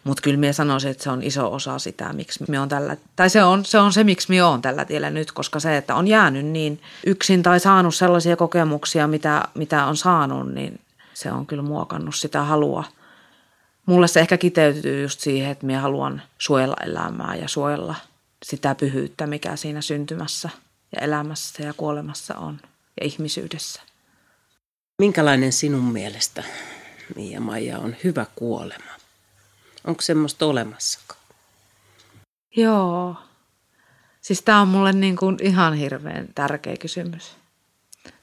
Mutta 0.04 0.22
kyllä 0.22 0.36
minä 0.36 0.52
sanoisin, 0.52 0.90
että 0.90 1.02
se 1.04 1.10
on 1.10 1.22
iso 1.22 1.52
osa 1.52 1.78
sitä, 1.78 2.12
miksi 2.12 2.44
me 2.48 2.60
on 2.60 2.68
tällä, 2.68 2.96
tai 3.16 3.30
se 3.30 3.42
on, 3.42 3.64
se 3.64 3.78
on 3.78 3.92
se, 3.92 4.04
miksi 4.04 4.28
minä 4.28 4.48
on 4.48 4.62
tällä 4.62 4.84
tiellä 4.84 5.10
nyt, 5.10 5.32
koska 5.32 5.60
se, 5.60 5.76
että 5.76 5.94
on 5.94 6.08
jäänyt 6.08 6.46
niin 6.46 6.82
yksin 7.06 7.42
tai 7.42 7.60
saanut 7.60 7.94
sellaisia 7.94 8.36
kokemuksia, 8.36 9.06
mitä, 9.06 9.42
mitä 9.54 9.84
on 9.84 9.96
saanut, 9.96 10.54
niin 10.54 10.80
se 11.14 11.32
on 11.32 11.46
kyllä 11.46 11.62
muokannut 11.62 12.14
sitä 12.14 12.42
halua. 12.42 12.84
Mulle 13.86 14.08
se 14.08 14.20
ehkä 14.20 14.38
kiteytyy 14.38 15.02
just 15.02 15.20
siihen, 15.20 15.50
että 15.50 15.66
minä 15.66 15.80
haluan 15.80 16.22
suojella 16.38 16.76
elämää 16.84 17.36
ja 17.36 17.48
suojella 17.48 17.94
sitä 18.42 18.74
pyhyyttä, 18.74 19.26
mikä 19.26 19.56
siinä 19.56 19.80
syntymässä 19.80 20.50
ja 20.96 21.02
elämässä 21.02 21.62
ja 21.62 21.74
kuolemassa 21.74 22.34
on 22.34 22.60
ja 23.00 23.06
ihmisyydessä. 23.06 23.82
Minkälainen 24.98 25.52
sinun 25.52 25.92
mielestä, 25.92 26.44
Mia 27.16 27.40
Maija, 27.40 27.78
on 27.78 27.96
hyvä 28.04 28.26
kuolema? 28.36 28.99
Onko 29.86 30.02
semmoista 30.02 30.46
olemassakaan? 30.46 31.20
Joo. 32.56 33.16
Siis 34.20 34.42
tämä 34.42 34.60
on 34.60 34.68
mulle 34.68 34.92
niin 34.92 35.16
kuin 35.16 35.36
ihan 35.42 35.74
hirveän 35.74 36.28
tärkeä 36.34 36.76
kysymys. 36.76 37.36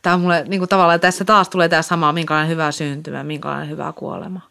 Tämä 0.01 0.14
on 0.14 0.22
mulle 0.22 0.43
niin 0.47 0.60
kuin 0.60 0.70
tavallaan, 0.70 0.99
tässä 0.99 1.26
taas 1.26 1.49
tulee 1.49 1.70
tämä 1.70 1.82
sama, 1.82 2.12
minkälainen 2.12 2.49
hyvä 2.49 2.72
syntymä, 2.72 3.24
minkälainen 3.24 3.70
hyvä 3.70 3.93
kuolema. 3.95 4.41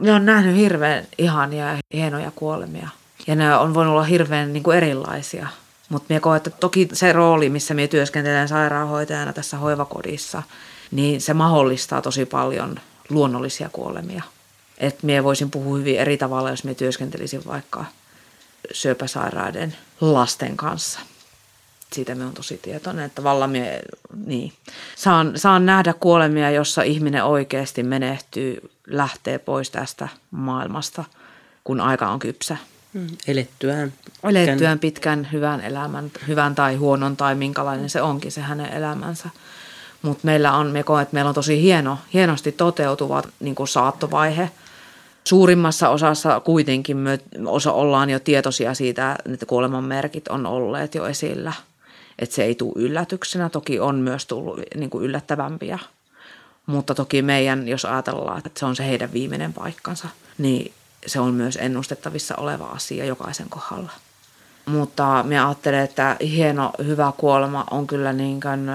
Minä 0.00 0.12
olen 0.12 0.26
nähnyt 0.26 0.56
hirveän 0.56 1.06
ihania 1.18 1.68
ja 1.68 1.78
hienoja 1.92 2.32
kuolemia. 2.34 2.88
Ja 3.26 3.34
ne 3.34 3.56
on 3.56 3.74
voinut 3.74 3.92
olla 3.92 4.04
hirveän 4.04 4.52
niin 4.52 4.62
kuin 4.62 4.76
erilaisia. 4.76 5.48
Mutta 5.88 6.06
minä 6.08 6.20
koen, 6.20 6.36
että 6.36 6.50
toki 6.50 6.88
se 6.92 7.12
rooli, 7.12 7.48
missä 7.48 7.74
minä 7.74 7.88
työskentelen 7.88 8.48
sairaanhoitajana 8.48 9.32
tässä 9.32 9.56
hoivakodissa, 9.56 10.42
niin 10.90 11.20
se 11.20 11.34
mahdollistaa 11.34 12.02
tosi 12.02 12.26
paljon 12.26 12.80
luonnollisia 13.10 13.68
kuolemia. 13.72 14.22
Että 14.78 15.06
minä 15.06 15.24
voisin 15.24 15.50
puhua 15.50 15.78
hyvin 15.78 15.98
eri 15.98 16.18
tavalla, 16.18 16.50
jos 16.50 16.64
minä 16.64 16.74
työskentelisin 16.74 17.42
vaikka 17.46 17.84
syöpäsairaiden 18.72 19.76
lasten 20.00 20.56
kanssa. 20.56 21.00
Siitä 21.92 22.14
me 22.14 22.24
on 22.24 22.32
tosi 22.32 22.58
tietoinen, 22.62 23.04
että 23.04 23.22
valla 23.22 23.46
mie, 23.46 23.82
niin. 24.26 24.52
saan, 24.96 25.32
saan 25.38 25.66
nähdä 25.66 25.94
kuolemia, 26.00 26.50
jossa 26.50 26.82
ihminen 26.82 27.24
oikeasti 27.24 27.82
menehtyy, 27.82 28.70
lähtee 28.86 29.38
pois 29.38 29.70
tästä 29.70 30.08
maailmasta, 30.30 31.04
kun 31.64 31.80
aika 31.80 32.08
on 32.08 32.18
kypsä. 32.18 32.56
Mm, 32.92 33.06
elettyään. 33.26 33.92
Elettyään 34.24 34.78
pitkän 34.78 35.28
hyvän 35.32 35.60
elämän, 35.60 36.10
hyvän 36.28 36.54
tai 36.54 36.74
huonon 36.74 37.16
tai 37.16 37.34
minkälainen 37.34 37.90
se 37.90 38.02
onkin 38.02 38.32
se 38.32 38.40
hänen 38.40 38.72
elämänsä. 38.72 39.28
Mutta 40.02 40.20
meillä 40.22 40.52
on, 40.52 40.66
me 40.66 40.82
koen, 40.82 41.02
että 41.02 41.14
meillä 41.14 41.28
on 41.28 41.34
tosi 41.34 41.62
hieno, 41.62 41.98
hienosti 42.12 42.52
toteutuva 42.52 43.22
niin 43.40 43.54
kuin 43.54 43.68
saattovaihe. 43.68 44.50
Suurimmassa 45.26 45.88
osassa 45.88 46.40
kuitenkin 46.40 46.96
me 46.96 47.20
osa 47.46 47.72
ollaan 47.72 48.10
jo 48.10 48.20
tietoisia 48.20 48.74
siitä, 48.74 49.16
että 49.32 49.46
kuoleman 49.46 49.84
merkit 49.84 50.28
on 50.28 50.46
olleet 50.46 50.94
jo 50.94 51.06
esillä. 51.06 51.52
Että 52.18 52.34
se 52.34 52.44
ei 52.44 52.54
tule 52.54 52.72
yllätyksenä. 52.76 53.48
Toki 53.48 53.80
on 53.80 53.96
myös 53.96 54.26
tullut 54.26 54.60
niin 54.74 54.90
kuin 54.90 55.04
yllättävämpiä. 55.04 55.78
Mutta 56.66 56.94
toki 56.94 57.22
meidän, 57.22 57.68
jos 57.68 57.84
ajatellaan, 57.84 58.38
että 58.38 58.60
se 58.60 58.66
on 58.66 58.76
se 58.76 58.86
heidän 58.86 59.12
viimeinen 59.12 59.52
paikkansa, 59.52 60.08
niin 60.38 60.72
se 61.06 61.20
on 61.20 61.34
myös 61.34 61.58
ennustettavissa 61.60 62.34
oleva 62.36 62.64
asia 62.64 63.04
jokaisen 63.04 63.48
kohdalla. 63.48 63.92
Mutta 64.66 65.24
minä 65.26 65.48
ajattelen, 65.48 65.80
että 65.80 66.16
hieno, 66.20 66.72
hyvä 66.84 67.12
kuolema 67.16 67.64
on 67.70 67.86
kyllä 67.86 68.12
niin 68.12 68.40
kuin 68.40 68.70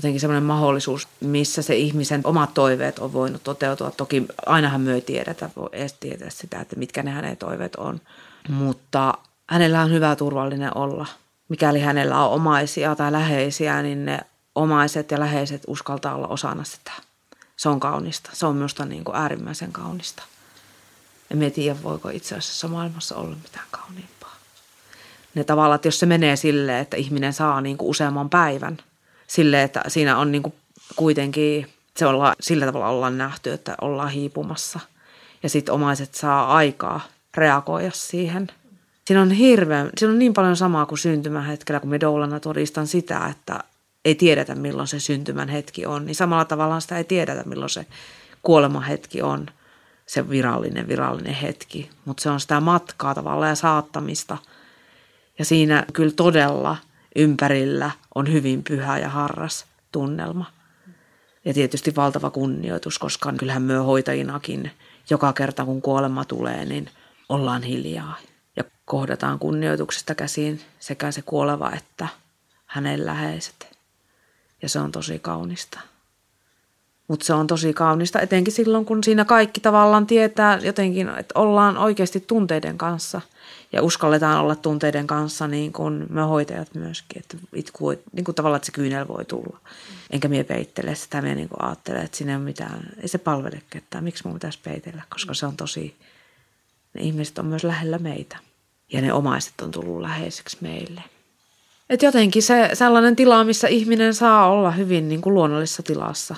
jotenkin 0.00 0.20
semmoinen 0.20 0.42
mahdollisuus, 0.42 1.08
missä 1.20 1.62
se 1.62 1.76
ihmisen 1.76 2.20
omat 2.24 2.54
toiveet 2.54 2.98
on 2.98 3.12
voinut 3.12 3.44
toteutua. 3.44 3.90
Toki 3.90 4.26
ainahan 4.46 4.80
me 4.80 4.94
ei 4.94 5.00
tiedetä, 5.00 5.50
voi 5.56 5.68
edes 5.72 5.92
tietää 5.92 6.30
sitä, 6.30 6.60
että 6.60 6.76
mitkä 6.76 7.02
ne 7.02 7.10
hänen 7.10 7.36
toiveet 7.36 7.76
on. 7.76 8.00
Mutta 8.48 9.14
hänellä 9.46 9.80
on 9.80 9.90
hyvä 9.90 10.16
turvallinen 10.16 10.76
olla. 10.76 11.06
Mikäli 11.48 11.80
hänellä 11.80 12.24
on 12.24 12.32
omaisia 12.32 12.96
tai 12.96 13.12
läheisiä, 13.12 13.82
niin 13.82 14.04
ne 14.04 14.20
omaiset 14.54 15.10
ja 15.10 15.20
läheiset 15.20 15.62
uskaltaa 15.66 16.14
olla 16.14 16.28
osana 16.28 16.64
sitä. 16.64 16.92
Se 17.56 17.68
on 17.68 17.80
kaunista. 17.80 18.30
Se 18.32 18.46
on 18.46 18.56
minusta 18.56 18.84
niin 18.84 19.04
kuin 19.04 19.16
äärimmäisen 19.16 19.72
kaunista. 19.72 20.22
En 21.30 21.52
tiedä, 21.52 21.82
voiko 21.82 22.08
itse 22.08 22.34
asiassa 22.34 22.68
maailmassa 22.68 23.16
olla 23.16 23.36
mitään 23.42 23.66
kauniimpaa. 23.70 24.36
Ne 25.34 25.44
tavallaan, 25.44 25.76
että 25.76 25.88
jos 25.88 26.00
se 26.00 26.06
menee 26.06 26.36
silleen, 26.36 26.78
että 26.78 26.96
ihminen 26.96 27.32
saa 27.32 27.60
niin 27.60 27.76
kuin 27.76 27.88
useamman 27.88 28.30
päivän– 28.30 28.78
sille, 29.30 29.62
että 29.62 29.82
siinä 29.88 30.18
on 30.18 30.32
niin 30.32 30.42
kuin 30.42 30.54
kuitenkin, 30.96 31.66
se 31.96 32.06
olla, 32.06 32.34
sillä 32.40 32.66
tavalla 32.66 32.88
ollaan 32.88 33.18
nähty, 33.18 33.52
että 33.52 33.74
ollaan 33.80 34.10
hiipumassa. 34.10 34.80
Ja 35.42 35.48
sitten 35.48 35.74
omaiset 35.74 36.14
saa 36.14 36.56
aikaa 36.56 37.00
reagoida 37.34 37.90
siihen. 37.94 38.48
Siinä 39.04 39.22
on 39.22 39.30
hirveän, 39.30 39.90
siinä 39.96 40.12
on 40.12 40.18
niin 40.18 40.34
paljon 40.34 40.56
samaa 40.56 40.86
kuin 40.86 40.98
syntymähetkellä, 40.98 41.80
kun 41.80 41.90
me 41.90 42.00
doulana 42.00 42.40
todistan 42.40 42.86
sitä, 42.86 43.26
että 43.26 43.64
ei 44.04 44.14
tiedetä 44.14 44.54
milloin 44.54 44.88
se 44.88 45.00
syntymän 45.00 45.48
hetki 45.48 45.86
on. 45.86 46.06
Niin 46.06 46.14
samalla 46.14 46.44
tavalla 46.44 46.80
sitä 46.80 46.98
ei 46.98 47.04
tiedetä 47.04 47.42
milloin 47.46 47.70
se 47.70 47.86
kuolemahetki 48.42 49.22
on 49.22 49.46
se 50.06 50.30
virallinen, 50.30 50.88
virallinen 50.88 51.34
hetki. 51.34 51.90
Mutta 52.04 52.22
se 52.22 52.30
on 52.30 52.40
sitä 52.40 52.60
matkaa 52.60 53.14
tavallaan 53.14 53.50
ja 53.50 53.54
saattamista. 53.54 54.38
Ja 55.38 55.44
siinä 55.44 55.84
kyllä 55.92 56.12
todella– 56.16 56.76
ympärillä 57.16 57.90
on 58.14 58.32
hyvin 58.32 58.64
pyhä 58.64 58.98
ja 58.98 59.08
harras 59.08 59.66
tunnelma. 59.92 60.46
Ja 61.44 61.54
tietysti 61.54 61.96
valtava 61.96 62.30
kunnioitus, 62.30 62.98
koska 62.98 63.32
kyllähän 63.32 63.62
myö 63.62 63.82
hoitajinakin 63.82 64.70
joka 65.10 65.32
kerta 65.32 65.64
kun 65.64 65.82
kuolema 65.82 66.24
tulee, 66.24 66.64
niin 66.64 66.90
ollaan 67.28 67.62
hiljaa. 67.62 68.16
Ja 68.56 68.64
kohdataan 68.84 69.38
kunnioituksesta 69.38 70.14
käsiin 70.14 70.60
sekä 70.80 71.10
se 71.10 71.22
kuoleva 71.22 71.72
että 71.72 72.08
hänen 72.66 73.06
läheiset. 73.06 73.78
Ja 74.62 74.68
se 74.68 74.78
on 74.78 74.92
tosi 74.92 75.18
kaunista. 75.18 75.80
Mutta 77.10 77.26
se 77.26 77.34
on 77.34 77.46
tosi 77.46 77.72
kaunista, 77.72 78.20
etenkin 78.20 78.52
silloin, 78.52 78.84
kun 78.84 79.04
siinä 79.04 79.24
kaikki 79.24 79.60
tavallaan 79.60 80.06
tietää 80.06 80.58
jotenkin, 80.62 81.08
että 81.08 81.38
ollaan 81.38 81.78
oikeasti 81.78 82.20
tunteiden 82.20 82.78
kanssa– 82.78 83.20
ja 83.72 83.82
uskalletaan 83.82 84.40
olla 84.40 84.56
tunteiden 84.56 85.06
kanssa 85.06 85.46
niin 85.46 85.72
kuin 85.72 86.06
me 86.10 86.22
hoitajat 86.22 86.74
myöskin, 86.74 87.22
että 87.22 87.36
itku 87.54 87.90
niin 88.12 88.24
kuin 88.24 88.34
tavallaan, 88.34 88.56
että 88.56 88.66
se 88.66 88.72
kyynel 88.72 89.08
voi 89.08 89.24
tulla. 89.24 89.58
Enkä 90.10 90.28
mie 90.28 90.44
peittele 90.44 90.94
sitä, 90.94 91.22
mie 91.22 91.34
niin 91.34 91.48
kuin 91.48 91.64
ajattele, 91.64 91.98
että 91.98 92.16
siinä 92.16 92.32
ei 92.32 92.36
ole 92.36 92.44
mitään, 92.44 92.88
ei 93.02 93.08
se 93.08 93.18
palvele 93.18 93.62
ketään, 93.70 94.04
miksi 94.04 94.26
mun 94.26 94.34
pitäisi 94.34 94.58
peitellä, 94.64 95.02
koska 95.10 95.34
se 95.34 95.46
on 95.46 95.56
tosi, 95.56 95.96
ne 96.94 97.02
ihmiset 97.02 97.38
on 97.38 97.46
myös 97.46 97.64
lähellä 97.64 97.98
meitä 97.98 98.36
ja 98.92 99.00
ne 99.00 99.12
omaiset 99.12 99.60
on 99.60 99.70
tullut 99.70 100.00
läheiseksi 100.00 100.56
meille. 100.60 101.02
Et 101.90 102.02
jotenkin 102.02 102.42
se 102.42 102.70
sellainen 102.72 103.16
tila, 103.16 103.44
missä 103.44 103.68
ihminen 103.68 104.14
saa 104.14 104.50
olla 104.50 104.70
hyvin 104.70 105.08
niin 105.08 105.20
kuin 105.20 105.34
luonnollisessa 105.34 105.82
tilassa. 105.82 106.36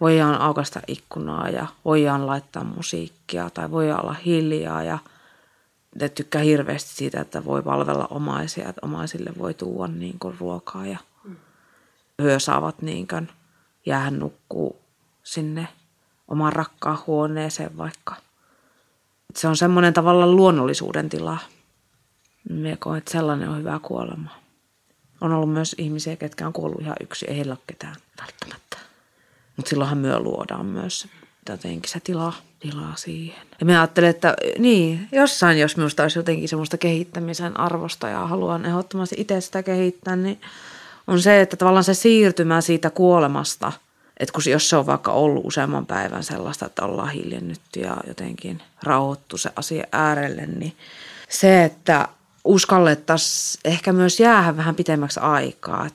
Voidaan 0.00 0.40
aukasta 0.40 0.80
ikkunaa 0.86 1.48
ja 1.48 1.66
voidaan 1.84 2.26
laittaa 2.26 2.64
musiikkia 2.64 3.50
tai 3.50 3.70
voidaan 3.70 4.02
olla 4.02 4.16
hiljaa 4.24 4.82
ja– 4.82 4.98
ne 5.94 6.08
tykkää 6.08 6.42
hirveästi 6.42 6.94
siitä, 6.94 7.20
että 7.20 7.44
voi 7.44 7.62
palvella 7.62 8.06
omaisia, 8.10 8.68
että 8.68 8.80
omaisille 8.84 9.32
voi 9.38 9.54
tuoda 9.54 9.92
niin 9.92 10.18
kuin 10.18 10.36
ruokaa 10.40 10.86
ja 10.86 10.98
hyö 12.22 12.38
saavat 12.38 12.82
niin 12.82 13.08
kuin 13.08 13.28
jäähän 13.86 14.18
nukkuu 14.18 14.80
sinne 15.22 15.68
oman 16.28 16.52
rakkaan 16.52 16.98
huoneeseen 17.06 17.76
vaikka. 17.76 18.14
Se 19.36 19.48
on 19.48 19.56
semmoinen 19.56 19.94
tavallaan 19.94 20.36
luonnollisuuden 20.36 21.08
tila. 21.08 21.38
Minä 22.48 22.76
koen, 22.76 22.98
että 22.98 23.12
sellainen 23.12 23.48
on 23.48 23.58
hyvä 23.58 23.80
kuolema. 23.82 24.30
On 25.20 25.32
ollut 25.32 25.52
myös 25.52 25.74
ihmisiä, 25.78 26.16
ketkä 26.16 26.46
on 26.46 26.52
kuollut 26.52 26.80
ihan 26.80 26.96
yksi, 27.00 27.26
ei 27.28 27.36
heillä 27.36 27.52
ole 27.52 27.58
ketään 27.66 27.96
välttämättä. 28.20 28.69
Mutta 29.60 29.68
silloinhan 29.68 29.98
myö 29.98 30.18
luodaan 30.18 30.66
myös 30.66 31.08
jotenkin 31.48 31.90
se 31.90 32.00
tila, 32.00 32.32
tilaa 32.60 32.92
siihen. 32.96 33.46
Ja 33.60 33.66
mä 33.66 33.80
ajattelen, 33.80 34.10
että 34.10 34.34
niin, 34.58 35.08
jossain 35.12 35.58
jos 35.58 35.76
minusta 35.76 36.02
olisi 36.02 36.18
jotenkin 36.18 36.48
semmoista 36.48 36.78
kehittämisen 36.78 37.60
arvosta 37.60 38.08
ja 38.08 38.26
haluan 38.26 38.66
ehdottomasti 38.66 39.14
itse 39.18 39.40
sitä 39.40 39.62
kehittää, 39.62 40.16
niin 40.16 40.40
on 41.06 41.22
se, 41.22 41.40
että 41.40 41.56
tavallaan 41.56 41.84
se 41.84 41.94
siirtymä 41.94 42.60
siitä 42.60 42.90
kuolemasta, 42.90 43.72
että 44.20 44.32
kun 44.32 44.42
jos 44.46 44.70
se 44.70 44.76
on 44.76 44.86
vaikka 44.86 45.12
ollut 45.12 45.46
useamman 45.46 45.86
päivän 45.86 46.24
sellaista, 46.24 46.66
että 46.66 46.84
ollaan 46.84 47.10
hiljennytty 47.10 47.80
ja 47.80 47.96
jotenkin 48.06 48.62
rauhoittu 48.82 49.38
se 49.38 49.50
asia 49.56 49.84
äärelle, 49.92 50.46
niin 50.46 50.76
se, 51.28 51.64
että 51.64 52.08
uskallettaisiin 52.44 53.60
ehkä 53.64 53.92
myös 53.92 54.20
jäädä 54.20 54.56
vähän 54.56 54.74
pitemmäksi 54.74 55.20
aikaa. 55.20 55.88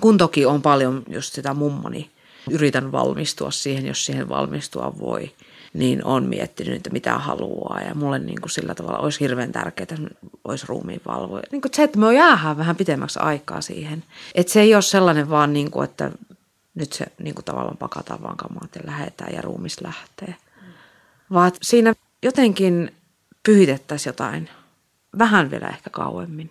Kun 0.00 0.18
toki 0.18 0.46
on 0.46 0.62
paljon 0.62 1.02
just 1.08 1.34
sitä 1.34 1.54
mummoni 1.54 2.11
yritän 2.50 2.92
valmistua 2.92 3.50
siihen, 3.50 3.86
jos 3.86 4.06
siihen 4.06 4.28
valmistua 4.28 4.98
voi, 4.98 5.32
niin 5.74 6.04
on 6.04 6.24
miettinyt, 6.24 6.76
että 6.76 6.90
mitä 6.90 7.18
haluaa. 7.18 7.80
Ja 7.80 7.94
mulle 7.94 8.18
niin 8.18 8.40
kuin 8.40 8.50
sillä 8.50 8.74
tavalla 8.74 8.98
olisi 8.98 9.20
hirveän 9.20 9.52
tärkeää, 9.52 9.82
että 9.82 9.96
olisi 10.44 10.66
ruumiinvalvoja. 10.68 11.42
Niin 11.52 11.62
kuin 11.62 11.72
se, 11.74 11.82
että 11.82 11.98
me 11.98 12.14
jäähän 12.14 12.56
vähän 12.56 12.76
pitemmäksi 12.76 13.18
aikaa 13.18 13.60
siihen. 13.60 14.04
Että 14.34 14.52
se 14.52 14.60
ei 14.60 14.74
ole 14.74 14.82
sellainen 14.82 15.30
vaan, 15.30 15.52
niin 15.52 15.70
kuin, 15.70 15.84
että 15.84 16.10
nyt 16.74 16.92
se 16.92 17.06
niin 17.18 17.34
kuin 17.34 17.44
tavallaan 17.44 17.76
pakataan 17.76 18.22
vaan 18.22 18.36
kamaat 18.36 18.74
ja 18.74 18.80
lähetään 18.84 19.34
ja 19.34 19.42
ruumis 19.42 19.80
lähtee. 19.80 20.36
Vaan 21.32 21.52
siinä 21.62 21.94
jotenkin 22.22 22.94
pyhitettäisiin 23.42 24.10
jotain 24.10 24.48
vähän 25.18 25.50
vielä 25.50 25.68
ehkä 25.68 25.90
kauemmin. 25.90 26.50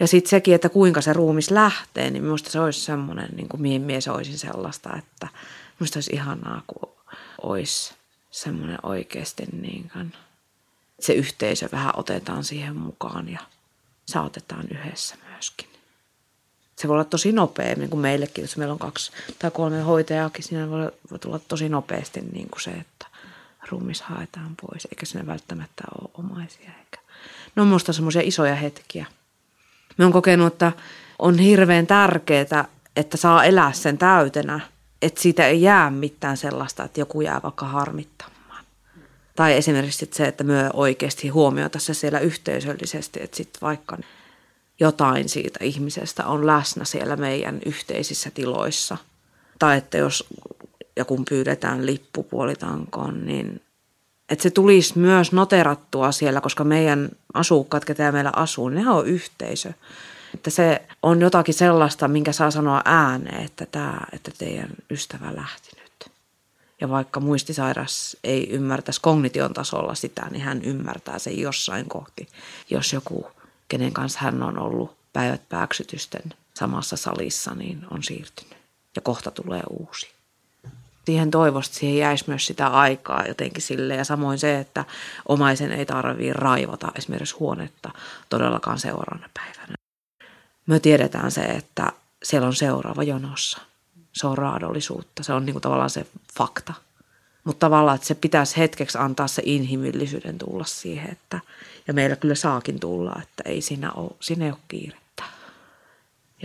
Ja 0.00 0.06
sitten 0.06 0.30
sekin, 0.30 0.54
että 0.54 0.68
kuinka 0.68 1.00
se 1.00 1.12
ruumis 1.12 1.50
lähtee, 1.50 2.10
niin 2.10 2.22
minusta 2.22 2.50
se 2.50 2.60
olisi 2.60 2.80
semmoinen, 2.80 3.28
niin 3.36 3.48
kuin 3.48 3.62
mihin 3.62 3.82
mies 3.82 4.08
olisin 4.08 4.38
sellaista, 4.38 4.96
että 4.96 5.28
minusta 5.80 5.96
olisi 5.96 6.12
ihanaa, 6.12 6.62
kun 6.66 6.92
olisi 7.42 7.94
semmoinen 8.30 8.78
oikeasti 8.82 9.46
niin 9.52 9.90
kuin, 9.92 10.12
se 11.00 11.12
yhteisö 11.12 11.68
vähän 11.72 11.92
otetaan 11.96 12.44
siihen 12.44 12.76
mukaan 12.76 13.28
ja 13.28 13.40
saatetaan 14.06 14.66
yhdessä 14.70 15.16
myöskin. 15.32 15.68
Se 16.76 16.88
voi 16.88 16.94
olla 16.94 17.04
tosi 17.04 17.32
nopea, 17.32 17.74
niin 17.74 17.90
kuin 17.90 18.00
meillekin, 18.00 18.42
jos 18.42 18.56
meillä 18.56 18.72
on 18.72 18.78
kaksi 18.78 19.12
tai 19.38 19.50
kolme 19.50 19.80
hoitajaakin, 19.80 20.44
siinä 20.44 20.70
voi, 20.70 20.90
voi 21.10 21.18
tulla 21.18 21.38
tosi 21.38 21.68
nopeasti 21.68 22.20
niin 22.20 22.48
kuin 22.50 22.62
se, 22.62 22.70
että 22.70 23.06
ruumis 23.68 24.02
haetaan 24.02 24.56
pois, 24.56 24.84
eikä 24.84 25.06
sinne 25.06 25.26
välttämättä 25.26 25.84
ole 26.00 26.10
omaisia. 26.14 26.70
Eikä. 26.78 26.98
Ne 27.56 27.62
on 27.62 27.68
minusta 27.68 27.92
semmoisia 27.92 28.22
isoja 28.24 28.54
hetkiä– 28.54 29.06
Me 29.98 30.04
on 30.04 30.12
kokenut, 30.12 30.52
että 30.52 30.72
on 31.18 31.38
hirveän 31.38 31.86
tärkeää, 31.86 32.64
että 32.96 33.16
saa 33.16 33.44
elää 33.44 33.72
sen 33.72 33.98
täytenä. 33.98 34.60
Että 35.02 35.20
siitä 35.20 35.46
ei 35.46 35.62
jää 35.62 35.90
mitään 35.90 36.36
sellaista, 36.36 36.84
että 36.84 37.00
joku 37.00 37.20
jää 37.20 37.40
vaikka 37.42 37.66
harmittamaan. 37.66 38.64
Tai 39.36 39.56
esimerkiksi 39.56 40.10
se, 40.12 40.24
että 40.24 40.44
me 40.44 40.70
oikeasti 40.72 41.28
huomioita 41.28 41.78
se 41.78 41.94
siellä 41.94 42.18
yhteisöllisesti, 42.18 43.22
että 43.22 43.36
sitten 43.36 43.60
vaikka 43.62 43.98
jotain 44.80 45.28
siitä 45.28 45.64
ihmisestä 45.64 46.26
on 46.26 46.46
läsnä 46.46 46.84
siellä 46.84 47.16
meidän 47.16 47.60
yhteisissä 47.66 48.30
tiloissa. 48.30 48.96
Tai 49.58 49.78
että 49.78 49.98
jos 49.98 50.24
ja 50.96 51.04
kun 51.04 51.24
pyydetään 51.24 51.86
lippupuolitankoon, 51.86 53.26
niin 53.26 53.62
että 54.28 54.42
se 54.42 54.50
tulisi 54.50 54.98
myös 54.98 55.32
noterattua 55.32 56.12
siellä, 56.12 56.40
koska 56.40 56.64
meidän 56.64 57.08
asukkaat, 57.34 57.84
ketä 57.84 58.12
meillä 58.12 58.32
asuu, 58.36 58.68
ne 58.68 58.90
on 58.90 59.06
yhteisö. 59.06 59.72
Että 60.34 60.50
se 60.50 60.82
on 61.02 61.20
jotakin 61.20 61.54
sellaista, 61.54 62.08
minkä 62.08 62.32
saa 62.32 62.50
sanoa 62.50 62.82
ääneen, 62.84 63.44
että, 63.44 63.66
tämä, 63.66 64.00
että 64.12 64.30
teidän 64.38 64.70
ystävä 64.90 65.36
lähti 65.36 65.70
nyt. 65.82 66.12
Ja 66.80 66.88
vaikka 66.88 67.20
muistisairas 67.20 68.16
ei 68.24 68.50
ymmärtäisi 68.50 69.00
kognition 69.00 69.54
tasolla 69.54 69.94
sitä, 69.94 70.26
niin 70.30 70.42
hän 70.42 70.62
ymmärtää 70.62 71.18
sen 71.18 71.38
jossain 71.38 71.88
kohti, 71.88 72.28
jos 72.70 72.92
joku, 72.92 73.26
kenen 73.68 73.92
kanssa 73.92 74.18
hän 74.22 74.42
on 74.42 74.58
ollut 74.58 74.96
päivät 75.12 75.48
pääksytysten 75.48 76.22
samassa 76.54 76.96
salissa, 76.96 77.54
niin 77.54 77.86
on 77.90 78.02
siirtynyt. 78.02 78.56
Ja 78.96 79.02
kohta 79.02 79.30
tulee 79.30 79.62
uusi 79.70 80.13
siihen 81.06 81.30
toivosta 81.30 81.74
siihen 81.74 81.98
jäisi 81.98 82.24
myös 82.26 82.46
sitä 82.46 82.66
aikaa 82.66 83.24
jotenkin 83.28 83.62
sille 83.62 83.94
ja 83.94 84.04
samoin 84.04 84.38
se, 84.38 84.58
että 84.58 84.84
omaisen 85.28 85.72
ei 85.72 85.86
tarvii 85.86 86.32
raivata 86.32 86.92
esimerkiksi 86.94 87.36
huonetta 87.38 87.90
todellakaan 88.28 88.78
seuraavana 88.78 89.28
päivänä. 89.34 89.74
Me 90.66 90.80
tiedetään 90.80 91.30
se, 91.30 91.42
että 91.42 91.92
siellä 92.22 92.46
on 92.46 92.54
seuraava 92.54 93.02
jonossa. 93.02 93.58
Se 94.12 94.26
on 94.26 94.38
raadollisuutta, 94.38 95.22
se 95.22 95.32
on 95.32 95.46
niin 95.46 95.54
kuin 95.54 95.62
tavallaan 95.62 95.90
se 95.90 96.06
fakta. 96.36 96.74
Mutta 97.44 97.66
tavallaan, 97.66 97.94
että 97.94 98.06
se 98.06 98.14
pitäisi 98.14 98.56
hetkeksi 98.56 98.98
antaa 98.98 99.28
se 99.28 99.42
inhimillisyyden 99.44 100.38
tulla 100.38 100.64
siihen, 100.64 101.12
että, 101.12 101.40
ja 101.88 101.94
meillä 101.94 102.16
kyllä 102.16 102.34
saakin 102.34 102.80
tulla, 102.80 103.20
että 103.22 103.42
ei 103.44 103.60
siinä 103.60 103.92
ole, 103.92 104.10
siinä 104.20 104.44
ei 104.44 104.50
ole 104.50 104.58
kiire 104.68 105.03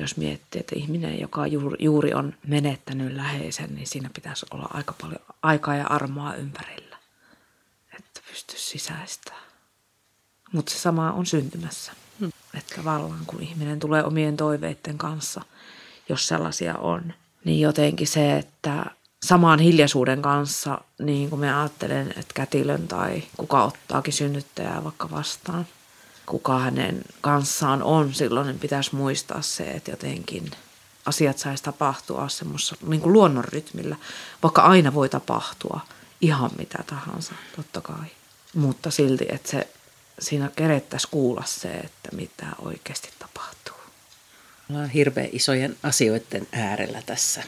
jos 0.02 0.18
miettii, 0.18 0.60
että 0.60 0.76
ihminen, 0.76 1.20
joka 1.20 1.48
juuri 1.80 2.14
on 2.14 2.34
menettänyt 2.48 3.16
läheisen, 3.16 3.76
niin 3.76 3.88
siinä 3.88 4.10
pitäisi 4.14 4.46
olla 4.52 4.70
aika 4.74 4.94
paljon 5.02 5.22
aikaa 5.42 5.76
ja 5.76 5.88
armoa 5.88 6.36
ympärillä, 6.36 6.98
että 8.00 8.22
pystyisi 8.30 8.66
sisäistämään. 8.66 9.44
Mutta 10.52 10.72
se 10.72 10.80
sama 10.80 11.12
on 11.12 11.26
syntymässä. 11.26 11.92
Hmm. 12.20 12.32
Että 12.58 12.76
tavallaan 12.76 13.26
kun 13.28 13.42
ihminen 13.42 13.80
tulee 13.80 14.04
omien 14.04 14.38
toiveiden 14.38 14.98
kanssa, 14.98 15.42
jos 16.10 16.28
sellaisia 16.28 16.76
on, 16.76 17.14
niin 17.46 17.62
jotenkin 17.62 18.08
se, 18.08 18.38
että 18.38 18.86
samaan 19.26 19.60
hiljaisuuden 19.60 20.22
kanssa, 20.22 20.82
niin 21.00 21.30
kuin 21.30 21.40
me 21.40 21.54
ajattelen, 21.54 22.08
että 22.10 22.34
kätilön 22.34 22.88
tai 22.88 23.24
kuka 23.38 23.64
ottaakin 23.64 24.14
synnyttäjää 24.14 24.84
vaikka 24.84 25.12
vastaan– 25.12 25.68
kuka 26.30 26.60
hänen 26.60 27.02
kanssaan 27.22 27.84
on 27.84 28.14
silloin, 28.14 28.48
niin 28.48 28.60
pitäisi 28.60 28.96
muistaa 28.96 29.42
se, 29.42 29.64
että 29.72 29.92
jotenkin 29.92 30.52
asiat 31.06 31.38
saisi 31.38 31.64
tapahtua 31.64 32.30
semmoisessa 32.30 32.76
niin 32.88 33.02
kuin 33.02 33.14
luonnonrytmillä, 33.14 33.96
vaikka 34.44 34.62
aina 34.62 34.94
voi 34.94 35.10
tapahtua 35.10 35.80
ihan 36.22 36.52
mitä 36.58 36.84
tahansa, 36.88 37.34
totta 37.56 37.82
kai. 37.82 38.08
Mutta 38.54 38.92
silti, 38.92 39.26
että 39.30 39.50
se, 39.50 39.68
siinä 40.20 40.52
kerettäisi 40.56 41.08
kuulla 41.12 41.44
se, 41.46 41.72
että 41.72 42.16
mitä 42.16 42.46
oikeasti 42.60 43.10
tapahtuu. 43.20 43.76
Ollaan 44.70 44.90
hirveän 44.90 45.30
isojen 45.32 45.78
asioiden 45.84 46.48
äärellä 46.52 47.02
tässä, 47.06 47.44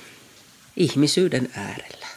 ihmisyyden 0.77 1.51
äärellä. 1.55 2.07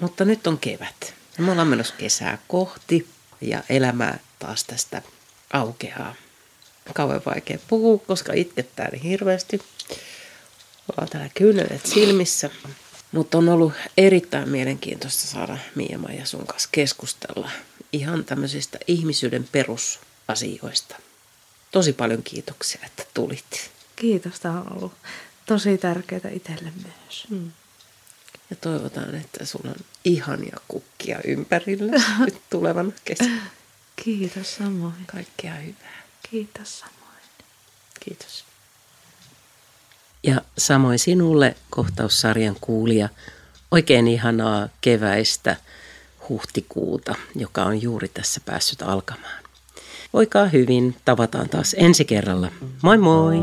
Mutta 0.00 0.24
nyt 0.24 0.46
on 0.46 0.58
kevät. 0.58 1.14
Me 1.38 1.50
ollaan 1.50 1.68
menossa 1.68 1.94
kesää 1.98 2.38
kohti 2.48 3.08
ja 3.40 3.62
elämä 3.68 4.14
taas 4.38 4.64
tästä 4.64 5.02
aukeaa. 5.54 6.14
Kauan 6.94 7.22
vaikea 7.26 7.58
puhua, 7.68 7.98
koska 7.98 8.32
itkettää 8.32 8.88
niin 8.92 9.02
hirveästi. 9.02 9.60
Ollaan 10.92 11.08
täällä 11.08 11.30
kyynelet 11.34 11.86
silmissä. 11.86 12.50
Mutta 13.12 13.38
on 13.38 13.48
ollut 13.48 13.72
erittäin 13.96 14.48
mielenkiintoista 14.48 15.26
saada 15.26 15.58
Mia 15.74 15.98
ja 16.18 16.26
sun 16.26 16.46
kanssa 16.46 16.68
keskustella 16.72 17.50
ihan 17.92 18.24
tämmöisistä 18.24 18.78
ihmisyyden 18.86 19.48
perusasioista. 19.52 20.96
Tosi 21.72 21.92
paljon 21.92 22.22
kiitoksia, 22.22 22.80
että 22.86 23.04
tulit. 23.14 23.70
Kiitos, 23.96 24.40
tämä 24.40 24.60
on 24.60 24.72
ollut 24.76 24.92
tosi 25.46 25.78
tärkeää 25.78 26.30
itselle 26.32 26.72
myös. 26.82 27.26
Hmm. 27.30 27.52
Ja 28.50 28.56
toivotaan, 28.56 29.14
että 29.14 29.44
sulla 29.44 29.70
on 29.70 29.84
ihania 30.04 30.56
kukkia 30.68 31.18
ympärillä 31.24 32.02
nyt 32.24 32.42
tulevana 32.50 32.92
kesänä. 33.04 33.42
Kiitos 33.96 34.56
samoin. 34.56 35.06
Kaikkea 35.06 35.54
hyvää. 35.54 36.02
Kiitos 36.30 36.78
samoin. 36.80 36.94
Kiitos. 38.00 38.44
Ja 40.22 40.40
samoin 40.58 40.98
sinulle 40.98 41.56
kohtaussarjan 41.70 42.56
kuulija 42.60 43.08
oikein 43.70 44.08
ihanaa 44.08 44.68
keväistä 44.80 45.56
huhtikuuta, 46.28 47.14
joka 47.34 47.62
on 47.62 47.82
juuri 47.82 48.08
tässä 48.08 48.40
päässyt 48.44 48.82
alkamaan. 48.82 49.44
Voikaa 50.12 50.46
hyvin, 50.46 50.96
tavataan 51.04 51.48
taas 51.48 51.74
ensi 51.78 52.04
kerralla. 52.04 52.52
Moi 52.82 52.98
moi! 52.98 53.36